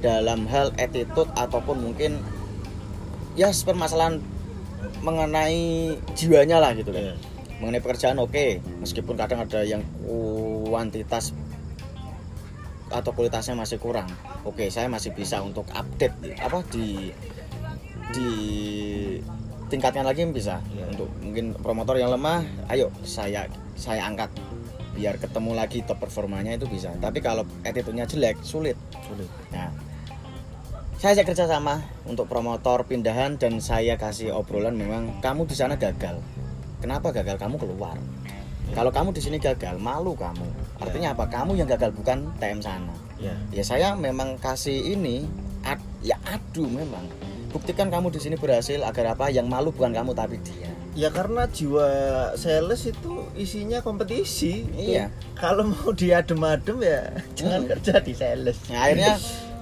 dalam 0.00 0.48
hal 0.48 0.72
attitude 0.80 1.28
ataupun 1.36 1.78
mungkin 1.84 2.16
ya 3.36 3.52
permasalahan 3.52 4.18
mengenai 5.04 5.94
jiwanya 6.18 6.58
lah 6.58 6.72
gitu 6.74 6.90
kan. 6.90 7.12
Ya 7.12 7.16
mengenai 7.60 7.84
pekerjaan 7.84 8.18
oke. 8.18 8.64
Meskipun 8.80 9.14
kadang 9.14 9.44
ada 9.44 9.60
yang 9.62 9.84
kuantitas 10.02 11.36
atau 12.90 13.14
kualitasnya 13.14 13.54
masih 13.54 13.78
kurang 13.78 14.10
oke 14.42 14.66
saya 14.66 14.90
masih 14.90 15.14
bisa 15.14 15.38
untuk 15.38 15.62
update 15.70 16.34
apa 16.42 16.58
di 16.74 17.14
di 18.10 18.30
tingkatkan 19.70 20.02
lagi 20.02 20.26
bisa. 20.26 20.58
Iya. 20.74 20.90
untuk 20.90 21.08
mungkin 21.22 21.54
promotor 21.54 21.94
yang 21.94 22.10
lemah 22.10 22.42
ayo 22.74 22.90
saya 23.06 23.46
saya 23.78 24.10
angkat. 24.10 24.34
Biar 24.90 25.16
ketemu 25.22 25.54
lagi 25.54 25.86
top 25.86 26.02
performanya 26.02 26.58
itu 26.58 26.66
bisa. 26.66 26.90
Tapi 26.98 27.22
kalau 27.22 27.46
attitude-nya 27.62 28.10
jelek 28.10 28.42
sulit. 28.42 28.74
Sulit. 29.06 29.30
Nah, 29.54 29.70
saya 30.98 31.14
ajak 31.16 31.32
kerja 31.32 31.46
sama 31.46 31.80
untuk 32.04 32.26
promotor 32.26 32.84
pindahan 32.84 33.38
dan 33.38 33.62
saya 33.62 33.94
kasih 33.94 34.34
obrolan. 34.34 34.74
Memang 34.74 35.22
kamu 35.22 35.46
di 35.46 35.54
sana 35.54 35.78
gagal. 35.78 36.18
Kenapa 36.80 37.08
gagal? 37.10 37.36
Kamu 37.36 37.56
keluar. 37.56 37.96
Kalau 38.70 38.88
kamu 38.88 39.10
di 39.10 39.18
sini 39.18 39.36
gagal, 39.36 39.76
malu 39.76 40.14
kamu. 40.14 40.46
Artinya 40.78 41.12
apa? 41.12 41.26
Kamu 41.26 41.54
yang 41.54 41.66
gagal 41.66 41.90
bukan 41.90 42.30
TM 42.38 42.60
sana. 42.60 42.94
ya 43.18 43.34
Ya 43.50 43.60
saya 43.60 43.92
memang 43.94 44.38
kasih 44.38 44.94
ini 44.94 45.26
ad- 45.60 45.82
ya 46.00 46.16
adu 46.24 46.64
memang. 46.64 47.04
Buktikan 47.50 47.88
kamu 47.88 48.08
di 48.08 48.18
sini 48.18 48.34
berhasil 48.34 48.78
agar 48.80 49.12
apa? 49.12 49.26
Yang 49.28 49.46
malu 49.46 49.68
bukan 49.70 49.90
kamu 49.90 50.12
tapi 50.12 50.38
dia. 50.40 50.70
ya 50.90 51.06
karena 51.08 51.46
jiwa 51.46 51.86
sales 52.34 52.82
itu 52.84 53.22
isinya 53.32 53.78
kompetisi 53.78 54.66
Iya. 54.74 55.06
kalau 55.34 55.70
mau 55.70 55.94
diadem-adem 55.94 56.82
ya 56.82 57.14
jangan 57.32 57.62
Hmm. 57.62 57.70
kerja 57.70 57.94
di 58.00 58.10
sales 58.10 58.58
Nah, 58.66 58.90
akhirnya 58.90 59.14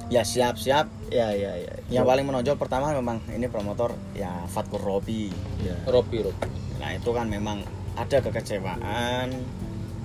ya 0.08 0.24
siap-siap. 0.24 0.88
ya 1.08 1.28
ya 1.30 1.52
ya 1.54 1.72
Yang 1.92 2.04
paling 2.06 2.24
menonjol 2.24 2.56
pertama 2.56 2.96
memang 2.96 3.20
ini 3.28 3.44
promotor 3.44 3.92
ya 4.14 4.40
Fatkur 4.46 4.80
Robi. 4.80 5.28
ya 5.60 5.76
Robi 5.84 6.24
Robi 6.24 6.48
Nah 6.78 6.94
itu 6.94 7.10
kan 7.10 7.26
memang 7.26 7.62
ada 7.98 8.18
kekecewaan 8.22 9.34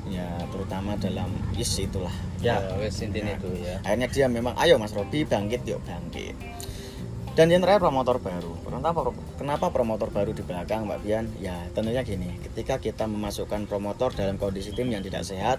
ya 0.10 0.28
terutama 0.52 1.00
dalam 1.00 1.30
is 1.58 1.70
itulah. 1.80 2.14
Ya 2.44 2.60
ya 2.60 2.76
wes 2.82 3.00
intinya 3.00 3.34
itu 3.38 3.50
ya. 3.64 3.80
Akhirnya 3.86 4.10
dia 4.12 4.26
memang 4.28 4.54
ayo 4.60 4.76
Mas 4.82 4.92
Robi 4.92 5.24
bangkit 5.24 5.64
yuk 5.64 5.80
bangkit. 5.86 6.36
Dan 7.34 7.50
yang 7.50 7.66
terakhir 7.66 7.90
promotor 7.90 8.22
baru. 8.22 8.54
Kenapa 8.62 9.00
kenapa 9.42 9.66
promotor 9.74 10.14
baru 10.14 10.38
di 10.38 10.46
belakang 10.46 10.86
Mbak 10.86 11.00
Bian? 11.02 11.26
Ya 11.42 11.56
tentunya 11.74 12.06
gini 12.06 12.38
ketika 12.46 12.78
kita 12.78 13.10
memasukkan 13.10 13.66
promotor 13.66 14.14
dalam 14.14 14.38
kondisi 14.38 14.70
tim 14.76 14.92
yang 14.94 15.02
tidak 15.02 15.26
sehat 15.26 15.58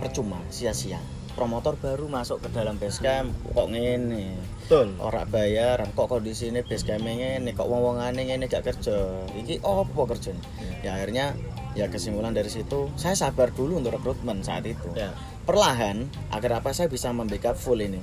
percuma 0.00 0.40
sia-sia 0.50 0.98
promotor 1.36 1.76
baru 1.76 2.08
masuk 2.08 2.40
ke 2.40 2.48
dalam 2.56 2.80
base 2.80 3.04
camp. 3.04 3.30
Kok 3.52 3.68
ngene? 3.68 4.40
Betul. 4.64 4.96
Ora 4.96 5.28
bayar. 5.28 5.84
Kok 5.92 6.08
kondisi 6.08 6.48
ini 6.48 6.64
base 6.64 6.88
camp 6.88 7.04
ngene? 7.04 7.52
Kok 7.52 7.68
wong-wongane 7.68 8.24
ngene 8.24 8.48
gak 8.48 8.64
kerja? 8.64 9.28
Iki 9.36 9.60
opo 9.60 10.08
kerjanya 10.08 10.40
ya 10.86 10.94
akhirnya 10.94 11.34
ya 11.74 11.90
kesimpulan 11.90 12.30
dari 12.32 12.48
situ 12.48 12.88
saya 12.94 13.18
sabar 13.18 13.50
dulu 13.50 13.82
untuk 13.82 13.98
rekrutmen 13.98 14.40
saat 14.46 14.62
itu. 14.64 14.86
Ya. 14.94 15.10
Perlahan 15.42 16.06
agar 16.30 16.62
apa 16.62 16.70
saya 16.70 16.86
bisa 16.86 17.10
membackup 17.10 17.58
full 17.58 17.82
ini. 17.82 17.98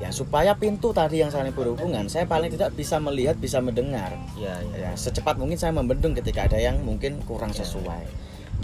Ya 0.00 0.10
supaya 0.10 0.58
pintu 0.58 0.90
tadi 0.90 1.22
yang 1.22 1.30
saling 1.30 1.54
berhubungan 1.54 2.10
saya 2.10 2.26
paling 2.26 2.50
tidak 2.50 2.74
bisa 2.74 2.98
melihat 2.98 3.38
bisa 3.38 3.62
mendengar. 3.62 4.16
Ya 4.34 4.58
ya. 4.74 4.90
Ya 4.90 4.92
secepat 4.98 5.38
mungkin 5.38 5.60
saya 5.60 5.70
membendung 5.70 6.16
ketika 6.16 6.50
ada 6.50 6.58
yang 6.58 6.82
mungkin 6.82 7.22
kurang 7.28 7.54
sesuai. 7.54 8.08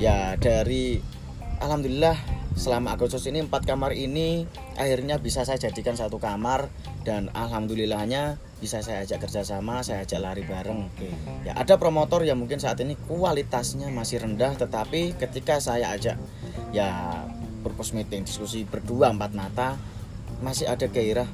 Ya 0.00 0.34
dari 0.40 0.98
alhamdulillah 1.58 2.16
selama 2.58 2.98
Agustus 2.98 3.22
ini 3.30 3.46
empat 3.46 3.70
kamar 3.70 3.94
ini 3.94 4.42
akhirnya 4.74 5.22
bisa 5.22 5.46
saya 5.46 5.62
jadikan 5.62 5.94
satu 5.94 6.18
kamar 6.18 6.66
dan 7.06 7.30
alhamdulillahnya 7.30 8.42
bisa 8.58 8.82
saya 8.82 9.06
ajak 9.06 9.30
kerjasama 9.30 9.86
saya 9.86 10.02
ajak 10.02 10.18
lari 10.18 10.42
bareng. 10.42 10.90
Oke. 10.90 11.06
Ya 11.46 11.54
ada 11.54 11.78
promotor 11.78 12.26
yang 12.26 12.42
mungkin 12.42 12.58
saat 12.58 12.82
ini 12.82 12.98
kualitasnya 13.06 13.86
masih 13.94 14.18
rendah 14.18 14.58
tetapi 14.58 15.14
ketika 15.14 15.62
saya 15.62 15.94
ajak 15.94 16.18
ya 16.74 16.90
purpose 17.62 17.94
meeting 17.94 18.26
diskusi 18.26 18.66
berdua 18.66 19.14
empat 19.14 19.38
mata 19.38 19.78
masih 20.42 20.66
ada 20.66 20.90
gairah. 20.90 21.30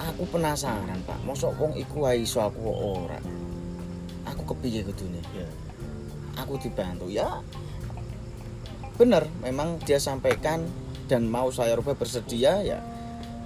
Aku 0.00 0.24
penasaran 0.32 1.04
pak 1.04 1.20
mosok 1.28 1.52
wong 1.60 1.76
iku 1.76 2.08
iso 2.16 2.40
aku 2.40 2.56
kok 2.64 2.80
ora? 2.80 3.20
Aku 4.32 4.48
kepiye 4.48 4.80
kudune 4.80 5.20
ya. 5.36 5.44
Aku 6.40 6.56
dibantu 6.56 7.12
ya 7.12 7.44
bener 9.00 9.24
memang 9.40 9.80
dia 9.88 9.96
sampaikan 9.96 10.60
dan 11.08 11.24
mau 11.24 11.48
saya 11.48 11.72
rubah 11.72 11.96
bersedia 11.96 12.60
ya 12.60 12.84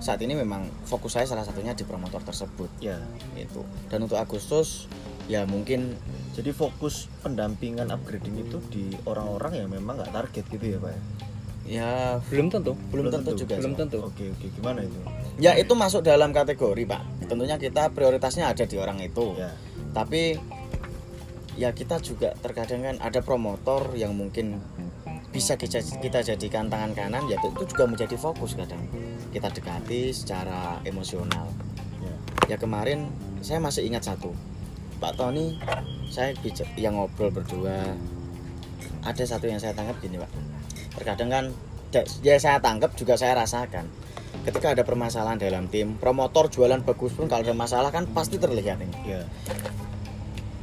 saat 0.03 0.21
ini 0.21 0.37
memang 0.37 0.67
fokus 0.85 1.17
saya 1.17 1.25
salah 1.25 1.49
satunya 1.49 1.73
di 1.73 1.87
promotor 1.89 2.21
tersebut. 2.21 2.69
Ya. 2.83 3.01
Itu 3.39 3.65
dan 3.89 4.05
untuk 4.05 4.21
Agustus 4.21 4.91
ya 5.25 5.49
mungkin 5.49 5.97
jadi 6.37 6.53
fokus 6.53 7.09
pendampingan 7.25 7.89
upgrading 7.89 8.45
itu 8.45 8.61
di 8.69 8.93
orang-orang 9.09 9.65
yang 9.65 9.73
memang 9.73 9.97
nggak 9.97 10.13
target 10.13 10.45
gitu 10.53 10.65
ya 10.77 10.79
pak? 10.83 10.93
Ya? 10.93 11.01
ya 11.65 11.91
belum 12.29 12.53
tentu 12.53 12.77
belum 12.93 13.09
tentu 13.09 13.33
juga 13.33 13.57
belum 13.57 13.75
tentu. 13.81 13.99
Oke 14.05 14.29
oke. 14.29 14.47
Gimana 14.53 14.85
itu? 14.85 14.99
Ya 15.41 15.57
itu 15.57 15.73
masuk 15.73 16.05
dalam 16.05 16.37
kategori 16.37 16.85
pak. 16.85 17.03
Tentunya 17.25 17.57
kita 17.57 17.89
prioritasnya 17.97 18.53
ada 18.53 18.69
di 18.69 18.77
orang 18.77 19.01
itu. 19.01 19.33
Ya. 19.41 19.57
Tapi 19.97 20.37
ya 21.57 21.73
kita 21.73 22.03
juga 22.05 22.37
terkadang 22.45 22.85
kan 22.85 22.97
ada 23.01 23.25
promotor 23.25 23.97
yang 23.97 24.13
mungkin 24.13 24.61
bisa 25.35 25.59
kita, 25.59 25.83
kita 25.99 26.23
jadikan 26.23 26.71
tangan 26.71 26.95
kanan 26.95 27.27
ya 27.27 27.35
itu 27.43 27.67
juga 27.67 27.91
menjadi 27.91 28.15
fokus 28.15 28.55
kadang. 28.55 28.79
Kita 29.35 29.51
dekati 29.51 30.15
secara 30.15 30.79
emosional. 30.87 31.51
Ya. 31.99 32.15
Ya 32.55 32.57
kemarin 32.57 33.11
saya 33.43 33.59
masih 33.59 33.83
ingat 33.91 34.07
satu. 34.07 34.31
Pak 35.03 35.19
Tony 35.19 35.59
saya 36.07 36.31
yang 36.79 36.95
ngobrol 36.95 37.35
berdua. 37.35 37.99
Ada 39.03 39.37
satu 39.37 39.51
yang 39.51 39.59
saya 39.59 39.75
tangkap 39.75 39.99
gini 39.99 40.23
Pak. 40.23 40.31
Terkadang 41.03 41.29
kan 41.35 41.45
ya 42.23 42.39
saya 42.39 42.63
tangkap 42.63 42.95
juga 42.95 43.19
saya 43.19 43.35
rasakan. 43.35 43.91
Ketika 44.47 44.71
ada 44.79 44.87
permasalahan 44.87 45.43
dalam 45.43 45.67
tim 45.67 45.99
promotor 45.99 46.47
jualan 46.47 46.79
bagus 46.87 47.11
pun 47.19 47.27
kalau 47.27 47.43
ada 47.43 47.59
masalah 47.59 47.91
kan 47.91 48.07
pasti 48.07 48.39
terlihat 48.39 48.79
ini. 48.79 49.19
Ya. 49.19 49.27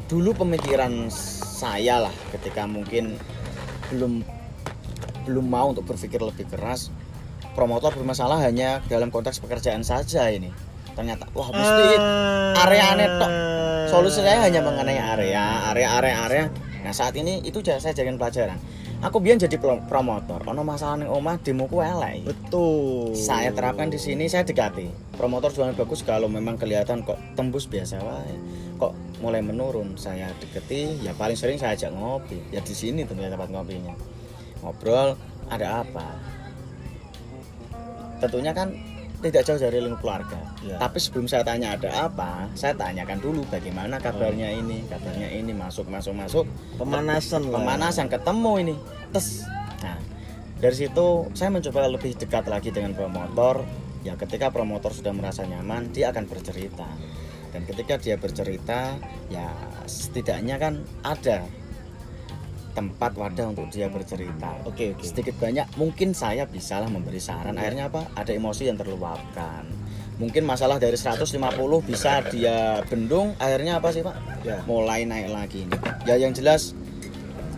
Dulu 0.08 0.32
pemikiran 0.32 1.12
saya 1.12 2.08
lah 2.08 2.16
ketika 2.32 2.64
mungkin 2.64 3.20
belum 3.92 4.24
belum 5.24 5.46
mau 5.46 5.74
untuk 5.74 5.86
berpikir 5.86 6.22
lebih 6.22 6.50
keras 6.50 6.90
promotor 7.54 7.92
bermasalah 7.96 8.40
hanya 8.48 8.80
dalam 8.88 9.12
konteks 9.12 9.44
pekerjaan 9.44 9.84
saja 9.84 10.32
ini. 10.32 10.52
Ternyata 10.92 11.32
wah 11.32 11.50
mesti 11.52 11.84
area 12.68 12.84
aneh 12.96 13.08
tok. 13.16 13.32
Solusi 13.92 14.20
saya 14.24 14.44
hanya 14.44 14.60
mengenai 14.64 15.00
area 15.00 15.72
area 15.72 15.88
area. 16.00 16.16
Area 16.28 16.46
nah 16.82 16.90
saat 16.90 17.14
ini 17.14 17.46
itu 17.46 17.62
saya 17.62 17.94
jadikan 17.94 18.18
pelajaran. 18.18 18.58
Aku 19.02 19.18
biar 19.18 19.34
jadi 19.42 19.58
pro- 19.58 19.82
promotor 19.90 20.46
ono 20.46 20.62
masalah 20.62 21.02
ning 21.02 21.10
omah 21.10 21.42
demoku 21.42 21.82
elek. 21.82 22.22
Betul. 22.22 23.18
Saya 23.18 23.50
terapkan 23.50 23.90
di 23.90 23.98
sini 23.98 24.30
saya 24.30 24.46
dekati. 24.46 25.18
Promotor 25.18 25.50
jualan 25.50 25.74
bagus 25.74 26.06
kalau 26.06 26.30
memang 26.30 26.58
kelihatan 26.58 27.02
kok 27.02 27.18
tembus 27.34 27.66
biasa 27.66 27.98
wae. 27.98 28.36
Kok 28.78 28.94
mulai 29.26 29.42
menurun 29.42 29.98
saya 29.98 30.30
deketi 30.38 31.02
ya 31.02 31.18
paling 31.18 31.38
sering 31.38 31.58
saya 31.58 31.74
ajak 31.74 31.94
ngopi. 31.98 32.38
Ya 32.54 32.62
di 32.62 32.74
sini 32.78 33.02
tentunya 33.02 33.34
tempat 33.34 33.50
ngopinya 33.50 33.94
ngobrol 34.62 35.18
ada 35.50 35.84
apa? 35.84 36.08
Tentunya 38.22 38.54
kan 38.54 38.70
tidak 39.22 39.42
jauh 39.46 39.62
dari 39.62 39.78
lingkup 39.78 40.02
keluarga. 40.02 40.40
Ya. 40.66 40.78
tapi 40.82 40.98
sebelum 41.02 41.26
saya 41.30 41.42
tanya 41.46 41.74
ada 41.74 42.10
apa 42.10 42.50
saya 42.54 42.78
tanyakan 42.78 43.18
dulu 43.18 43.42
bagaimana 43.50 43.98
kabarnya 43.98 44.50
ini 44.54 44.86
kabarnya 44.90 45.30
ini 45.30 45.54
masuk 45.54 45.90
masuk 45.90 46.14
masuk. 46.18 46.46
Pemanasan 46.78 47.50
lah. 47.50 47.62
Pemanasan 47.62 48.08
ketemu 48.10 48.52
ini. 48.66 48.76
Tes. 49.14 49.46
Nah 49.86 49.98
dari 50.58 50.76
situ 50.78 51.30
saya 51.38 51.50
mencoba 51.54 51.90
lebih 51.90 52.18
dekat 52.18 52.50
lagi 52.50 52.70
dengan 52.74 52.98
promotor. 52.98 53.66
Ya 54.02 54.18
ketika 54.18 54.50
promotor 54.50 54.90
sudah 54.90 55.14
merasa 55.14 55.46
nyaman 55.46 55.94
dia 55.94 56.10
akan 56.10 56.26
bercerita. 56.26 56.90
Dan 57.52 57.68
ketika 57.68 58.00
dia 58.02 58.16
bercerita 58.18 58.98
ya 59.30 59.54
setidaknya 59.86 60.58
kan 60.58 60.82
ada 61.06 61.46
tempat 62.72 63.14
wadah 63.16 63.52
untuk 63.52 63.68
dia 63.70 63.92
bercerita. 63.92 64.56
Oke 64.64 64.96
oke. 64.96 65.04
Sedikit 65.04 65.36
banyak 65.38 65.68
mungkin 65.76 66.16
saya 66.16 66.48
bisalah 66.48 66.88
memberi 66.88 67.20
saran. 67.20 67.60
Akhirnya 67.60 67.92
apa? 67.92 68.08
Ada 68.16 68.36
emosi 68.36 68.72
yang 68.72 68.80
terluapkan. 68.80 69.68
Mungkin 70.22 70.46
masalah 70.46 70.78
dari 70.78 70.96
150 70.96 71.26
bisa 71.82 72.22
dia 72.30 72.86
bendung 72.86 73.34
akhirnya 73.42 73.82
apa 73.82 73.90
sih 73.90 74.06
pak? 74.06 74.16
Ya. 74.46 74.62
Mulai 74.70 75.04
naik 75.10 75.34
lagi. 75.34 75.66
Ini. 75.66 75.76
Ya 76.06 76.16
yang 76.16 76.32
jelas 76.32 76.78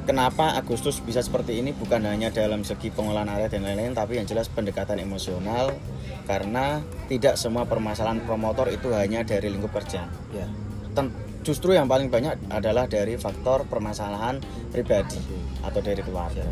kenapa 0.08 0.56
Agustus 0.56 1.04
bisa 1.04 1.20
seperti 1.20 1.60
ini? 1.60 1.76
Bukan 1.76 2.04
hanya 2.08 2.32
dalam 2.32 2.64
segi 2.64 2.88
pengolahan 2.92 3.28
area 3.28 3.52
dan 3.52 3.68
lain-lain 3.68 3.92
tapi 3.92 4.20
yang 4.20 4.28
jelas 4.28 4.48
pendekatan 4.48 5.00
emosional. 5.00 5.76
Karena 6.24 6.80
tidak 7.12 7.36
semua 7.36 7.68
permasalahan 7.68 8.24
promotor 8.24 8.72
itu 8.72 8.96
hanya 8.96 9.28
dari 9.28 9.52
lingkup 9.52 9.76
kerja. 9.76 10.08
ya. 10.32 10.48
Ten- 10.96 11.33
justru 11.44 11.76
yang 11.76 11.86
paling 11.86 12.08
banyak 12.08 12.50
adalah 12.50 12.88
dari 12.88 13.20
faktor 13.20 13.68
permasalahan 13.68 14.40
pribadi 14.72 15.20
atau 15.62 15.80
dari 15.84 16.02
keluarga. 16.02 16.48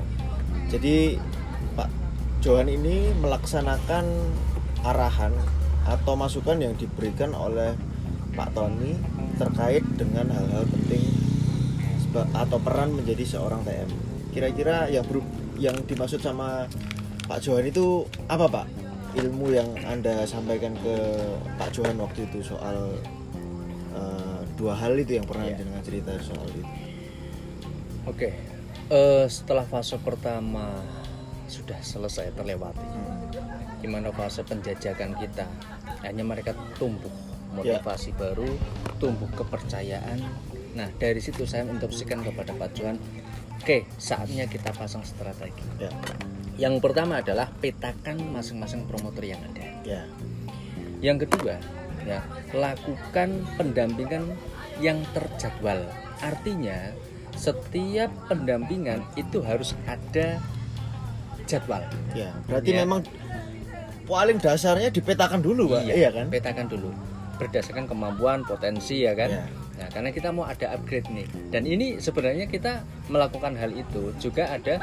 Jadi 0.68 1.16
Pak 1.74 1.90
Johan 2.44 2.68
ini 2.68 3.16
melaksanakan 3.16 4.06
arahan 4.84 5.34
atau 5.88 6.14
masukan 6.14 6.62
yang 6.62 6.78
diberikan 6.78 7.34
oleh 7.34 7.74
Pak 8.36 8.54
Tony 8.54 8.96
terkait 9.36 9.84
dengan 9.98 10.30
hal-hal 10.30 10.64
penting 10.70 11.04
atau 12.36 12.60
peran 12.60 12.92
menjadi 12.92 13.24
seorang 13.24 13.64
TM. 13.64 13.90
Kira-kira 14.36 14.92
yang 14.92 15.08
yang 15.56 15.76
dimaksud 15.88 16.20
sama 16.20 16.68
Pak 17.28 17.40
Johan 17.40 17.68
itu 17.68 18.04
apa 18.28 18.48
Pak? 18.48 18.68
Ilmu 19.12 19.52
yang 19.52 19.68
Anda 19.84 20.24
sampaikan 20.24 20.72
ke 20.80 20.96
Pak 21.60 21.76
Johan 21.76 22.00
waktu 22.00 22.28
itu 22.32 22.40
soal 22.44 22.96
dua 24.62 24.78
hal 24.78 24.94
itu 24.94 25.18
yang 25.18 25.26
pernah 25.26 25.50
Iya. 25.50 25.58
dengan 25.58 25.82
cerita 25.82 26.14
soal 26.22 26.46
itu. 26.54 26.62
Oke, 28.06 28.30
eh, 28.88 29.26
setelah 29.26 29.66
fase 29.66 29.98
pertama 29.98 30.70
sudah 31.50 31.82
selesai 31.82 32.30
terlewati, 32.32 32.86
gimana 33.82 34.14
fase 34.14 34.46
penjajakan 34.46 35.18
kita? 35.18 35.50
Hanya 36.06 36.22
mereka 36.22 36.54
tumbuh 36.78 37.10
motivasi 37.52 38.14
baru, 38.14 38.48
tumbuh 38.98 39.28
kepercayaan. 39.34 40.22
Nah 40.72 40.88
dari 40.96 41.20
situ 41.20 41.44
saya 41.44 41.66
instruksikan 41.66 42.22
kepada 42.22 42.54
Pak 42.54 42.70
Johan, 42.78 42.98
oke 43.60 43.84
saatnya 43.98 44.46
kita 44.46 44.72
pasang 44.72 45.02
strategi. 45.02 45.66
Ya, 45.78 45.90
Yang 46.70 46.86
pertama 46.86 47.20
adalah 47.20 47.50
petakan 47.58 48.22
masing-masing 48.32 48.86
promotor 48.86 49.26
yang 49.26 49.42
ada. 49.42 49.66
ya, 49.82 50.06
Yang 51.02 51.26
kedua, 51.26 51.58
ya, 52.06 52.20
lakukan 52.52 53.46
pendampingan 53.56 54.34
yang 54.80 55.02
terjadwal. 55.14 55.82
Artinya, 56.22 56.94
setiap 57.34 58.10
pendampingan 58.28 59.02
itu 59.16 59.42
harus 59.42 59.74
ada 59.86 60.38
jadwal. 61.46 61.82
ya. 62.14 62.32
Berarti 62.46 62.70
Ya. 62.72 62.78
memang 62.86 63.02
paling 64.06 64.38
dasarnya 64.38 64.90
dipetakan 64.90 65.40
dulu, 65.42 65.76
Pak. 65.76 65.88
Iya, 65.88 66.10
kan? 66.12 66.26
Petakan 66.30 66.68
dulu 66.68 66.90
berdasarkan 67.42 67.90
kemampuan, 67.90 68.46
potensi 68.46 69.02
ya 69.02 69.18
kan. 69.18 69.34
Iya. 69.34 69.44
Nah, 69.82 69.88
karena 69.90 70.10
kita 70.14 70.30
mau 70.30 70.46
ada 70.46 70.78
upgrade 70.78 71.10
nih. 71.10 71.26
Dan 71.50 71.66
ini 71.66 71.98
sebenarnya 71.98 72.46
kita 72.46 72.86
melakukan 73.10 73.58
hal 73.58 73.74
itu 73.74 74.14
juga 74.22 74.46
ada 74.54 74.78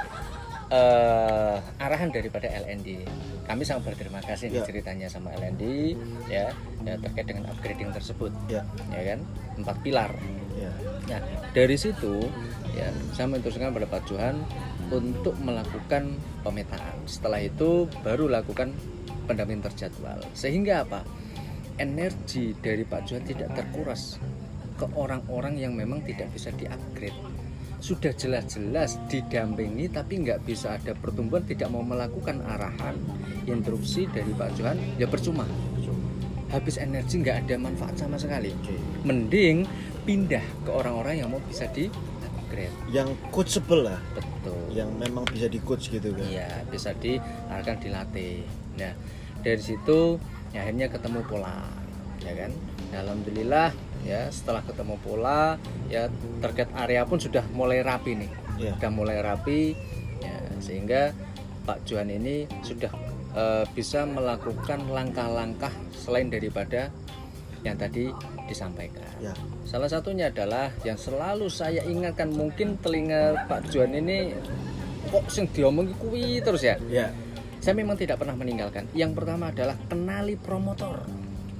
eh, 0.68 1.56
arahan 1.80 2.10
daripada 2.10 2.46
LND. 2.46 3.04
Kami 3.44 3.62
sangat 3.64 3.88
berterima 3.88 4.20
kasih 4.20 4.52
Ya. 4.52 4.60
ceritanya 4.60 5.08
sama 5.08 5.32
LND 5.32 5.96
ya, 6.28 6.52
ya 6.84 6.94
terkait 7.00 7.24
dengan 7.24 7.48
upgrading 7.48 7.88
tersebut, 7.90 8.28
Ya, 8.46 8.60
ya 8.92 9.16
kan 9.16 9.20
empat 9.56 9.76
pilar. 9.80 10.12
ya. 10.54 10.68
Nah 11.08 11.20
dari 11.50 11.76
situ 11.80 12.20
ya 12.76 12.92
saya 13.12 13.26
menteruskan 13.26 13.72
pada 13.72 13.88
Pak 13.88 14.02
Johan 14.04 14.36
untuk 14.92 15.32
melakukan 15.40 16.12
pemetaan. 16.44 16.96
Setelah 17.08 17.40
itu 17.40 17.88
baru 18.04 18.28
lakukan 18.28 18.72
pendampingan 19.24 19.64
terjadwal. 19.72 20.20
Sehingga 20.32 20.84
apa? 20.84 21.00
Energi 21.78 22.52
dari 22.58 22.82
Pak 22.82 23.06
Johan 23.06 23.24
tidak 23.24 23.54
terkuras 23.54 24.18
ke 24.76 24.86
orang-orang 24.94 25.56
yang 25.56 25.72
memang 25.72 26.02
tidak 26.02 26.28
bisa 26.30 26.50
diupgrade. 26.52 27.14
Sudah 27.78 28.10
jelas-jelas 28.10 28.98
didampingi 29.06 29.86
tapi 29.86 30.18
nggak 30.26 30.42
bisa 30.42 30.74
ada 30.74 30.98
pertumbuhan, 30.98 31.46
tidak 31.46 31.70
mau 31.70 31.86
melakukan 31.86 32.42
arahan, 32.42 32.98
instruksi 33.46 34.10
dari 34.10 34.34
Pak 34.34 34.58
Johan, 34.58 34.78
ya 34.98 35.06
percuma. 35.06 35.46
Habis 36.50 36.80
energi 36.80 37.22
nggak 37.22 37.46
ada 37.46 37.54
manfaat 37.60 37.94
sama 38.00 38.18
sekali. 38.18 38.50
Mending 39.06 39.62
pindah 40.02 40.42
ke 40.64 40.70
orang-orang 40.72 41.22
yang 41.22 41.28
mau 41.30 41.38
bisa 41.46 41.68
di 41.70 41.86
upgrade. 42.48 42.72
Yang 42.88 43.14
coachable 43.28 43.92
lah, 43.92 44.00
Betul. 44.16 44.56
yang 44.72 44.90
memang 44.96 45.28
bisa 45.28 45.46
di 45.46 45.60
coach 45.60 45.92
gitu 45.92 46.16
kan. 46.16 46.24
Iya, 46.24 46.64
bisa 46.72 46.96
diarahkan 46.96 47.76
dilatih. 47.84 48.42
Nah, 48.80 48.96
dari 49.44 49.60
situ 49.60 50.16
ya, 50.56 50.64
akhirnya 50.64 50.88
ketemu 50.88 51.20
pola, 51.28 51.68
ya 52.24 52.32
kan? 52.32 52.50
Alhamdulillah 52.96 53.68
ya 54.06 54.30
setelah 54.30 54.62
ketemu 54.62 54.94
pola 55.00 55.56
ya 55.88 56.06
terkait 56.42 56.70
area 56.74 57.02
pun 57.04 57.18
sudah 57.18 57.42
mulai 57.54 57.82
rapi 57.82 58.14
nih, 58.14 58.30
Ya. 58.58 58.74
sudah 58.74 58.90
mulai 58.90 59.18
rapi, 59.22 59.74
ya, 60.18 60.36
sehingga 60.58 61.14
Pak 61.62 61.86
Johan 61.86 62.10
ini 62.10 62.48
sudah 62.66 62.90
eh, 63.36 63.64
bisa 63.76 64.02
melakukan 64.08 64.88
langkah-langkah 64.90 65.70
selain 65.94 66.26
daripada 66.32 66.90
yang 67.66 67.76
tadi 67.76 68.08
disampaikan. 68.48 69.04
Ya. 69.20 69.34
Salah 69.68 69.90
satunya 69.90 70.30
adalah 70.32 70.72
yang 70.86 70.96
selalu 70.96 71.50
saya 71.52 71.84
ingatkan 71.84 72.32
mungkin 72.32 72.78
telinga 72.80 73.44
Pak 73.46 73.68
Johan 73.68 73.98
ini 73.98 74.32
kok 75.12 75.28
sing 75.28 75.44
diomongi 75.52 75.92
kuwi 75.98 76.40
terus 76.40 76.64
ya. 76.64 76.78
Ya. 76.88 77.12
Saya 77.58 77.74
memang 77.74 77.98
tidak 77.98 78.22
pernah 78.22 78.38
meninggalkan. 78.38 78.86
Yang 78.94 79.18
pertama 79.18 79.50
adalah 79.50 79.74
kenali 79.90 80.38
promotor. 80.38 81.02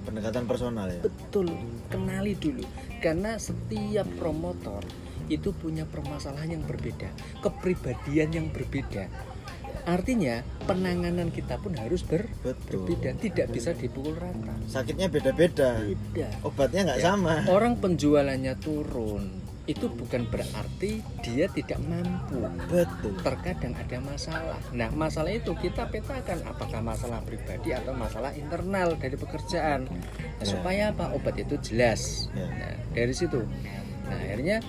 Pendekatan 0.09 0.49
personal 0.49 0.89
ya. 0.89 1.05
Betul, 1.05 1.53
kenali 1.87 2.33
dulu. 2.33 2.65
Karena 2.99 3.37
setiap 3.37 4.09
promotor 4.17 4.81
itu 5.29 5.53
punya 5.53 5.85
permasalahan 5.85 6.57
yang 6.57 6.65
berbeda, 6.65 7.13
kepribadian 7.45 8.33
yang 8.33 8.49
berbeda. 8.49 9.05
Artinya 9.85 10.41
penanganan 10.65 11.29
kita 11.29 11.57
pun 11.57 11.77
harus 11.77 12.01
ber- 12.01 12.29
Betul. 12.41 12.89
berbeda, 12.89 13.17
tidak 13.21 13.53
bisa 13.53 13.73
dipukul 13.73 14.17
rata. 14.17 14.53
Sakitnya 14.65 15.09
beda-beda. 15.09 15.81
Beda. 15.81 16.29
Obatnya 16.41 16.89
nggak 16.89 17.01
Ya, 17.01 17.05
sama. 17.07 17.45
Orang 17.49 17.77
penjualannya 17.77 18.57
turun, 18.59 19.29
itu 19.69 19.85
bukan 19.93 20.25
berarti 20.33 21.05
dia 21.21 21.45
tidak 21.53 21.77
mampu. 21.85 22.41
Betul. 22.73 23.13
Terkadang 23.21 23.77
ada 23.77 23.99
masalah. 24.01 24.61
Nah, 24.73 24.89
masalah 24.97 25.29
itu 25.29 25.53
kita 25.61 25.85
petakan 25.93 26.41
apakah 26.49 26.81
masalah 26.81 27.21
pribadi 27.21 27.77
atau 27.77 27.93
masalah 27.93 28.33
internal 28.33 28.97
dari 28.97 29.15
pekerjaan. 29.21 29.85
Nah, 29.85 30.27
Ya. 30.39 30.47
Supaya 30.49 30.83
apa? 30.95 31.13
Obat 31.13 31.37
itu 31.37 31.61
jelas. 31.61 32.33
Ya. 32.33 32.49
Nah, 32.49 32.75
dari 32.97 33.13
situ. 33.13 33.45
Nah, 34.09 34.17
akhirnya 34.17 34.65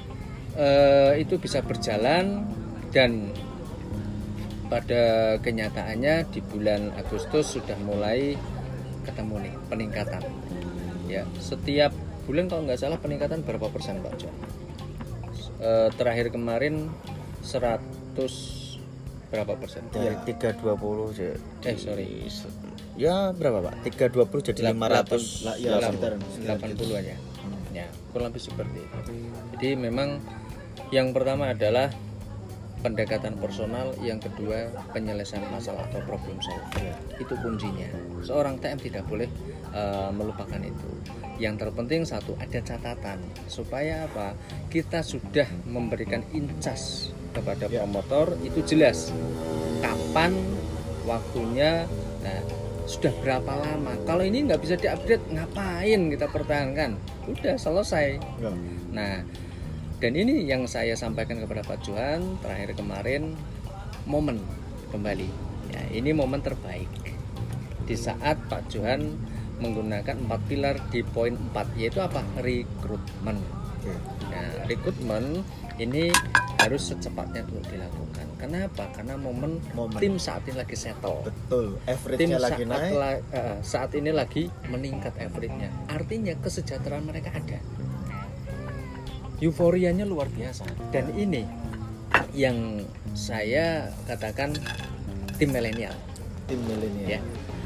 eh, 0.59 1.23
itu 1.23 1.39
bisa 1.39 1.63
berjalan 1.63 2.43
dan 2.91 3.31
pada 4.67 5.37
kenyataannya 5.41 6.27
di 6.29 6.43
bulan 6.43 6.91
Agustus 6.99 7.57
sudah 7.57 7.77
mulai 7.85 8.35
ketemu 9.07 9.47
nih 9.47 9.55
peningkatan. 9.71 10.23
Ya, 11.09 11.25
setiap 11.41 11.95
bulan 12.29 12.45
kalau 12.45 12.67
nggak 12.67 12.77
salah 12.77 12.99
peningkatan 13.01 13.41
berapa 13.41 13.71
persen 13.73 13.97
Pak 14.03 14.13
John? 14.21 14.48
Eh, 15.59 15.89
terakhir 15.93 16.31
kemarin 16.31 16.87
100 17.43 17.75
berapa 19.29 19.53
persen? 19.59 19.83
dari 19.91 20.15
320 20.25 21.13
jadi 21.13 21.35
Eh 21.61 21.75
sorry, 21.77 22.25
ya 22.95 23.29
berapa 23.29 23.61
pak 23.61 23.73
320 23.85 24.41
jadi 24.41 24.73
500 24.73 25.45
lah, 25.45 25.55
ya, 25.59 25.77
sekitar- 25.77 26.17
sekitar 26.33 26.55
80 26.57 26.95
aja. 26.95 27.15
Ya, 27.69 27.85
kurang 28.09 28.33
lebih 28.33 28.41
seperti 28.41 28.79
itu. 28.81 29.11
Jadi 29.53 29.69
memang 29.77 30.17
yang 30.89 31.13
pertama 31.13 31.53
adalah 31.53 31.93
pendekatan 32.79 33.35
personal, 33.37 33.91
yang 33.99 34.17
kedua 34.17 34.71
penyelesaian 34.89 35.43
masalah 35.51 35.83
atau 35.85 35.99
problem 36.01 36.39
solving. 36.39 36.89
Itu 37.19 37.35
kuncinya. 37.37 37.91
Seorang 38.23 38.57
TM 38.57 38.79
tidak 38.79 39.03
boleh 39.05 39.27
eh, 39.69 40.09
melupakan 40.09 40.57
itu. 40.57 40.89
Yang 41.39 41.55
terpenting 41.65 42.03
satu 42.03 42.35
ada 42.35 42.59
catatan. 42.59 43.23
Supaya 43.47 44.05
apa? 44.05 44.35
Kita 44.67 44.99
sudah 44.99 45.47
memberikan 45.63 46.21
incas 46.35 47.15
kepada 47.31 47.71
Ya. 47.71 47.81
promotor 47.81 48.35
itu 48.43 48.59
jelas. 48.67 49.15
Kapan 49.79 50.35
waktunya 51.07 51.87
nah, 52.19 52.41
sudah 52.83 53.15
berapa 53.23 53.53
lama? 53.55 53.95
Kalau 54.03 54.21
ini 54.27 54.43
nggak 54.45 54.59
bisa 54.59 54.75
diupdate 54.75 55.31
ngapain 55.31 56.11
kita 56.11 56.27
pertahankan? 56.27 56.99
Udah 57.31 57.55
selesai. 57.55 58.19
Enggak. 58.19 58.55
nah 58.91 59.23
dan 59.99 60.15
ini 60.15 60.47
yang 60.47 60.63
saya 60.63 60.95
sampaikan 60.95 61.43
kepada 61.43 61.59
Pak 61.63 61.83
Johan 61.83 62.39
terakhir 62.39 62.75
kemarin 62.75 63.35
momen 64.07 64.39
kembali. 64.91 65.27
Ya 65.71 65.81
ini 65.95 66.11
momen 66.15 66.39
terbaik. 66.43 66.89
Di 67.85 67.95
saat 67.99 68.39
Pak 68.47 68.71
Johan 68.71 69.17
menggunakan 69.59 70.15
empat 70.17 70.41
pilar 70.47 70.75
di 70.89 71.03
poin 71.03 71.35
4 71.35 71.75
yaitu 71.75 71.99
apa 71.99 72.23
rekrutmen. 72.39 73.37
Nah, 74.29 74.47
rekrutmen 74.65 75.41
ini 75.77 76.11
harus 76.59 76.91
secepatnya 76.91 77.43
untuk 77.45 77.63
dilakukan. 77.67 78.27
Kenapa? 78.35 78.87
Karena 78.91 79.15
momen, 79.15 79.59
Momen. 79.71 79.99
tim 79.99 80.15
saat 80.15 80.43
ini 80.43 80.59
lagi 80.59 80.75
settle. 80.75 81.23
Betul. 81.23 81.79
Tim 81.79 81.87
Average-nya 81.87 82.35
saat, 82.35 82.45
lagi 82.45 82.63
naik. 82.65 82.91
la- 82.93 83.23
eh, 83.31 83.57
saat 83.61 83.91
ini 83.95 84.11
lagi 84.11 84.43
meningkat 84.67 85.15
average-nya. 85.15 85.71
Artinya 85.87 86.35
kesejahteraan 86.35 87.03
mereka 87.03 87.31
ada. 87.31 87.59
Euforianya 89.39 90.03
luar 90.03 90.27
biasa. 90.27 90.67
Dan 90.91 91.15
ini 91.15 91.47
yang 92.35 92.83
saya 93.15 93.87
katakan 94.03 94.51
tim 95.39 95.49
milenial 95.49 95.95
Tim 96.43 96.59
milenial. 96.67 97.07
ya. 97.07 97.19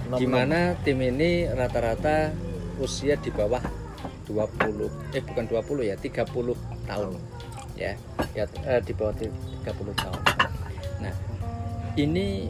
Nom-nom. 0.03 0.19
Di 0.19 0.27
mana 0.27 0.59
tim 0.81 0.99
ini 0.99 1.47
rata-rata 1.47 2.33
usia 2.77 3.15
di 3.15 3.29
bawah 3.29 3.61
20 4.25 5.13
eh 5.13 5.21
bukan 5.21 5.45
20 5.45 5.83
ya 5.83 5.95
30 5.95 6.55
tahun 6.87 7.11
ya 7.75 7.93
ya 8.33 8.43
eh, 8.65 8.81
di 8.81 8.93
bawah 8.95 9.13
ti- 9.13 9.29
30 9.61 9.93
tahun 9.93 10.21
nah 10.99 11.13
ini 11.95 12.47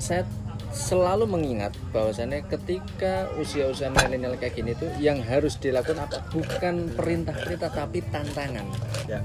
saya 0.00 0.24
selalu 0.72 1.24
mengingat 1.28 1.72
bahwasannya 1.92 2.44
ketika 2.48 3.28
usia-usia 3.36 3.88
milenial 3.88 4.36
kayak 4.36 4.56
gini 4.56 4.72
tuh 4.74 4.90
yang 4.98 5.20
harus 5.22 5.56
dilakukan 5.56 6.02
apa 6.02 6.24
bukan 6.28 6.92
perintah-perintah 6.92 7.70
tapi 7.70 8.00
tantangan 8.04 8.66
Ya. 9.06 9.22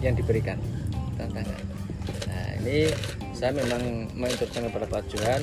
yang 0.00 0.14
diberikan 0.14 0.56
tantangan. 1.18 1.60
Nah 2.30 2.48
ini 2.62 2.88
saya 3.34 3.52
memang 3.52 4.08
menginstruksikan 4.14 4.70
kepada 4.70 4.86
Pak 4.86 5.02
Johan, 5.10 5.42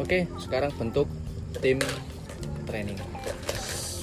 oke 0.00 0.18
sekarang 0.40 0.72
bentuk 0.76 1.08
tim 1.60 1.80
training. 2.68 2.98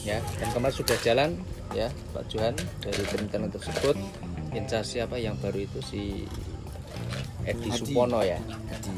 Ya 0.04 0.20
dan 0.42 0.48
kemarin 0.52 0.76
sudah 0.76 0.98
jalan 1.00 1.30
ya 1.72 1.88
Pak 2.12 2.28
Johan 2.30 2.56
dari 2.84 3.04
tim 3.08 3.24
training 3.30 3.52
tersebut. 3.54 3.96
Incar 4.54 4.86
siapa 4.86 5.18
yang 5.18 5.34
baru 5.42 5.66
itu 5.66 5.80
si 5.82 6.02
Edi. 7.44 7.70
Supono 7.74 8.22
ya? 8.22 8.38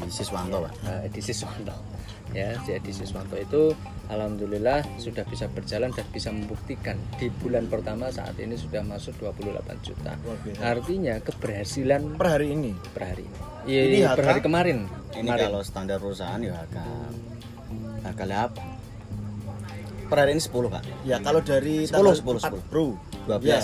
Di 0.04 0.12
Siswanto 0.12 0.68
pak. 0.68 0.74
Edi 1.08 1.20
Siswanto 1.24 1.95
ya 2.30 2.58
si 2.62 2.72
Edi 2.72 2.90
Siswanto 2.90 3.34
itu 3.34 3.72
alhamdulillah 4.06 4.82
sudah 4.96 5.22
bisa 5.24 5.46
berjalan 5.46 5.90
dan 5.90 6.06
bisa 6.10 6.30
membuktikan 6.30 6.94
di 7.16 7.30
bulan 7.32 7.66
pertama 7.66 8.08
saat 8.08 8.34
ini 8.36 8.54
sudah 8.54 8.82
masuk 8.82 9.14
28 9.18 9.46
juta 9.82 10.14
artinya 10.60 11.18
keberhasilan 11.18 12.14
Per 12.14 12.28
hari 12.28 12.52
ini. 12.52 12.72
per 12.90 13.02
hari 13.04 13.26
Ini 13.64 13.98
iya, 13.98 14.12
HK? 14.12 14.16
per 14.16 14.24
hari 14.26 14.40
kemarin 14.40 14.78
ini 15.12 15.26
kemarin 15.26 15.44
kalau 15.48 15.62
standar 15.62 15.98
perusahaan 15.98 16.38
ya 16.38 16.54
harga 16.54 16.84
harga 18.04 18.24
apa 18.44 18.62
per 20.06 20.16
hari 20.16 20.30
ini 20.32 20.42
10 20.42 20.54
pak 20.70 20.82
Ya 21.02 21.16
kalau 21.18 21.40
dari 21.40 21.82
10, 21.82 21.90
tanggal 21.90 22.14
10, 22.14 22.62
4 22.62 22.70
Bro. 22.70 22.86
12 23.26 23.42
Ya. 23.42 23.58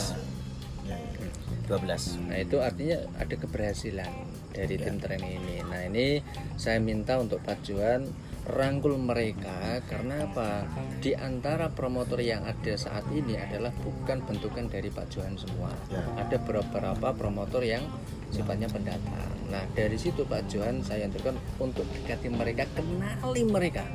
Ya, 0.88 0.96
ya. 0.98 1.28
12 1.70 2.18
Nah 2.26 2.36
itu 2.36 2.56
artinya 2.58 2.98
ada 3.14 3.34
keberhasilan 3.36 4.10
dari 4.50 4.74
tim 4.76 4.98
training 4.98 5.38
ini. 5.38 5.56
Nah 5.64 5.80
ini 5.86 6.20
saya 6.58 6.76
minta 6.76 7.16
untuk 7.16 7.40
Pak 7.40 7.64
Johan 7.64 8.04
rangkul 8.42 8.98
mereka 8.98 9.78
karena 9.86 10.26
apa? 10.26 10.66
Di 10.98 11.14
antara 11.14 11.70
promotor 11.70 12.18
yang 12.18 12.42
ada 12.42 12.74
saat 12.74 13.06
ini 13.14 13.38
adalah 13.38 13.70
bukan 13.70 14.18
bentukan 14.26 14.66
dari 14.66 14.90
Pak 14.90 15.06
Johan 15.14 15.38
semua. 15.38 15.70
Ya. 15.90 16.02
ada 16.18 16.36
beberapa 16.42 17.14
promotor 17.14 17.62
yang 17.62 17.86
sifatnya 18.34 18.66
pendatang. 18.66 19.30
Nah 19.46 19.62
dari 19.78 19.94
situ 19.94 20.26
Pak 20.26 20.50
Johan 20.50 20.82
saya 20.82 21.06
anjurkan 21.06 21.38
untuk 21.62 21.86
dekati 21.86 22.28
mereka 22.34 22.66
kenali 22.74 23.42
mereka. 23.46 23.86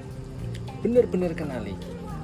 Benar-benar 0.80 1.36
kenali. 1.36 1.76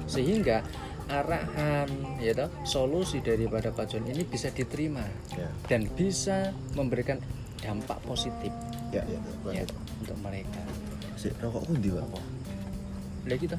Sehingga 0.08 0.64
arahan 1.04 2.16
ya 2.24 2.32
toh, 2.32 2.48
solusi 2.64 3.20
daripada 3.20 3.68
Pak 3.68 3.92
Johan 3.92 4.08
ini 4.08 4.24
bisa 4.24 4.48
diterima 4.48 5.04
ya. 5.36 5.48
dan 5.68 5.84
bisa 5.92 6.56
memberikan 6.72 7.20
dampak 7.60 8.00
positif. 8.08 8.52
Ya 8.88 9.04
ya, 9.04 9.20
ya. 9.52 9.60
Ya. 9.60 9.64
untuk 10.00 10.16
mereka 10.22 10.62
Si, 11.24 11.32
rokok 11.40 11.64
kundi 11.64 11.88
pak 11.88 12.04
Lah 13.24 13.36
gitu. 13.40 13.56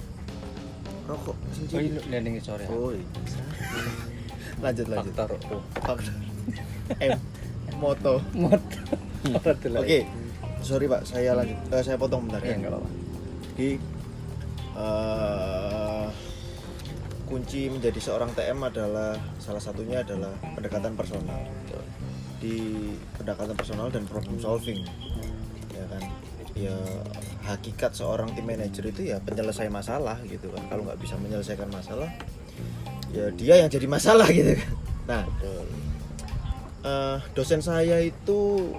rokok 1.06 1.34
sing 1.50 1.66
Oh, 1.66 1.70
cilik. 1.72 1.90
ini 1.90 2.00
landing 2.08 2.36
sore. 2.38 2.66
oh 2.68 2.94
iya. 2.94 3.06
lanjut 4.62 4.86
lanjut 4.86 5.14
Faktor 5.14 5.40
oh. 5.50 5.64
Faktor. 5.76 6.14
M 7.02 7.18
moto 7.76 8.22
Mot. 8.32 8.62
Betul. 9.42 9.74
oke 9.76 10.00
sorry 10.62 10.86
pak 10.86 11.02
saya 11.04 11.34
lanjut 11.34 11.58
Eh, 11.68 11.82
saya 11.82 11.98
potong 11.98 12.24
bentar 12.24 12.38
Ya 12.40 12.54
ya 12.54 12.56
enggak 12.56 12.72
apa-apa. 12.72 12.90
Jadi 13.52 13.70
eh, 14.76 16.08
kunci 17.26 17.62
menjadi 17.68 17.98
seorang 17.98 18.30
TM 18.32 18.60
adalah 18.62 19.18
salah 19.38 19.58
satunya 19.58 20.06
adalah 20.06 20.30
pendekatan 20.54 20.94
personal. 20.94 21.42
Di 22.38 22.78
pendekatan 23.18 23.56
personal 23.56 23.90
dan 23.90 24.06
problem 24.06 24.38
solving, 24.38 24.86
ya 25.72 25.86
kan? 25.90 26.04
Ya 26.56 26.76
hakikat 27.46 27.94
seorang 27.94 28.32
tim 28.34 28.48
manager 28.48 28.88
itu 28.88 29.12
ya 29.12 29.20
penyelesai 29.22 29.68
masalah 29.68 30.18
gitu 30.26 30.50
kan. 30.56 30.64
Kalau 30.72 30.88
nggak 30.88 31.00
bisa 31.04 31.20
menyelesaikan 31.20 31.70
masalah, 31.70 32.10
ya 33.12 33.28
dia 33.36 33.60
yang 33.60 33.70
jadi 33.70 33.86
masalah 33.86 34.28
gitu 34.38 34.56
kan. 34.56 34.70
Nah, 35.06 35.24
eh, 36.86 37.18
dosen 37.36 37.60
saya 37.60 38.00
itu 38.02 38.72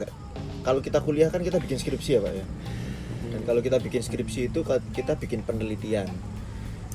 nggak- 0.00 0.14
kalau 0.64 0.80
kita 0.80 0.98
kuliah 1.04 1.28
kan 1.28 1.44
kita 1.44 1.60
bikin 1.60 1.76
skripsi 1.76 2.18
ya 2.18 2.20
pak 2.24 2.32
ya. 2.34 2.46
Dan 3.30 3.40
kalau 3.46 3.60
kita 3.62 3.78
bikin 3.78 4.02
skripsi 4.02 4.50
itu 4.50 4.60
kita 4.90 5.14
bikin 5.14 5.46
penelitian. 5.46 6.10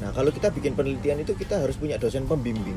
Nah 0.03 0.11
kalau 0.11 0.27
kita 0.35 0.51
bikin 0.51 0.75
penelitian 0.75 1.23
itu 1.23 1.31
kita 1.31 1.63
harus 1.63 1.79
punya 1.79 1.95
dosen 1.95 2.27
pembimbing. 2.27 2.75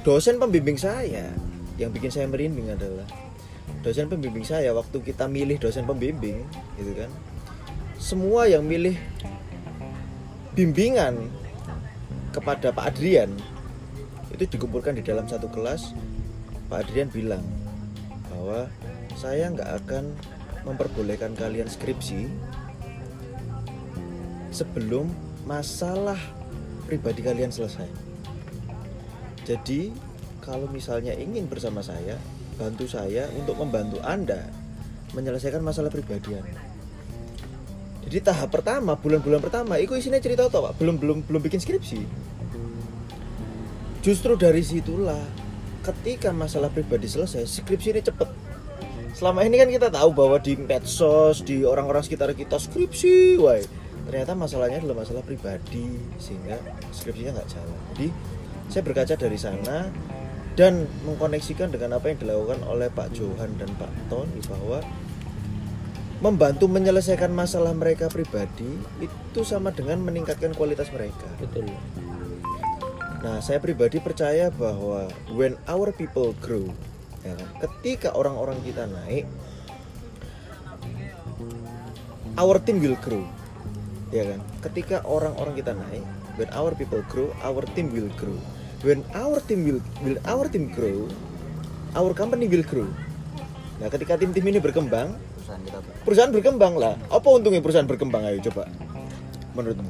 Dosen 0.00 0.40
pembimbing 0.40 0.80
saya 0.80 1.28
yang 1.76 1.92
bikin 1.92 2.08
saya 2.08 2.24
merinding 2.28 2.72
adalah 2.72 3.04
dosen 3.82 4.06
pembimbing 4.06 4.46
saya 4.46 4.70
waktu 4.70 5.02
kita 5.02 5.26
milih 5.26 5.58
dosen 5.58 5.84
pembimbing 5.84 6.46
gitu 6.78 6.92
kan 6.94 7.10
semua 7.98 8.46
yang 8.46 8.62
milih 8.66 8.94
bimbingan 10.54 11.30
kepada 12.30 12.70
Pak 12.72 12.96
Adrian 12.96 13.30
itu 14.32 14.48
dikumpulkan 14.48 14.96
di 14.96 15.04
dalam 15.04 15.28
satu 15.28 15.50
kelas 15.50 15.92
Pak 16.72 16.88
Adrian 16.88 17.12
bilang 17.12 17.44
bahwa 18.32 18.70
saya 19.18 19.52
nggak 19.52 19.70
akan 19.84 20.04
memperbolehkan 20.64 21.34
kalian 21.36 21.68
skripsi 21.68 22.30
sebelum 24.54 25.10
masalah 25.44 26.18
pribadi 26.86 27.24
kalian 27.24 27.50
selesai. 27.50 27.88
Jadi 29.42 29.90
kalau 30.44 30.70
misalnya 30.70 31.16
ingin 31.16 31.50
bersama 31.50 31.82
saya, 31.82 32.14
bantu 32.56 32.84
saya 32.88 33.28
untuk 33.36 33.56
membantu 33.58 33.98
Anda 34.04 34.48
menyelesaikan 35.12 35.60
masalah 35.60 35.92
pribadian. 35.92 36.44
Jadi 38.02 38.18
tahap 38.28 38.52
pertama, 38.52 38.98
bulan-bulan 38.98 39.40
pertama, 39.40 39.78
itu 39.80 39.96
isinya 39.96 40.20
cerita 40.20 40.50
toh, 40.50 40.68
Pak. 40.68 40.76
Belum 40.76 41.00
belum 41.00 41.24
belum 41.24 41.40
bikin 41.40 41.62
skripsi. 41.62 42.00
Justru 44.02 44.34
dari 44.34 44.60
situlah 44.66 45.22
ketika 45.86 46.34
masalah 46.34 46.68
pribadi 46.68 47.06
selesai, 47.06 47.46
skripsi 47.46 47.88
ini 47.94 48.02
cepet. 48.02 48.28
Selama 49.12 49.44
ini 49.46 49.60
kan 49.60 49.68
kita 49.70 49.88
tahu 49.92 50.10
bahwa 50.16 50.40
di 50.42 50.58
medsos, 50.58 51.44
di 51.44 51.62
orang-orang 51.62 52.02
sekitar 52.02 52.32
kita 52.34 52.58
skripsi, 52.58 53.38
wah 53.38 53.60
ternyata 54.02 54.34
masalahnya 54.34 54.82
adalah 54.82 55.06
masalah 55.06 55.22
pribadi 55.22 55.86
sehingga 56.18 56.58
skripsinya 56.90 57.38
nggak 57.38 57.48
jalan. 57.48 57.78
Jadi 57.94 58.08
saya 58.66 58.82
berkaca 58.82 59.14
dari 59.14 59.38
sana 59.38 59.76
dan 60.52 60.84
mengkoneksikan 61.08 61.72
dengan 61.72 61.96
apa 61.96 62.12
yang 62.12 62.18
dilakukan 62.20 62.60
oleh 62.68 62.92
Pak 62.92 63.16
Johan 63.16 63.56
dan 63.56 63.72
Pak 63.80 63.88
Tony 64.12 64.40
bahwa 64.44 64.84
membantu 66.22 66.70
menyelesaikan 66.70 67.34
masalah 67.34 67.74
mereka 67.74 68.06
pribadi 68.06 68.78
itu 69.02 69.40
sama 69.42 69.74
dengan 69.74 69.98
meningkatkan 70.04 70.54
kualitas 70.54 70.92
mereka. 70.94 71.26
Betul. 71.40 71.66
Nah, 73.22 73.38
saya 73.42 73.58
pribadi 73.58 73.98
percaya 73.98 74.50
bahwa 74.54 75.10
when 75.34 75.58
our 75.66 75.90
people 75.90 76.34
grow, 76.42 76.66
ya 77.22 77.34
kan, 77.34 77.48
ketika 77.66 78.14
orang-orang 78.14 78.58
kita 78.66 78.86
naik, 78.86 79.26
our 82.38 82.58
team 82.62 82.82
will 82.82 82.98
grow, 82.98 83.22
ya 84.10 84.26
kan. 84.26 84.40
Ketika 84.70 85.06
orang-orang 85.06 85.54
kita 85.54 85.74
naik, 85.74 86.02
when 86.34 86.50
our 86.54 86.74
people 86.74 87.02
grow, 87.10 87.30
our 87.46 87.62
team 87.74 87.90
will 87.94 88.10
grow. 88.18 88.38
When 88.82 89.06
our 89.14 89.38
team 89.46 89.62
will, 89.62 89.80
will 90.02 90.18
our 90.26 90.50
team 90.50 90.66
grow, 90.74 91.06
our 91.94 92.10
company 92.10 92.50
will 92.50 92.66
grow. 92.66 92.90
Nah, 93.78 93.86
ketika 93.86 94.18
tim-tim 94.18 94.42
ini 94.42 94.58
berkembang, 94.58 95.14
perusahaan 95.38 95.62
kita 95.62 95.78
perusahaan 96.02 96.32
berkembang 96.34 96.74
lah. 96.74 96.94
Apa 97.06 97.28
untungnya 97.30 97.62
perusahaan 97.62 97.86
berkembang? 97.86 98.26
Ayo 98.26 98.42
coba. 98.50 98.66
Menurutmu? 99.54 99.86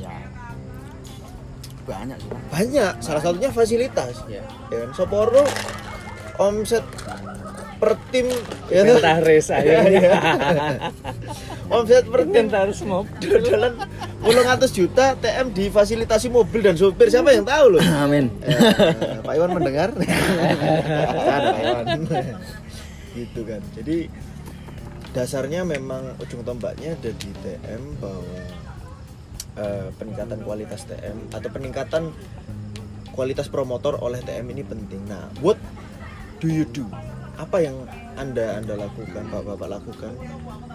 ya 0.00 0.14
banyak 1.84 2.16
sih. 2.16 2.30
Banyak. 2.48 2.92
Salah 3.04 3.22
satunya 3.22 3.50
fasilitas. 3.52 4.24
Ya. 4.32 4.40
ya 4.72 4.76
kan 4.88 4.90
Soporo 4.96 5.44
omset 6.40 6.84
per 7.76 7.92
tim 8.10 8.26
ya? 8.72 8.82
Inventaris 8.82 9.44
saya. 9.52 9.84
Iya. 9.92 10.12
omset 11.66 12.06
per 12.08 12.22
tim 12.26 12.46
Inventaris 12.48 12.80
mobil. 12.86 13.28
dodolan 13.28 13.74
puluh 14.22 14.42
ratus 14.42 14.70
juta 14.72 15.14
TM 15.18 15.52
difasilitasi 15.52 16.28
mobil 16.30 16.60
dan 16.62 16.74
sopir 16.78 17.10
siapa 17.10 17.34
yang 17.34 17.44
tahu 17.46 17.78
loh 17.78 17.82
Amin. 18.00 18.30
Eh, 18.42 19.20
Pak 19.22 19.34
Iwan 19.34 19.50
mendengar 19.54 19.90
ada 19.94 21.50
Pak 21.52 21.56
Iwan 21.62 21.86
gitu 23.16 23.40
kan 23.48 23.60
jadi 23.72 24.10
dasarnya 25.16 25.64
memang 25.64 26.12
ujung 26.20 26.44
tombaknya 26.44 26.92
ada 26.92 27.10
di 27.16 27.30
TM 27.40 27.82
bahwa 27.96 28.40
eh, 29.56 29.88
peningkatan 29.96 30.38
kualitas 30.44 30.84
TM 30.84 31.32
atau 31.32 31.48
peningkatan 31.48 32.12
kualitas 33.16 33.48
promotor 33.48 33.96
oleh 34.04 34.20
TM 34.20 34.44
ini 34.52 34.60
penting. 34.60 35.00
Nah, 35.08 35.32
what 35.40 35.56
do 36.36 36.52
you 36.52 36.68
do? 36.68 36.84
Apa 37.36 37.60
yang 37.60 37.76
anda 38.16 38.56
anda 38.56 38.74
lakukan, 38.80 39.28
bapak-bapak 39.28 39.68
lakukan 39.68 40.12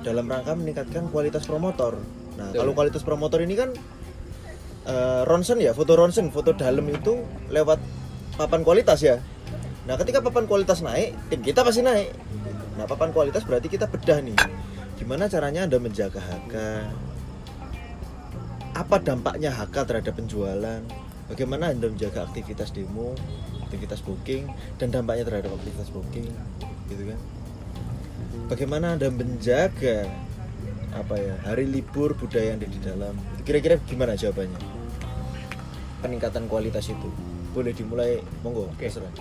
dalam 0.06 0.30
rangka 0.30 0.54
meningkatkan 0.54 1.10
kualitas 1.10 1.50
promotor? 1.50 1.98
Nah, 2.38 2.54
Betul. 2.54 2.58
kalau 2.62 2.72
kualitas 2.78 3.02
promotor 3.02 3.42
ini 3.42 3.58
kan 3.58 3.74
eh, 4.86 5.22
ronsen 5.26 5.58
ya, 5.58 5.74
foto 5.74 5.98
ronsen, 5.98 6.30
foto 6.30 6.54
dalam 6.54 6.86
itu 6.86 7.18
lewat 7.50 7.82
papan 8.38 8.62
kualitas 8.62 9.02
ya. 9.02 9.18
Nah, 9.90 9.98
ketika 9.98 10.22
papan 10.22 10.46
kualitas 10.46 10.86
naik, 10.86 11.18
tim 11.34 11.42
kita 11.42 11.66
pasti 11.66 11.82
naik. 11.82 12.14
Nah, 12.78 12.86
papan 12.86 13.10
kualitas 13.10 13.42
berarti 13.42 13.66
kita 13.66 13.90
bedah 13.90 14.22
nih. 14.22 14.38
Gimana 15.02 15.26
caranya 15.26 15.66
Anda 15.66 15.82
menjaga 15.82 16.22
harga? 16.22 16.94
Apa 18.78 19.02
dampaknya 19.02 19.50
HK 19.50 19.76
terhadap 19.90 20.14
penjualan? 20.14 20.82
Bagaimana 21.26 21.74
Anda 21.74 21.90
menjaga 21.90 22.30
aktivitas 22.30 22.70
demo, 22.70 23.18
aktivitas 23.72 24.04
booking, 24.04 24.52
dan 24.76 24.92
dampaknya 24.92 25.24
terhadap 25.24 25.56
aktivitas 25.56 25.88
booking, 25.96 26.28
gitu 26.92 27.04
kan? 27.08 27.20
Bagaimana 28.52 29.00
Anda 29.00 29.08
menjaga 29.08 30.12
apa 30.92 31.16
ya 31.16 31.40
hari 31.48 31.72
libur 31.72 32.12
budaya 32.20 32.52
yang 32.52 32.60
ada 32.60 32.68
di 32.68 32.80
dalam? 32.84 33.16
Kira-kira 33.48 33.80
gimana 33.88 34.20
jawabannya? 34.20 34.60
Peningkatan 36.04 36.52
kualitas 36.52 36.92
itu 36.92 37.08
boleh 37.56 37.72
dimulai, 37.72 38.20
monggo. 38.44 38.68
Oke. 38.68 38.92
terserah. 38.92 39.12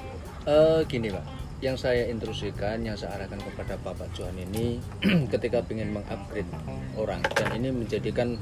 Eh, 0.50 0.82
gini 0.90 1.14
pak, 1.14 1.22
yang 1.60 1.76
saya 1.76 2.08
instruksikan, 2.08 2.80
yang 2.82 2.96
saya 2.96 3.20
arahkan 3.20 3.38
kepada 3.38 3.76
Bapak 3.84 4.10
Johan 4.16 4.34
ini, 4.34 4.80
ketika 5.32 5.62
ingin 5.70 5.94
mengupgrade 5.94 6.48
orang 6.96 7.20
dan 7.36 7.54
ini 7.54 7.68
menjadikan 7.70 8.40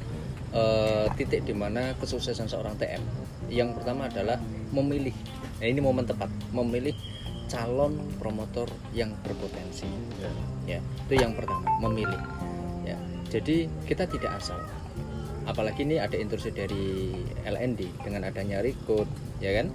eh, 0.53 1.07
titik 1.16 1.44
di 1.44 1.55
mana 1.57 1.92
kesuksesan 1.99 2.49
seorang 2.49 2.76
TM. 2.78 3.03
Yang 3.49 3.80
pertama 3.80 4.09
adalah 4.09 4.38
memilih. 4.72 5.16
Nah 5.59 5.66
ini 5.66 5.80
momen 5.80 6.05
tepat, 6.05 6.28
memilih 6.53 6.94
calon 7.49 7.96
promotor 8.20 8.68
yang 8.92 9.16
berpotensi. 9.24 9.88
Ya. 10.20 10.30
Ya, 10.68 10.80
itu 11.09 11.14
yang 11.16 11.32
pertama, 11.32 11.64
memilih. 11.80 12.20
Ya, 12.84 13.01
jadi 13.32 13.72
kita 13.88 14.05
tidak 14.05 14.36
asal. 14.36 14.61
Apalagi 15.49 15.88
ini 15.88 15.96
ada 15.96 16.12
instruksi 16.20 16.53
dari 16.53 17.16
LND 17.49 18.05
dengan 18.05 18.28
adanya 18.28 18.61
record, 18.61 19.09
ya 19.40 19.57
kan? 19.57 19.72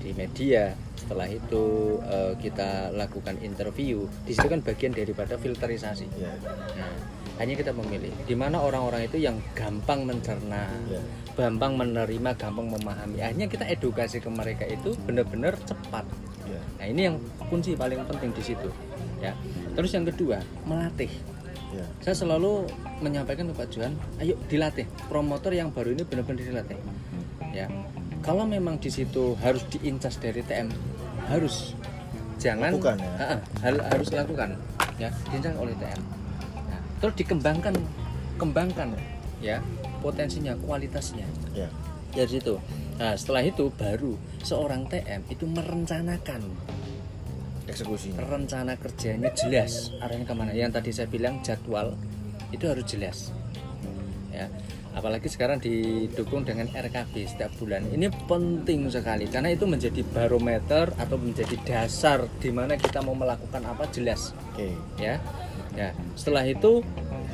Di 0.00 0.16
media. 0.16 0.72
Setelah 0.96 1.28
itu 1.28 1.96
eh, 2.08 2.32
kita 2.40 2.96
lakukan 2.96 3.36
interview. 3.44 4.08
Di 4.24 4.32
situ 4.32 4.48
kan 4.48 4.64
bagian 4.64 4.96
daripada 4.96 5.36
filterisasi. 5.36 6.08
Ya. 6.16 6.32
Nah, 6.80 7.19
hanya 7.40 7.56
kita 7.56 7.72
memilih 7.72 8.12
di 8.22 8.36
mana 8.36 8.60
orang-orang 8.60 9.08
itu 9.08 9.16
yang 9.16 9.40
gampang 9.50 10.04
mencerna 10.04 10.68
Ya. 10.86 11.00
gampang 11.34 11.72
menerima 11.74 12.30
gampang 12.36 12.68
memahami. 12.68 13.16
Akhirnya 13.18 13.48
kita 13.48 13.64
edukasi 13.64 14.20
ke 14.20 14.28
mereka 14.28 14.68
itu 14.68 14.92
benar-benar 15.02 15.56
cepat. 15.64 16.04
Ya. 16.44 16.60
nah 16.76 16.84
ini 16.84 17.00
yang 17.06 17.16
kunci 17.46 17.72
paling 17.72 18.02
penting 18.04 18.28
di 18.30 18.42
situ 18.42 18.68
ya. 19.18 19.32
Terus 19.72 19.90
yang 19.90 20.04
kedua 20.04 20.36
melatih. 20.62 21.08
Ya. 21.70 21.86
saya 22.02 22.18
selalu 22.18 22.66
menyampaikan 22.98 23.46
ke 23.46 23.54
Pak 23.54 23.68
Juan 23.70 23.94
ayo 24.18 24.34
dilatih 24.50 24.90
promotor 25.06 25.54
yang 25.54 25.70
baru 25.70 25.94
ini 25.94 26.02
benar-benar 26.02 26.42
dilatih. 26.42 26.78
Ya. 27.50 27.70
Kalau 28.20 28.44
memang 28.44 28.76
di 28.76 28.90
situ 28.90 29.32
harus 29.40 29.64
diincas 29.70 30.18
dari 30.18 30.42
TM 30.42 30.68
harus. 31.26 31.72
Jangan 32.36 32.72
Lakukan 32.72 32.96
ya? 32.98 33.10
Ha-ha, 33.16 33.36
hal- 33.62 33.84
harus 33.86 34.08
lakukan 34.10 34.56
ya. 34.96 35.08
Diincas 35.30 35.54
oleh 35.56 35.72
TM 35.78 36.00
terus 37.00 37.14
dikembangkan 37.16 37.74
kembangkan 38.36 38.94
ya 39.40 39.58
potensinya 40.00 40.56
kualitasnya. 40.60 41.24
Ya. 41.52 41.68
dari 42.10 42.40
situ. 42.40 42.58
Nah 42.98 43.14
setelah 43.14 43.42
itu 43.46 43.70
baru 43.72 44.16
seorang 44.44 44.88
TM 44.88 45.24
itu 45.30 45.44
merencanakan. 45.46 46.42
Eksekusinya. 47.70 48.26
rencana 48.26 48.74
kerjanya 48.74 49.30
jelas. 49.30 49.94
Arahnya 50.02 50.26
ke 50.26 50.34
mana? 50.34 50.50
Yang 50.50 50.82
tadi 50.82 50.90
saya 50.90 51.06
bilang 51.06 51.38
jadwal 51.38 51.94
itu 52.50 52.66
harus 52.66 52.82
jelas. 52.90 53.30
Ya. 54.34 54.50
Apalagi 54.90 55.30
sekarang 55.30 55.62
didukung 55.62 56.42
dengan 56.42 56.66
RKB 56.66 57.14
setiap 57.30 57.54
bulan. 57.62 57.86
Ini 57.94 58.10
penting 58.26 58.90
sekali 58.90 59.30
karena 59.30 59.54
itu 59.54 59.70
menjadi 59.70 60.02
barometer 60.02 60.90
atau 60.98 61.14
menjadi 61.14 61.54
dasar 61.62 62.26
di 62.42 62.50
mana 62.50 62.74
kita 62.74 62.98
mau 63.06 63.14
melakukan 63.14 63.62
apa 63.70 63.86
jelas. 63.94 64.34
Oke. 64.50 64.74
ya 64.98 65.22
ya 65.78 65.94
setelah 66.18 66.44
itu 66.46 66.82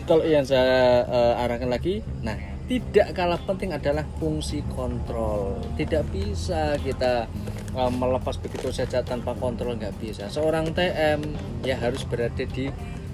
kalau 0.05 0.23
yang 0.23 0.45
saya 0.47 1.03
eh, 1.09 1.43
arahkan 1.43 1.71
lagi 1.73 2.05
nah 2.21 2.37
tidak 2.67 3.15
kalah 3.15 3.39
penting 3.47 3.71
adalah 3.71 4.03
fungsi 4.19 4.59
kontrol. 4.75 5.55
Tidak 5.79 6.03
bisa 6.11 6.75
kita 6.83 7.31
eh, 7.79 7.93
melepas 7.95 8.35
begitu 8.43 8.75
saja 8.75 9.07
tanpa 9.07 9.39
kontrol 9.39 9.79
nggak 9.79 9.95
bisa. 10.03 10.27
Seorang 10.27 10.75
TM 10.75 11.23
ya 11.63 11.79
harus 11.79 12.03
berada 12.03 12.43
di 12.43 12.67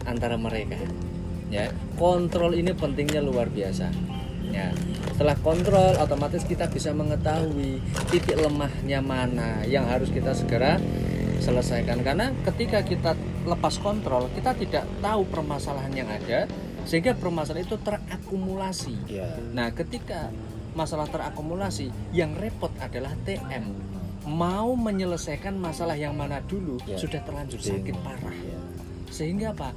antara 0.09 0.41
mereka. 0.41 0.81
Ya 1.53 1.69
kontrol 2.01 2.57
ini 2.57 2.73
pentingnya 2.73 3.21
luar 3.21 3.53
biasa. 3.53 3.93
Ya 4.49 4.73
setelah 5.13 5.37
kontrol 5.45 6.01
otomatis 6.01 6.49
kita 6.49 6.73
bisa 6.73 6.97
mengetahui 6.97 7.79
titik 8.09 8.41
lemahnya 8.41 9.05
mana 9.05 9.61
yang 9.69 9.85
harus 9.85 10.09
kita 10.09 10.33
segera 10.33 10.81
selesaikan. 11.43 12.01
Karena 12.07 12.31
ketika 12.47 12.81
kita 12.87 13.13
lepas 13.43 13.75
kontrol 13.83 14.31
kita 14.33 14.55
tidak 14.55 14.87
tahu 15.03 15.27
permasalahan 15.27 15.91
yang 15.93 16.09
ada 16.09 16.47
sehingga 16.87 17.15
permasalahan 17.15 17.67
itu 17.67 17.79
terakumulasi. 17.79 18.95
Ya. 19.11 19.27
nah 19.51 19.71
ketika 19.75 20.31
masalah 20.73 21.07
terakumulasi 21.11 21.91
yang 22.15 22.35
repot 22.39 22.71
adalah 22.79 23.13
TM 23.27 23.67
mau 24.23 24.73
menyelesaikan 24.79 25.59
masalah 25.59 25.99
yang 25.99 26.15
mana 26.15 26.39
dulu 26.47 26.79
Ya. 26.87 26.95
sudah 26.95 27.19
terlanjur 27.27 27.59
sakit 27.59 27.97
parah. 28.07 28.35
Ya. 28.35 28.59
sehingga 29.11 29.51
apa? 29.55 29.75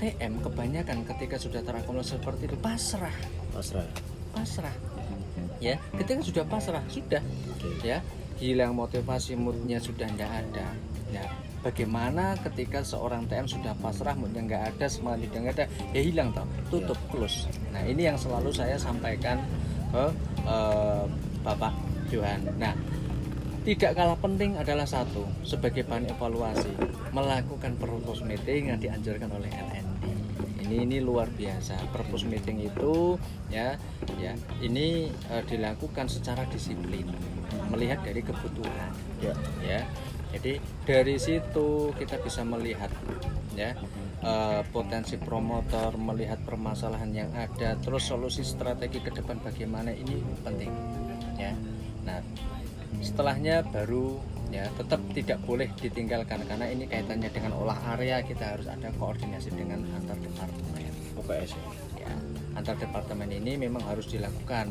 TM 0.00 0.40
kebanyakan 0.40 1.04
ketika 1.04 1.36
sudah 1.36 1.60
terakumulasi 1.60 2.16
seperti 2.16 2.48
itu 2.48 2.56
pasrah. 2.56 3.12
Pasrah. 3.52 3.84
pasrah. 4.32 4.72
Ya 5.60 5.76
ketika 5.96 6.20
sudah 6.24 6.44
pasrah 6.48 6.84
sudah. 6.88 7.20
Oke. 7.52 7.68
ya 7.84 8.00
hilang 8.40 8.72
motivasi 8.72 9.36
moodnya 9.36 9.76
sudah 9.76 10.08
tidak 10.08 10.32
ada 10.32 10.72
bagaimana 11.60 12.36
ketika 12.40 12.80
seorang 12.80 13.28
TM 13.28 13.46
sudah 13.46 13.72
pasrah 13.78 14.16
moodnya 14.16 14.42
nggak 14.44 14.64
ada 14.76 14.86
semangatnya 14.88 15.28
sudah 15.28 15.40
nggak 15.40 15.56
ada 15.56 15.66
ya 15.92 16.00
hilang 16.00 16.28
toh 16.32 16.46
tutup 16.72 16.98
close. 17.12 17.46
Nah 17.72 17.84
ini 17.84 18.08
yang 18.08 18.16
selalu 18.16 18.50
saya 18.52 18.80
sampaikan 18.80 19.40
ke 19.92 20.04
eh, 20.44 21.04
Bapak 21.44 21.72
Johan. 22.08 22.40
Nah 22.56 22.72
tidak 23.60 23.92
kalah 23.92 24.16
penting 24.16 24.56
adalah 24.56 24.88
satu 24.88 25.28
sebagai 25.44 25.84
bahan 25.84 26.08
evaluasi 26.08 26.72
melakukan 27.12 27.76
purpose 27.76 28.24
meeting 28.24 28.72
yang 28.72 28.80
dianjurkan 28.80 29.28
oleh 29.28 29.52
LND 29.52 30.00
ini 30.70 30.86
ini 30.86 30.96
luar 31.02 31.26
biasa. 31.34 31.76
Purpose 31.90 32.24
meeting 32.24 32.62
itu 32.62 33.18
ya 33.50 33.74
ya 34.22 34.32
ini 34.62 35.10
eh, 35.10 35.42
dilakukan 35.44 36.06
secara 36.06 36.46
disiplin 36.46 37.04
melihat 37.68 38.02
dari 38.06 38.22
kebutuhan 38.22 38.90
Ya. 39.20 39.36
ya 39.60 39.80
jadi 40.30 40.62
dari 40.86 41.18
situ 41.18 41.90
kita 41.98 42.22
bisa 42.22 42.46
melihat 42.46 42.90
ya 43.58 43.74
eh, 44.22 44.62
potensi 44.70 45.18
promotor 45.18 45.98
melihat 45.98 46.38
permasalahan 46.46 47.10
yang 47.10 47.30
ada 47.34 47.74
terus 47.82 48.06
solusi 48.06 48.46
strategi 48.46 49.02
ke 49.02 49.10
depan 49.10 49.42
bagaimana 49.42 49.90
ini 49.90 50.22
penting 50.46 50.70
ya. 51.34 51.52
Nah 52.06 52.22
setelahnya 53.02 53.66
baru 53.66 54.18
ya 54.50 54.66
tetap 54.78 54.98
tidak 55.14 55.38
boleh 55.46 55.70
ditinggalkan 55.78 56.42
karena 56.46 56.66
ini 56.70 56.86
kaitannya 56.86 57.30
dengan 57.34 57.58
olah 57.58 57.78
area. 57.98 58.22
Kita 58.22 58.54
harus 58.54 58.70
ada 58.70 58.94
koordinasi 59.02 59.50
dengan 59.50 59.82
antar 59.98 60.14
departemen. 60.14 60.78
UPS 61.18 61.52
ya. 61.98 62.14
antar 62.54 62.78
departemen 62.78 63.28
ini 63.34 63.58
memang 63.58 63.82
harus 63.82 64.06
dilakukan 64.06 64.70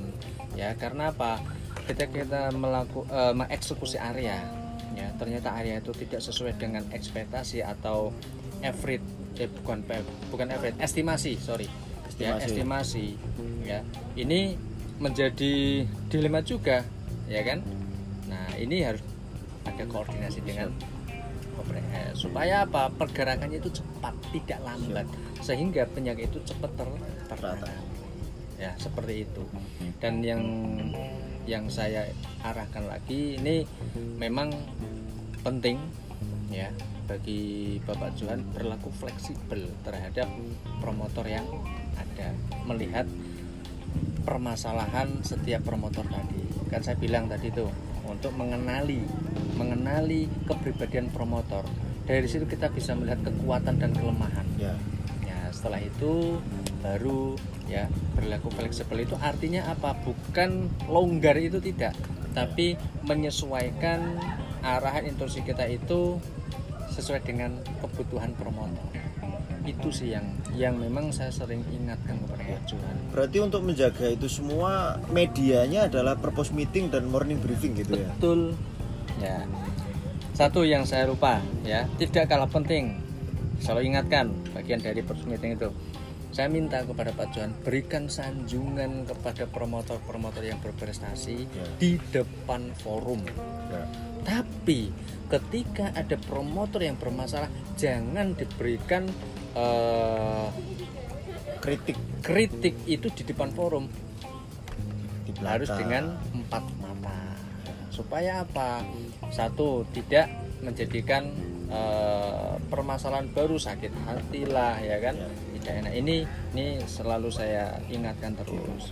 ya. 0.55 0.71
Karena 0.79 1.11
apa? 1.11 1.43
Ketika 1.83 2.07
kita 2.07 2.41
melakukan 2.55 3.35
mengeksekusi 3.35 3.99
area 3.99 4.58
ya 4.99 5.07
ternyata 5.15 5.55
area 5.55 5.79
itu 5.79 5.95
tidak 5.95 6.19
sesuai 6.19 6.59
dengan 6.59 6.83
ekspektasi 6.91 7.63
atau 7.63 8.11
average 8.59 9.05
eh 9.39 9.47
bukan 9.47 9.87
bukan 10.27 10.47
average 10.51 10.75
estimasi 10.83 11.39
sorry. 11.39 11.71
Ya 12.19 12.35
Estimasi. 12.35 12.45
estimasi 12.51 13.05
ya. 13.63 13.79
Ini 14.19 14.59
menjadi 14.99 15.87
dilema 16.11 16.43
juga 16.43 16.83
ya 17.31 17.39
kan? 17.47 17.63
Nah 18.27 18.51
ini 18.59 18.83
harus 18.83 18.99
ada 19.63 19.87
koordinasi 19.87 20.43
dengan 20.43 20.67
eh, 21.95 22.11
supaya 22.11 22.67
apa? 22.67 22.91
Pergerakannya 22.91 23.63
itu 23.63 23.71
cepat 23.71 24.11
tidak 24.35 24.59
lambat. 24.67 25.07
Sehingga 25.39 25.87
penyakit 25.87 26.27
itu 26.27 26.43
cepat 26.43 26.75
ter- 26.75 27.07
tertangani 27.31 27.87
ya 28.59 28.75
seperti 28.75 29.23
itu. 29.23 29.43
Dan 30.03 30.19
yang 30.19 30.43
yang 31.49 31.65
saya 31.73 32.05
arahkan 32.45 32.85
lagi 32.85 33.41
ini 33.41 33.65
memang 34.21 34.53
penting 35.41 35.81
ya 36.53 36.69
bagi 37.09 37.81
Bapak 37.89 38.13
Johan 38.21 38.45
berlaku 38.53 38.93
fleksibel 38.93 39.65
terhadap 39.81 40.29
promotor 40.77 41.25
yang 41.25 41.45
ada. 41.97 42.37
Melihat 42.69 43.09
permasalahan 44.21 45.25
setiap 45.25 45.65
promotor 45.65 46.05
tadi. 46.05 46.69
Kan 46.69 46.85
saya 46.85 47.01
bilang 47.01 47.25
tadi 47.25 47.49
tuh 47.49 47.73
untuk 48.05 48.29
mengenali 48.37 49.01
mengenali 49.57 50.29
kepribadian 50.45 51.09
promotor 51.09 51.65
dari 52.05 52.25
situ 52.29 52.45
kita 52.45 52.69
bisa 52.69 52.93
melihat 52.93 53.25
kekuatan 53.25 53.81
dan 53.81 53.89
kelemahan. 53.93 54.45
Ya. 54.61 54.77
Ya, 55.25 55.49
setelah 55.49 55.81
itu 55.81 56.37
baru 56.85 57.33
ya 57.69 57.85
berlaku 58.17 58.49
fleksibel 58.49 59.05
itu 59.05 59.15
artinya 59.21 59.69
apa? 59.69 59.93
Bukan 60.01 60.67
longgar 60.89 61.37
itu 61.37 61.61
tidak, 61.61 61.93
tapi 62.33 62.75
menyesuaikan 63.05 64.17
arahan 64.65 65.07
instruksi 65.07 65.45
kita 65.45 65.69
itu 65.69 66.17
sesuai 66.91 67.21
dengan 67.23 67.55
kebutuhan 67.79 68.33
promotor. 68.35 68.83
Itu 69.63 69.93
sih 69.93 70.17
yang 70.17 70.25
yang 70.57 70.81
memang 70.81 71.13
saya 71.13 71.29
sering 71.29 71.61
ingatkan 71.69 72.17
kepada 72.25 72.41
Pak 72.41 72.61
Johan. 72.65 72.95
Berarti 73.13 73.37
untuk 73.37 73.61
menjaga 73.61 74.09
itu 74.09 74.25
semua 74.25 74.97
medianya 75.13 75.85
adalah 75.85 76.17
purpose 76.17 76.49
meeting 76.49 76.89
dan 76.89 77.05
morning 77.05 77.37
briefing 77.37 77.77
gitu 77.77 77.93
ya. 78.01 78.09
Betul. 78.17 78.57
Ya. 79.21 79.45
Satu 80.33 80.63
yang 80.63 80.87
saya 80.87 81.05
lupa 81.05 81.43
ya, 81.67 81.85
tidak 81.99 82.31
kalah 82.31 82.49
penting. 82.49 82.97
Selalu 83.59 83.91
ingatkan 83.91 84.31
bagian 84.55 84.79
dari 84.79 85.03
first 85.03 85.27
meeting 85.27 85.59
itu. 85.59 85.69
Saya 86.29 86.45
minta 86.45 86.85
kepada 86.85 87.09
Pak 87.09 87.33
Johan 87.33 87.51
berikan 87.65 88.05
sanjungan 88.05 89.03
kepada 89.03 89.49
promotor-promotor 89.49 90.45
yang 90.45 90.61
berprestasi 90.61 91.49
Ya. 91.49 91.65
di 91.81 91.97
depan 92.13 92.69
forum. 92.77 93.25
Ya. 93.73 93.83
Tapi 94.21 94.93
ketika 95.25 95.89
ada 95.91 96.13
promotor 96.21 96.85
yang 96.85 96.95
bermasalah, 96.95 97.49
jangan 97.75 98.37
diberikan 98.37 99.09
eh, 99.53 100.47
Kritik 101.59 101.99
kritik 102.23 102.71
itu 102.87 103.11
di 103.11 103.23
depan 103.27 103.51
forum 103.51 103.91
di 105.27 105.31
belakang. 105.35 105.51
harus 105.59 105.69
dengan 105.75 106.03
empat 106.31 106.63
mata 106.79 107.35
supaya 107.91 108.47
apa 108.47 108.79
satu 109.27 109.83
tidak 109.91 110.31
menjadikan 110.63 111.27
eh, 111.67 112.55
permasalahan 112.71 113.27
baru 113.35 113.59
sakit 113.59 113.91
hati 114.07 114.47
lah 114.47 114.79
ya 114.79 115.03
kan 115.03 115.19
Ya. 115.19 115.27
Tidak 115.59 115.75
enak 115.81 115.93
ini 115.93 116.15
ini 116.49 116.65
selalu 116.83 117.29
saya 117.29 117.77
ingatkan 117.87 118.33
terus 118.35 118.91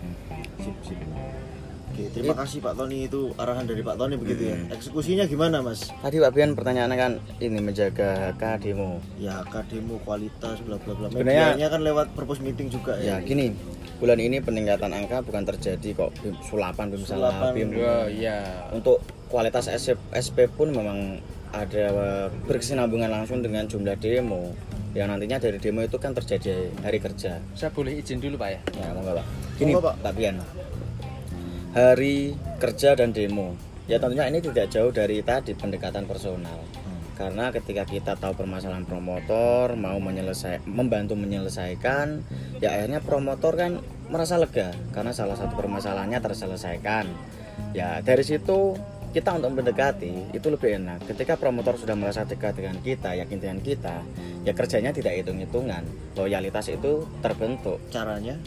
Sip, 0.57 0.75
sip. 0.83 0.99
Oke, 1.87 2.03
terima 2.11 2.35
It- 2.35 2.39
kasih 2.43 2.59
Pak 2.59 2.75
Tony 2.75 3.07
itu 3.07 3.31
arahan 3.33 3.63
dari 3.63 3.79
Pak 3.79 3.95
Tony 3.95 4.15
begitu 4.15 4.51
ya. 4.51 4.55
Hmm. 4.55 4.69
Eksekusinya 4.69 5.23
gimana 5.23 5.63
Mas? 5.63 5.87
Tadi 5.89 6.19
Pak 6.19 6.29
Bian 6.29 6.51
pertanyaannya 6.51 6.93
kan 6.95 7.11
ini 7.39 7.57
menjaga 7.57 8.29
HK 8.29 8.43
demo. 8.59 8.99
Ya 9.15 9.39
akademo 9.39 9.95
kualitas 10.03 10.59
bla 10.61 10.75
bla 10.77 10.93
bla. 10.93 11.07
Sebenarnya- 11.07 11.55
Medianya 11.55 11.67
kan 11.69 11.81
lewat 11.81 12.07
purpose 12.11 12.43
meeting 12.43 12.67
juga 12.67 12.99
Ya 12.99 13.17
ya. 13.17 13.23
gini, 13.23 13.55
bulan 13.97 14.19
ini 14.19 14.37
peningkatan 14.37 14.91
angka 14.91 15.23
bukan 15.23 15.47
terjadi 15.47 15.89
kok 15.95 16.11
bim- 16.19 16.37
sulapan 16.43 16.91
bim 16.91 17.01
salah 17.01 17.31
Sulapan. 17.31 17.51
bim. 17.55 17.69
Oh 17.79 18.05
iya. 18.05 18.37
Untuk 18.69 18.99
kualitas 19.27 19.65
SP, 19.67 19.95
SP 20.13 20.37
pun 20.49 20.69
memang 20.69 21.23
ada 21.53 21.85
eh, 21.91 22.27
berkesinambungan 22.47 23.11
langsung 23.11 23.39
dengan 23.43 23.67
jumlah 23.67 23.95
demo. 23.99 24.55
Yang 24.95 25.07
nantinya 25.13 25.37
dari 25.37 25.57
demo 25.61 25.85
itu 25.85 25.97
kan 26.01 26.15
terjadi 26.15 26.73
hari 26.81 26.97
kerja. 26.97 27.37
Saya 27.53 27.69
boleh 27.69 28.01
izin 28.01 28.17
dulu 28.17 28.39
pak 28.39 28.49
ya. 28.49 28.59
Ya, 28.81 28.87
monggo 28.97 29.13
Pak. 29.13 29.25
Gini 29.61 29.71
Monggo, 29.75 29.93
Pak. 29.93 29.95
Pak 30.01 30.13
Bian. 30.17 30.35
Hari 31.77 32.15
kerja 32.57 32.89
dan 32.97 33.13
demo. 33.13 33.53
Ya 33.85 34.01
tentunya 34.01 34.27
ini 34.27 34.41
tidak 34.41 34.67
jauh 34.73 34.89
dari 34.89 35.21
tadi 35.21 35.53
pendekatan 35.53 36.09
personal. 36.09 36.59
Karena 37.17 37.49
ketika 37.49 37.81
kita 37.81 38.13
tahu 38.13 38.37
permasalahan 38.37 38.85
promotor, 38.85 39.73
mau 39.73 39.97
menyelesai 39.97 40.61
membantu 40.69 41.17
menyelesaikan, 41.17 42.21
ya 42.61 42.77
akhirnya 42.77 43.01
promotor 43.01 43.57
kan 43.57 43.81
merasa 44.05 44.37
lega 44.37 44.69
karena 44.93 45.17
salah 45.17 45.33
satu 45.33 45.57
permasalahannya 45.57 46.21
terselesaikan. 46.21 47.09
Ya 47.73 48.05
dari 48.05 48.21
situ 48.21 48.77
kita 49.17 49.33
untuk 49.33 49.49
mendekati 49.57 50.29
itu 50.29 50.47
lebih 50.53 50.77
enak. 50.77 51.09
Ketika 51.09 51.41
promotor 51.41 51.73
sudah 51.73 51.97
merasa 51.97 52.21
dekat 52.21 52.53
dengan 52.53 52.77
kita, 52.85 53.17
yakin 53.17 53.37
dengan 53.41 53.59
kita, 53.65 54.05
ya 54.45 54.53
kerjanya 54.53 54.93
tidak 54.93 55.17
hitung-hitungan. 55.17 55.81
Loyalitas 56.13 56.69
itu 56.69 57.09
terbentuk 57.25 57.81
Caranya 57.89 58.37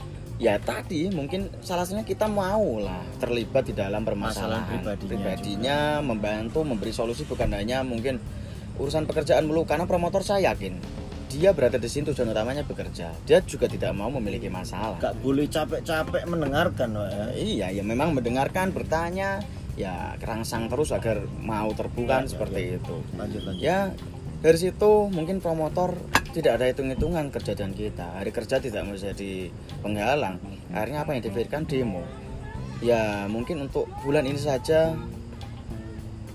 ya 0.40 0.56
tadi 0.56 1.12
mungkin 1.12 1.52
salah 1.60 1.84
satunya 1.84 2.00
kita 2.00 2.24
mau 2.24 2.80
lah 2.80 3.04
terlibat 3.20 3.68
di 3.68 3.76
dalam 3.76 4.08
permasalahan 4.08 4.64
Masalah 4.64 4.96
pribadinya 4.96 5.04
pribadinya 5.04 5.78
membantu 6.00 6.64
memberi 6.64 6.96
solusi 6.96 7.28
bukan 7.28 7.52
hanya 7.52 7.84
mungkin 7.84 8.16
urusan 8.80 9.04
pekerjaan 9.04 9.44
melulu 9.44 9.68
karena 9.68 9.84
promotor 9.84 10.24
saya 10.24 10.48
yakin 10.48 10.80
dia 11.28 11.52
berada 11.52 11.76
di 11.76 11.84
sini 11.92 12.08
tujuan 12.08 12.32
utamanya 12.32 12.64
bekerja 12.64 13.12
dia 13.28 13.38
juga 13.44 13.68
tidak 13.68 13.92
mau 13.92 14.08
memiliki 14.08 14.48
masalah 14.48 14.96
gak 14.96 15.20
boleh 15.20 15.44
capek-capek 15.44 16.24
mendengarkan 16.24 16.88
ya. 16.96 17.24
iya 17.36 17.66
ya 17.76 17.84
memang 17.84 18.16
mendengarkan 18.16 18.72
bertanya 18.72 19.44
ya 19.80 20.14
kerangsang 20.20 20.68
terus 20.68 20.92
agar 20.92 21.24
mau 21.40 21.72
terbuka 21.72 22.20
Ya, 22.20 22.24
ya, 22.24 22.28
seperti 22.28 22.60
itu. 22.76 22.96
Lanjut 23.16 23.42
lanjut. 23.48 23.62
ya 23.64 23.78
dari 24.40 24.58
situ 24.60 24.90
mungkin 25.08 25.40
promotor 25.40 25.96
tidak 26.36 26.60
ada 26.60 26.66
hitung-hitungan 26.70 27.32
kerja 27.32 27.52
dan 27.56 27.72
kita. 27.72 28.20
Hari 28.20 28.30
kerja 28.30 28.60
tidak 28.60 28.84
menjadi 28.86 29.50
penghalang. 29.80 30.38
Akhirnya 30.70 31.02
apa 31.02 31.16
yang 31.16 31.22
dipikirkan 31.24 31.64
demo. 31.66 32.04
Ya 32.80 33.28
mungkin 33.28 33.68
untuk 33.68 33.88
bulan 34.04 34.24
ini 34.24 34.40
saja 34.40 34.96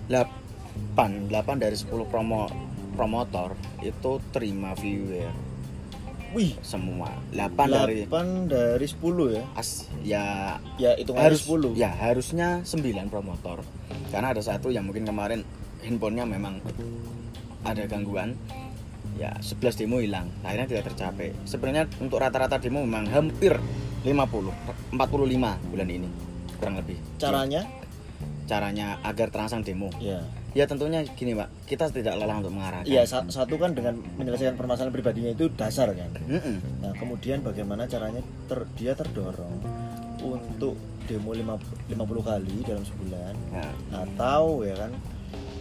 8 0.09 1.29
8 1.33 1.33
dari 1.57 1.73
10 1.73 1.89
promo 2.05 2.45
promotor 2.93 3.57
itu 3.81 4.21
terima 4.29 4.77
viewer 4.77 5.44
Wih, 6.35 6.51
semua 6.59 7.15
8 7.31 7.55
dari 7.65 8.03
8 8.05 8.51
dari 8.51 8.83
10 8.83 8.99
ya. 9.31 9.43
as 9.55 9.69
ya 10.03 10.25
Ya 10.75 10.91
hitungannya 10.93 11.31
harus 11.31 11.41
10. 11.41 11.71
ya 11.73 11.89
harusnya 11.89 12.59
9 12.61 12.75
promotor 13.07 13.63
karena 14.11 14.35
ada 14.35 14.43
satu 14.43 14.67
yang 14.67 14.83
mungkin 14.83 15.07
kemarin 15.07 15.47
handphonenya 15.79 16.27
memang 16.27 16.59
ada 17.63 17.87
gangguan 17.87 18.35
ya 19.15 19.31
11 19.39 19.63
demo 19.79 20.03
hilang 20.03 20.27
akhirnya 20.43 20.67
tidak 20.69 20.91
tercapai 20.91 21.31
sebenarnya 21.43 21.87
untuk 21.97 22.19
rata-rata 22.19 22.59
demo 22.59 22.83
memang 22.83 23.07
hampir 23.07 23.55
50 24.03 24.91
45 24.91 25.71
bulan 25.71 25.87
ini 25.87 26.09
kurang 26.59 26.75
lebih 26.75 26.99
Caranya? 27.15 27.63
caranya 28.45 28.99
agar 29.01 29.31
terangsang 29.31 29.63
demo 29.63 29.87
Ya. 29.97 30.19
Ya 30.55 30.63
tentunya 30.63 31.03
gini 31.05 31.35
pak 31.35 31.51
kita 31.65 31.91
tidak 31.91 32.15
lelah 32.15 32.39
untuk 32.39 32.49
mengarahkan 32.49 32.87
Iya, 32.87 33.03
sa- 33.03 33.27
satu 33.27 33.55
kan 33.55 33.75
dengan 33.75 33.99
menyelesaikan 34.15 34.55
permasalahan 34.55 34.89
pribadinya 34.89 35.29
itu 35.29 35.51
dasar 35.51 35.91
kan. 35.91 36.07
Mm-mm. 36.17 36.79
Nah, 36.79 36.95
kemudian 36.95 37.43
bagaimana 37.43 37.83
caranya 37.85 38.19
ter- 38.47 38.63
dia 38.73 38.95
terdorong 38.95 39.51
untuk 40.17 40.79
demo 41.05 41.29
50, 41.29 41.59
50 41.91 42.01
kali 42.23 42.55
dalam 42.63 42.81
sebulan 42.81 43.33
Nah, 43.51 43.71
atau 43.93 44.63
ya 44.63 44.73
kan 44.75 44.91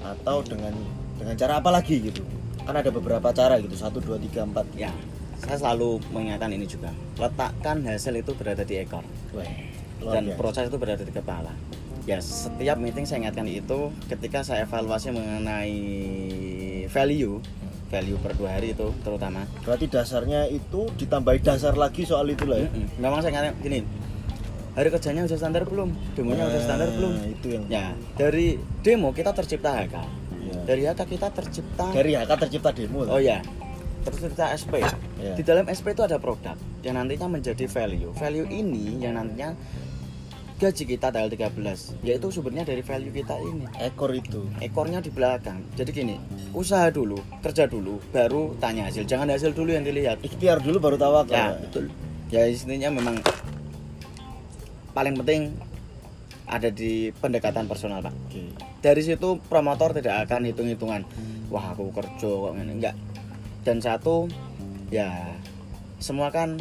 atau 0.07 0.36
dengan 0.40 0.72
dengan 1.14 1.34
cara 1.34 1.59
apa 1.59 1.70
lagi 1.70 1.99
gitu. 2.01 2.22
Kan 2.62 2.74
ada 2.74 2.88
beberapa 2.88 3.28
cara 3.30 3.59
gitu. 3.59 3.74
1 3.74 3.99
2 3.99 4.16
3 4.16 4.47
4. 4.47 4.62
ya 4.74 4.95
saya 5.36 5.61
selalu 5.61 6.01
mengingatkan 6.09 6.49
ini 6.51 6.64
juga 6.64 6.88
letakkan 7.16 7.82
hasil 7.82 8.16
itu 8.16 8.32
berada 8.32 8.62
di 8.62 8.80
ekor 8.80 9.05
Wah, 9.34 9.45
dan 10.09 10.24
biasa. 10.24 10.38
proses 10.38 10.64
itu 10.70 10.78
berada 10.78 11.03
di 11.03 11.12
kepala. 11.12 11.53
Ya 12.05 12.21
setiap 12.21 12.77
meeting 12.77 13.09
saya 13.09 13.25
ingatkan 13.25 13.49
itu 13.49 13.89
ketika 14.07 14.45
saya 14.45 14.69
evaluasi 14.69 15.09
mengenai 15.09 15.77
value, 16.87 17.41
value 17.89 18.19
per 18.21 18.37
dua 18.37 18.61
hari 18.61 18.77
itu 18.77 18.93
terutama. 19.01 19.49
Berarti 19.65 19.89
dasarnya 19.89 20.45
itu 20.47 20.93
ditambahi 21.01 21.41
dasar 21.41 21.73
lagi 21.75 22.05
soal 22.05 22.29
itu 22.29 22.45
lah 22.45 22.61
ya. 22.61 22.69
Mm-mm. 22.69 23.01
Memang 23.01 23.25
saya 23.25 23.33
ingatkan 23.33 23.57
gini, 23.65 23.81
hari 24.77 24.89
kerjanya 24.93 25.25
udah 25.25 25.39
standar 25.39 25.65
belum, 25.65 25.97
demonya 26.13 26.45
udah 26.45 26.61
standar 26.61 26.89
Nah, 26.93 26.97
belum. 27.01 27.13
Itu 27.41 27.47
yang 27.57 27.65
Ya 27.73 27.87
dari 28.21 28.61
demo 28.85 29.09
kita 29.17 29.33
tercipta 29.33 29.73
HK, 29.73 29.97
Ya. 30.45 30.61
dari 30.69 30.83
HK 30.85 31.01
kita 31.09 31.29
tercipta. 31.33 31.87
dari 31.89 32.11
HK 32.13 32.33
tercipta 32.37 32.71
demo. 32.77 33.09
Oh 33.09 33.17
ya, 33.17 33.41
tercipta 34.05 34.53
SP. 34.53 34.85
Ya. 34.85 35.33
Di 35.33 35.41
dalam 35.41 35.65
SP 35.73 35.97
itu 35.97 36.05
ada 36.05 36.21
produk 36.21 36.53
yang 36.85 37.01
nantinya 37.01 37.33
menjadi 37.33 37.65
value. 37.65 38.13
Value 38.13 38.45
ini 38.53 39.01
yang 39.01 39.17
nantinya 39.17 39.57
gaji 40.55 40.85
kita 40.87 41.11
tanggal 41.11 41.27
13 41.27 42.07
yaitu 42.07 42.27
sumbernya 42.31 42.63
dari 42.63 42.81
value 42.81 43.11
kita 43.11 43.35
ini. 43.43 43.67
Ekor 43.83 44.15
itu. 44.15 44.47
ekornya 44.63 45.03
di 45.03 45.11
belakang. 45.11 45.67
Jadi 45.75 45.91
gini 45.91 46.17
usaha 46.55 46.87
dulu 46.95 47.19
kerja 47.43 47.67
dulu 47.67 47.99
baru 48.15 48.55
tanya 48.63 48.87
hasil. 48.87 49.03
Jangan 49.03 49.35
hasil 49.35 49.51
dulu 49.51 49.75
yang 49.75 49.83
dilihat. 49.83 50.23
Ikhtiar 50.23 50.63
dulu 50.63 50.79
baru 50.79 50.97
tawakal. 50.97 51.35
ya 51.35 51.59
betul. 51.59 51.91
Ya 52.31 52.47
intinya 52.47 52.95
memang 52.95 53.19
paling 54.95 55.19
penting 55.19 55.59
ada 56.47 56.71
di 56.71 57.11
pendekatan 57.19 57.67
personal 57.67 58.05
pak. 58.05 58.15
Oke. 58.31 58.53
dari 58.85 59.01
situ 59.01 59.41
promotor 59.49 59.97
tidak 59.97 60.29
akan 60.29 60.47
hitung-hitungan. 60.47 61.03
Wah 61.51 61.75
aku 61.75 61.91
kerja 61.91 62.29
kok 62.31 62.55
ini 62.55 62.73
enggak. 62.79 62.95
Dan 63.67 63.83
satu 63.83 64.31
ya 64.93 65.35
semua 65.99 66.31
kan 66.31 66.61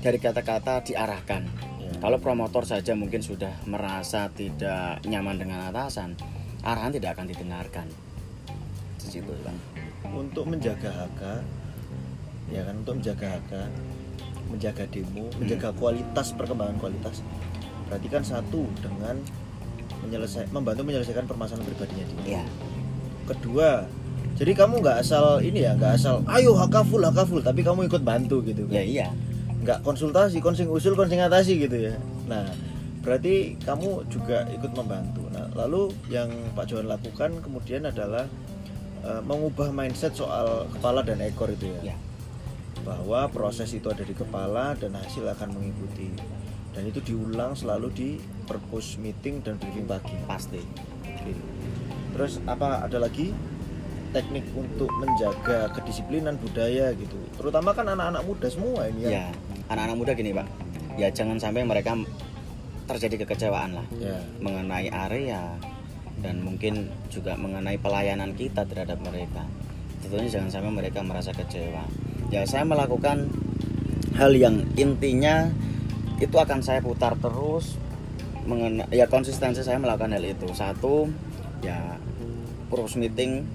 dari 0.00 0.16
kata-kata 0.16 0.86
diarahkan. 0.86 1.67
Kalau 1.98 2.18
promotor 2.22 2.62
saja 2.62 2.94
mungkin 2.94 3.22
sudah 3.22 3.52
merasa 3.66 4.30
tidak 4.34 5.02
nyaman 5.06 5.38
dengan 5.38 5.68
atasan 5.70 6.14
arahan 6.62 6.94
tidak 6.94 7.18
akan 7.18 7.26
didengarkan 7.30 7.86
di 8.98 9.08
situ 9.08 9.32
bang 9.42 9.58
Untuk 10.08 10.48
menjaga 10.48 10.88
HK 10.88 11.22
ya 12.48 12.64
kan 12.64 12.74
untuk 12.80 13.00
menjaga 13.00 13.26
HK, 13.40 13.52
menjaga 14.48 14.84
demo, 14.88 15.28
menjaga 15.36 15.68
kualitas 15.76 16.32
perkembangan 16.32 16.76
kualitas. 16.80 17.20
Berarti 17.88 18.08
kan 18.08 18.22
satu 18.24 18.64
dengan 18.80 19.20
menyelesai 20.04 20.48
membantu 20.52 20.82
menyelesaikan 20.84 21.28
permasalahan 21.28 21.64
pribadinya 21.68 22.04
dia. 22.08 22.40
ya 22.40 22.44
Kedua, 23.28 23.84
jadi 24.40 24.56
kamu 24.56 24.80
nggak 24.80 25.04
asal 25.04 25.44
ini 25.44 25.68
ya, 25.68 25.76
nggak 25.76 26.00
asal 26.00 26.24
ayo 26.32 26.56
HK 26.56 26.76
full 26.88 27.04
HK 27.04 27.20
full, 27.28 27.42
tapi 27.44 27.60
kamu 27.60 27.84
ikut 27.84 28.00
bantu 28.00 28.40
gitu 28.44 28.64
kan. 28.64 28.80
ya 28.80 28.84
iya 28.84 29.08
nggak 29.68 29.84
konsultasi, 29.84 30.40
konsing 30.40 30.72
usul, 30.72 30.96
konsing 30.96 31.20
atasi 31.20 31.60
gitu 31.60 31.92
ya. 31.92 31.94
Nah, 32.24 32.48
berarti 33.04 33.60
kamu 33.60 34.08
juga 34.08 34.48
ikut 34.48 34.72
membantu. 34.72 35.28
Nah, 35.28 35.44
lalu 35.52 35.92
yang 36.08 36.32
Pak 36.56 36.72
Johan 36.72 36.88
lakukan 36.88 37.36
kemudian 37.44 37.84
adalah 37.84 38.24
eh, 39.04 39.20
mengubah 39.28 39.68
mindset 39.68 40.16
soal 40.16 40.64
kepala 40.72 41.04
dan 41.04 41.20
ekor 41.20 41.52
itu 41.52 41.68
ya. 41.68 41.92
ya 41.92 41.96
Bahwa 42.80 43.28
proses 43.28 43.68
itu 43.76 43.92
ada 43.92 44.00
di 44.00 44.16
kepala 44.16 44.72
dan 44.72 44.96
hasil 44.96 45.28
akan 45.36 45.60
mengikuti. 45.60 46.16
Dan 46.72 46.88
itu 46.88 47.04
diulang 47.04 47.52
selalu 47.52 47.88
di 47.92 48.10
purpose 48.48 48.96
meeting 48.96 49.44
dan 49.44 49.60
briefing 49.60 49.84
pagi. 49.84 50.16
pasti 50.24 50.64
Oke. 51.04 51.36
Terus 52.16 52.40
apa 52.48 52.88
ada 52.88 52.96
lagi 52.96 53.36
teknik 54.16 54.48
untuk 54.56 54.88
menjaga 54.96 55.68
kedisiplinan 55.76 56.40
budaya 56.40 56.96
gitu. 56.96 57.20
Terutama 57.36 57.76
kan 57.76 57.84
anak-anak 57.92 58.24
muda 58.24 58.48
semua 58.48 58.88
ini 58.88 59.12
ya 59.12 59.28
anak-anak 59.68 59.96
muda 59.96 60.12
gini 60.16 60.32
pak 60.32 60.48
ya 60.98 61.08
jangan 61.12 61.38
sampai 61.38 61.62
mereka 61.62 61.94
terjadi 62.88 63.22
kekecewaan 63.22 63.76
lah 63.76 63.86
ya. 64.00 64.16
mengenai 64.40 64.88
area 64.88 65.54
dan 66.18 66.42
mungkin 66.42 66.90
juga 67.12 67.38
mengenai 67.38 67.78
pelayanan 67.78 68.34
kita 68.34 68.66
terhadap 68.66 68.98
mereka. 69.04 69.46
Tentunya 70.02 70.30
jangan 70.30 70.50
sampai 70.50 70.72
mereka 70.74 71.00
merasa 71.02 71.30
kecewa. 71.30 71.86
Ya 72.34 72.42
saya 72.42 72.66
melakukan 72.66 73.30
hal 74.18 74.34
yang 74.34 74.66
intinya 74.74 75.46
itu 76.18 76.34
akan 76.34 76.58
saya 76.58 76.82
putar 76.82 77.14
terus 77.22 77.78
mengenai 78.48 78.90
ya 78.90 79.06
konsistensi 79.06 79.62
saya 79.62 79.78
melakukan 79.78 80.18
hal 80.18 80.24
itu. 80.26 80.50
Satu 80.50 81.06
ya 81.62 81.98
purpose 82.66 82.98
meeting 82.98 83.46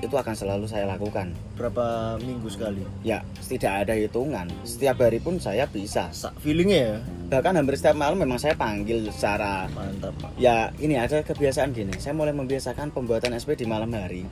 itu 0.00 0.14
akan 0.16 0.34
selalu 0.34 0.64
saya 0.64 0.88
lakukan. 0.88 1.32
Berapa 1.56 2.16
minggu 2.24 2.48
sekali? 2.48 2.80
Ya 3.04 3.20
tidak 3.44 3.86
ada 3.86 3.94
hitungan. 3.96 4.48
Setiap 4.64 5.00
hari 5.04 5.20
pun 5.20 5.36
saya 5.36 5.68
bisa. 5.68 6.08
Sak 6.10 6.36
feelingnya 6.40 6.78
ya? 6.80 6.96
Bahkan 7.30 7.60
hampir 7.60 7.76
setiap 7.76 7.96
malam 7.96 8.16
memang 8.16 8.40
saya 8.40 8.56
panggil 8.56 9.06
secara 9.12 9.68
mantap 9.70 10.16
Pak. 10.18 10.34
ya 10.40 10.72
ini 10.80 10.96
ada 10.96 11.20
kebiasaan 11.20 11.76
gini. 11.76 11.94
Saya 12.00 12.16
mulai 12.16 12.32
membiasakan 12.32 12.90
pembuatan 12.90 13.36
SP 13.36 13.60
di 13.60 13.66
malam 13.68 13.92
hari. 13.92 14.24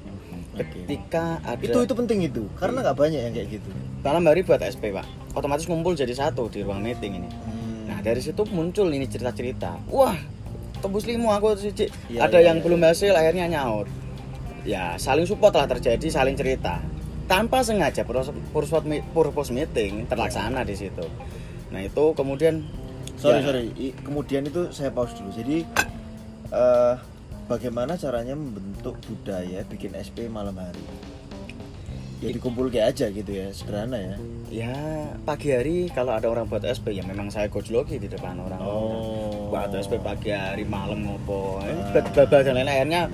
Ketika 0.58 1.38
ada 1.46 1.60
itu 1.62 1.78
itu 1.86 1.94
penting 1.94 2.18
itu. 2.26 2.42
Karena 2.58 2.82
nggak 2.82 2.96
banyak 2.98 3.20
yang 3.30 3.34
kayak 3.36 3.48
gitu. 3.60 3.70
Malam 4.02 4.26
hari 4.26 4.42
buat 4.42 4.58
SP 4.64 4.90
pak. 4.90 5.06
Otomatis 5.36 5.68
ngumpul 5.70 5.94
jadi 5.94 6.10
satu 6.16 6.50
di 6.50 6.64
ruang 6.66 6.82
meeting 6.82 7.22
ini. 7.22 7.30
Hmm. 7.30 7.86
nah 7.88 7.98
dari 8.02 8.18
situ 8.18 8.42
muncul 8.50 8.90
ini 8.90 9.06
cerita-cerita. 9.06 9.78
Wah 9.92 10.18
tembus 10.78 11.04
limo 11.10 11.34
aku 11.34 11.58
sih 11.58 11.74
Iya, 11.74 12.30
ada 12.30 12.38
iya, 12.38 12.50
yang 12.50 12.62
iya. 12.62 12.64
belum 12.64 12.80
hasil 12.86 13.10
akhirnya 13.10 13.50
nyaut 13.50 13.90
ya 14.62 14.94
saling 14.96 15.26
support 15.26 15.54
lah 15.54 15.66
terjadi 15.66 16.06
saling 16.08 16.34
cerita. 16.34 16.78
Tanpa 17.28 17.60
sengaja 17.60 18.08
purpose, 18.08 19.52
meeting 19.52 20.08
terlaksana 20.08 20.64
di 20.64 20.72
situ. 20.72 21.04
Nah 21.68 21.84
itu 21.84 22.16
kemudian 22.16 22.64
sorry 23.20 23.44
ya, 23.44 23.52
sorry. 23.52 23.64
I- 23.76 23.96
kemudian 24.00 24.48
itu 24.48 24.72
saya 24.72 24.88
pause 24.88 25.12
dulu. 25.20 25.28
Jadi 25.36 25.60
eh, 26.48 26.94
bagaimana 27.44 28.00
caranya 28.00 28.32
membentuk 28.32 28.96
budaya 29.04 29.60
bikin 29.68 29.92
SP 29.92 30.32
malam 30.32 30.56
hari? 30.56 30.80
Ya 32.18 32.34
dikumpul 32.34 32.66
kayak 32.66 32.98
aja 32.98 33.12
gitu 33.14 33.30
ya 33.30 33.52
sederhana 33.54 33.94
ya. 34.00 34.16
Ya 34.48 34.74
pagi 35.22 35.52
hari 35.52 35.86
kalau 35.92 36.16
ada 36.16 36.26
orang 36.26 36.48
buat 36.48 36.64
SP 36.64 36.96
ya 36.96 37.04
memang 37.04 37.28
saya 37.28 37.46
gojloki 37.52 38.00
di 38.00 38.08
depan 38.08 38.40
orang. 38.40 38.58
Oh. 38.58 39.52
buat 39.52 39.72
SP 39.72 39.96
pagi 40.00 40.28
hari 40.28 40.64
malam 40.64 41.04
ngopo. 41.08 41.60
Eh, 41.64 41.76
babal 42.16 42.40
dan 42.44 42.56
lain 42.56 42.68
akhirnya 42.68 43.08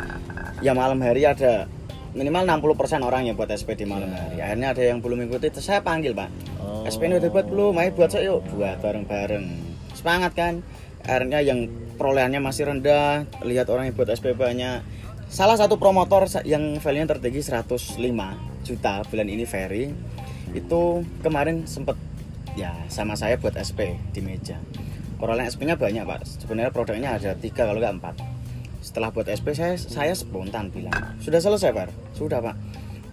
ya 0.64 0.72
malam 0.72 0.96
hari 1.04 1.28
ada 1.28 1.68
minimal 2.16 2.48
60% 2.48 3.04
orang 3.04 3.28
yang 3.28 3.36
buat 3.36 3.52
SP 3.52 3.76
di 3.76 3.84
malam 3.84 4.08
hari. 4.16 4.40
Akhirnya 4.40 4.72
ada 4.72 4.80
yang 4.80 5.04
belum 5.04 5.20
mengikuti 5.20 5.52
terus 5.52 5.68
saya 5.68 5.84
panggil 5.84 6.16
pak. 6.16 6.32
Oh. 6.56 6.88
SP 6.88 7.04
ini 7.12 7.20
udah 7.20 7.28
buat 7.28 7.46
belum? 7.52 7.76
Ayo 7.76 7.90
buat 7.92 8.08
saya 8.08 8.32
yuk. 8.32 8.48
Buat 8.56 8.80
bareng-bareng. 8.80 9.44
Semangat 9.92 10.32
kan? 10.32 10.64
Akhirnya 11.04 11.44
yang 11.44 11.68
perolehannya 12.00 12.40
masih 12.40 12.64
rendah 12.64 13.28
lihat 13.44 13.68
orang 13.68 13.92
yang 13.92 13.94
buat 13.98 14.08
SP 14.08 14.32
banyak. 14.32 14.80
Salah 15.28 15.60
satu 15.60 15.76
promotor 15.76 16.24
yang 16.48 16.80
value-nya 16.80 17.12
tertinggi 17.12 17.44
105 17.44 18.00
juta 18.64 19.04
bulan 19.04 19.28
ini 19.28 19.44
Ferry 19.44 19.92
itu 20.56 21.04
kemarin 21.20 21.68
sempet 21.68 22.00
ya 22.56 22.72
sama 22.88 23.20
saya 23.20 23.36
buat 23.36 23.52
SP 23.60 24.00
di 24.16 24.24
meja. 24.24 24.56
Perolehan 25.20 25.52
SP-nya 25.52 25.76
banyak 25.76 26.08
pak. 26.08 26.24
Sebenarnya 26.24 26.72
produknya 26.72 27.20
ada 27.20 27.36
tiga 27.36 27.68
kalau 27.68 27.82
nggak 27.82 27.96
empat 28.00 28.33
setelah 28.84 29.08
buat 29.08 29.24
SP 29.32 29.56
saya 29.56 29.80
saya 29.80 30.12
spontan 30.12 30.68
bilang 30.68 30.92
sudah 31.24 31.40
selesai 31.40 31.72
pak? 31.72 31.88
Sudah 32.12 32.44
pak. 32.44 32.52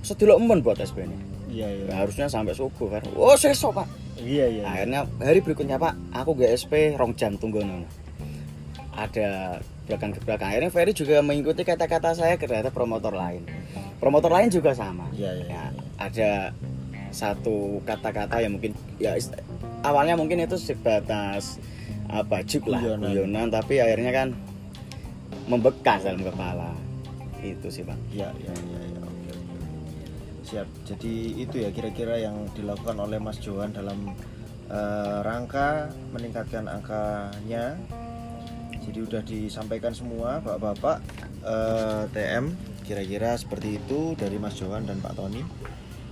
Sedulur 0.04 0.36
empun 0.36 0.60
buat 0.60 0.76
SP 0.84 1.08
ini? 1.08 1.16
Iya 1.48 1.68
iya. 1.72 1.84
Ya, 1.88 1.94
harusnya 2.04 2.28
sampai 2.28 2.52
subuh 2.52 2.92
kan 2.92 3.08
oh 3.16 3.40
sesok 3.40 3.80
pak. 3.80 3.88
Iya 4.20 4.52
iya 4.52 4.64
akhirnya 4.68 5.08
hari 5.24 5.40
berikutnya 5.40 5.80
pak 5.80 5.96
aku 6.12 6.36
GSP 6.36 7.00
rong 7.00 7.16
jam 7.16 7.40
tunggu 7.40 7.64
nono 7.64 7.88
ada 8.92 9.60
belakang 9.88 10.12
ke 10.12 10.20
belakang. 10.24 10.48
Akhirnya 10.52 10.72
Ferry 10.72 10.92
juga 10.92 11.24
mengikuti 11.24 11.64
kata-kata 11.64 12.12
saya 12.16 12.36
terhadap 12.36 12.76
promotor 12.76 13.16
lain. 13.16 13.48
Promotor 14.04 14.32
lain 14.32 14.52
juga 14.52 14.76
sama. 14.76 15.08
Iya, 15.16 15.32
iya, 15.42 15.48
Ya, 15.48 15.64
ada 15.96 16.32
satu 17.12 17.80
kata-kata 17.84 18.40
yang 18.40 18.56
mungkin 18.56 18.72
ya 19.00 19.16
awalnya 19.84 20.16
mungkin 20.16 20.44
itu 20.44 20.56
sebatas 20.56 21.60
apa 22.12 22.44
juk 22.44 22.68
lah 22.68 22.84
guyonan. 22.84 23.48
Tapi 23.48 23.80
akhirnya 23.80 24.12
kan 24.12 24.28
membekas 25.52 26.08
dalam 26.08 26.24
kepala. 26.24 26.72
Itu 27.44 27.68
sih 27.68 27.84
pak. 27.84 28.00
Iya 28.16 28.32
iya 28.40 28.54
iya 28.56 28.80
iya, 28.88 29.02
oke 29.04 29.30
oke. 29.36 29.60
Siap. 30.48 30.68
Jadi 30.88 31.14
itu 31.44 31.56
ya 31.60 31.70
kira-kira 31.76 32.16
yang 32.24 32.48
dilakukan 32.56 32.96
oleh 32.96 33.20
Mas 33.20 33.44
Johan 33.44 33.76
dalam 33.76 34.16
eh, 34.72 35.18
rangka 35.20 35.92
meningkatkan 36.16 36.72
angkanya. 36.72 37.76
Jadi 38.82 39.00
udah 39.04 39.22
disampaikan 39.28 39.92
semua 39.92 40.40
bapak-bapak 40.40 40.98
eh, 41.44 42.04
TM 42.16 42.46
kira-kira 42.88 43.36
seperti 43.36 43.78
itu 43.78 44.16
dari 44.16 44.40
Mas 44.40 44.56
Johan 44.56 44.88
dan 44.88 45.04
Pak 45.04 45.20
Tony. 45.20 45.44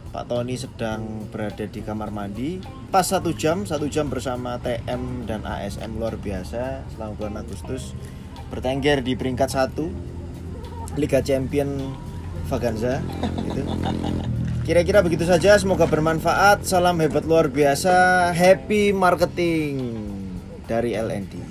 Pak 0.09 0.25
Tony 0.25 0.57
sedang 0.57 1.29
berada 1.29 1.69
di 1.69 1.85
kamar 1.85 2.09
mandi 2.09 2.57
pas 2.89 3.05
satu 3.05 3.29
jam 3.29 3.61
satu 3.69 3.85
jam 3.85 4.09
bersama 4.09 4.57
TM 4.57 5.29
dan 5.29 5.45
ASM 5.45 6.01
luar 6.01 6.17
biasa 6.17 6.81
selama 6.89 7.13
bulan 7.13 7.45
Agustus 7.45 7.93
bertengger 8.49 9.01
di 9.05 9.13
peringkat 9.15 9.49
satu 9.49 9.89
Liga 10.97 11.21
Champion 11.21 11.93
Vaganza 12.49 12.99
gitu. 13.45 13.61
Kira-kira 14.65 15.01
begitu 15.01 15.25
saja 15.25 15.57
semoga 15.57 15.89
bermanfaat. 15.89 16.61
Salam 16.61 17.01
hebat 17.01 17.25
luar 17.25 17.49
biasa. 17.49 18.29
Happy 18.37 18.93
marketing 18.93 19.81
dari 20.69 20.93
LND. 20.93 21.48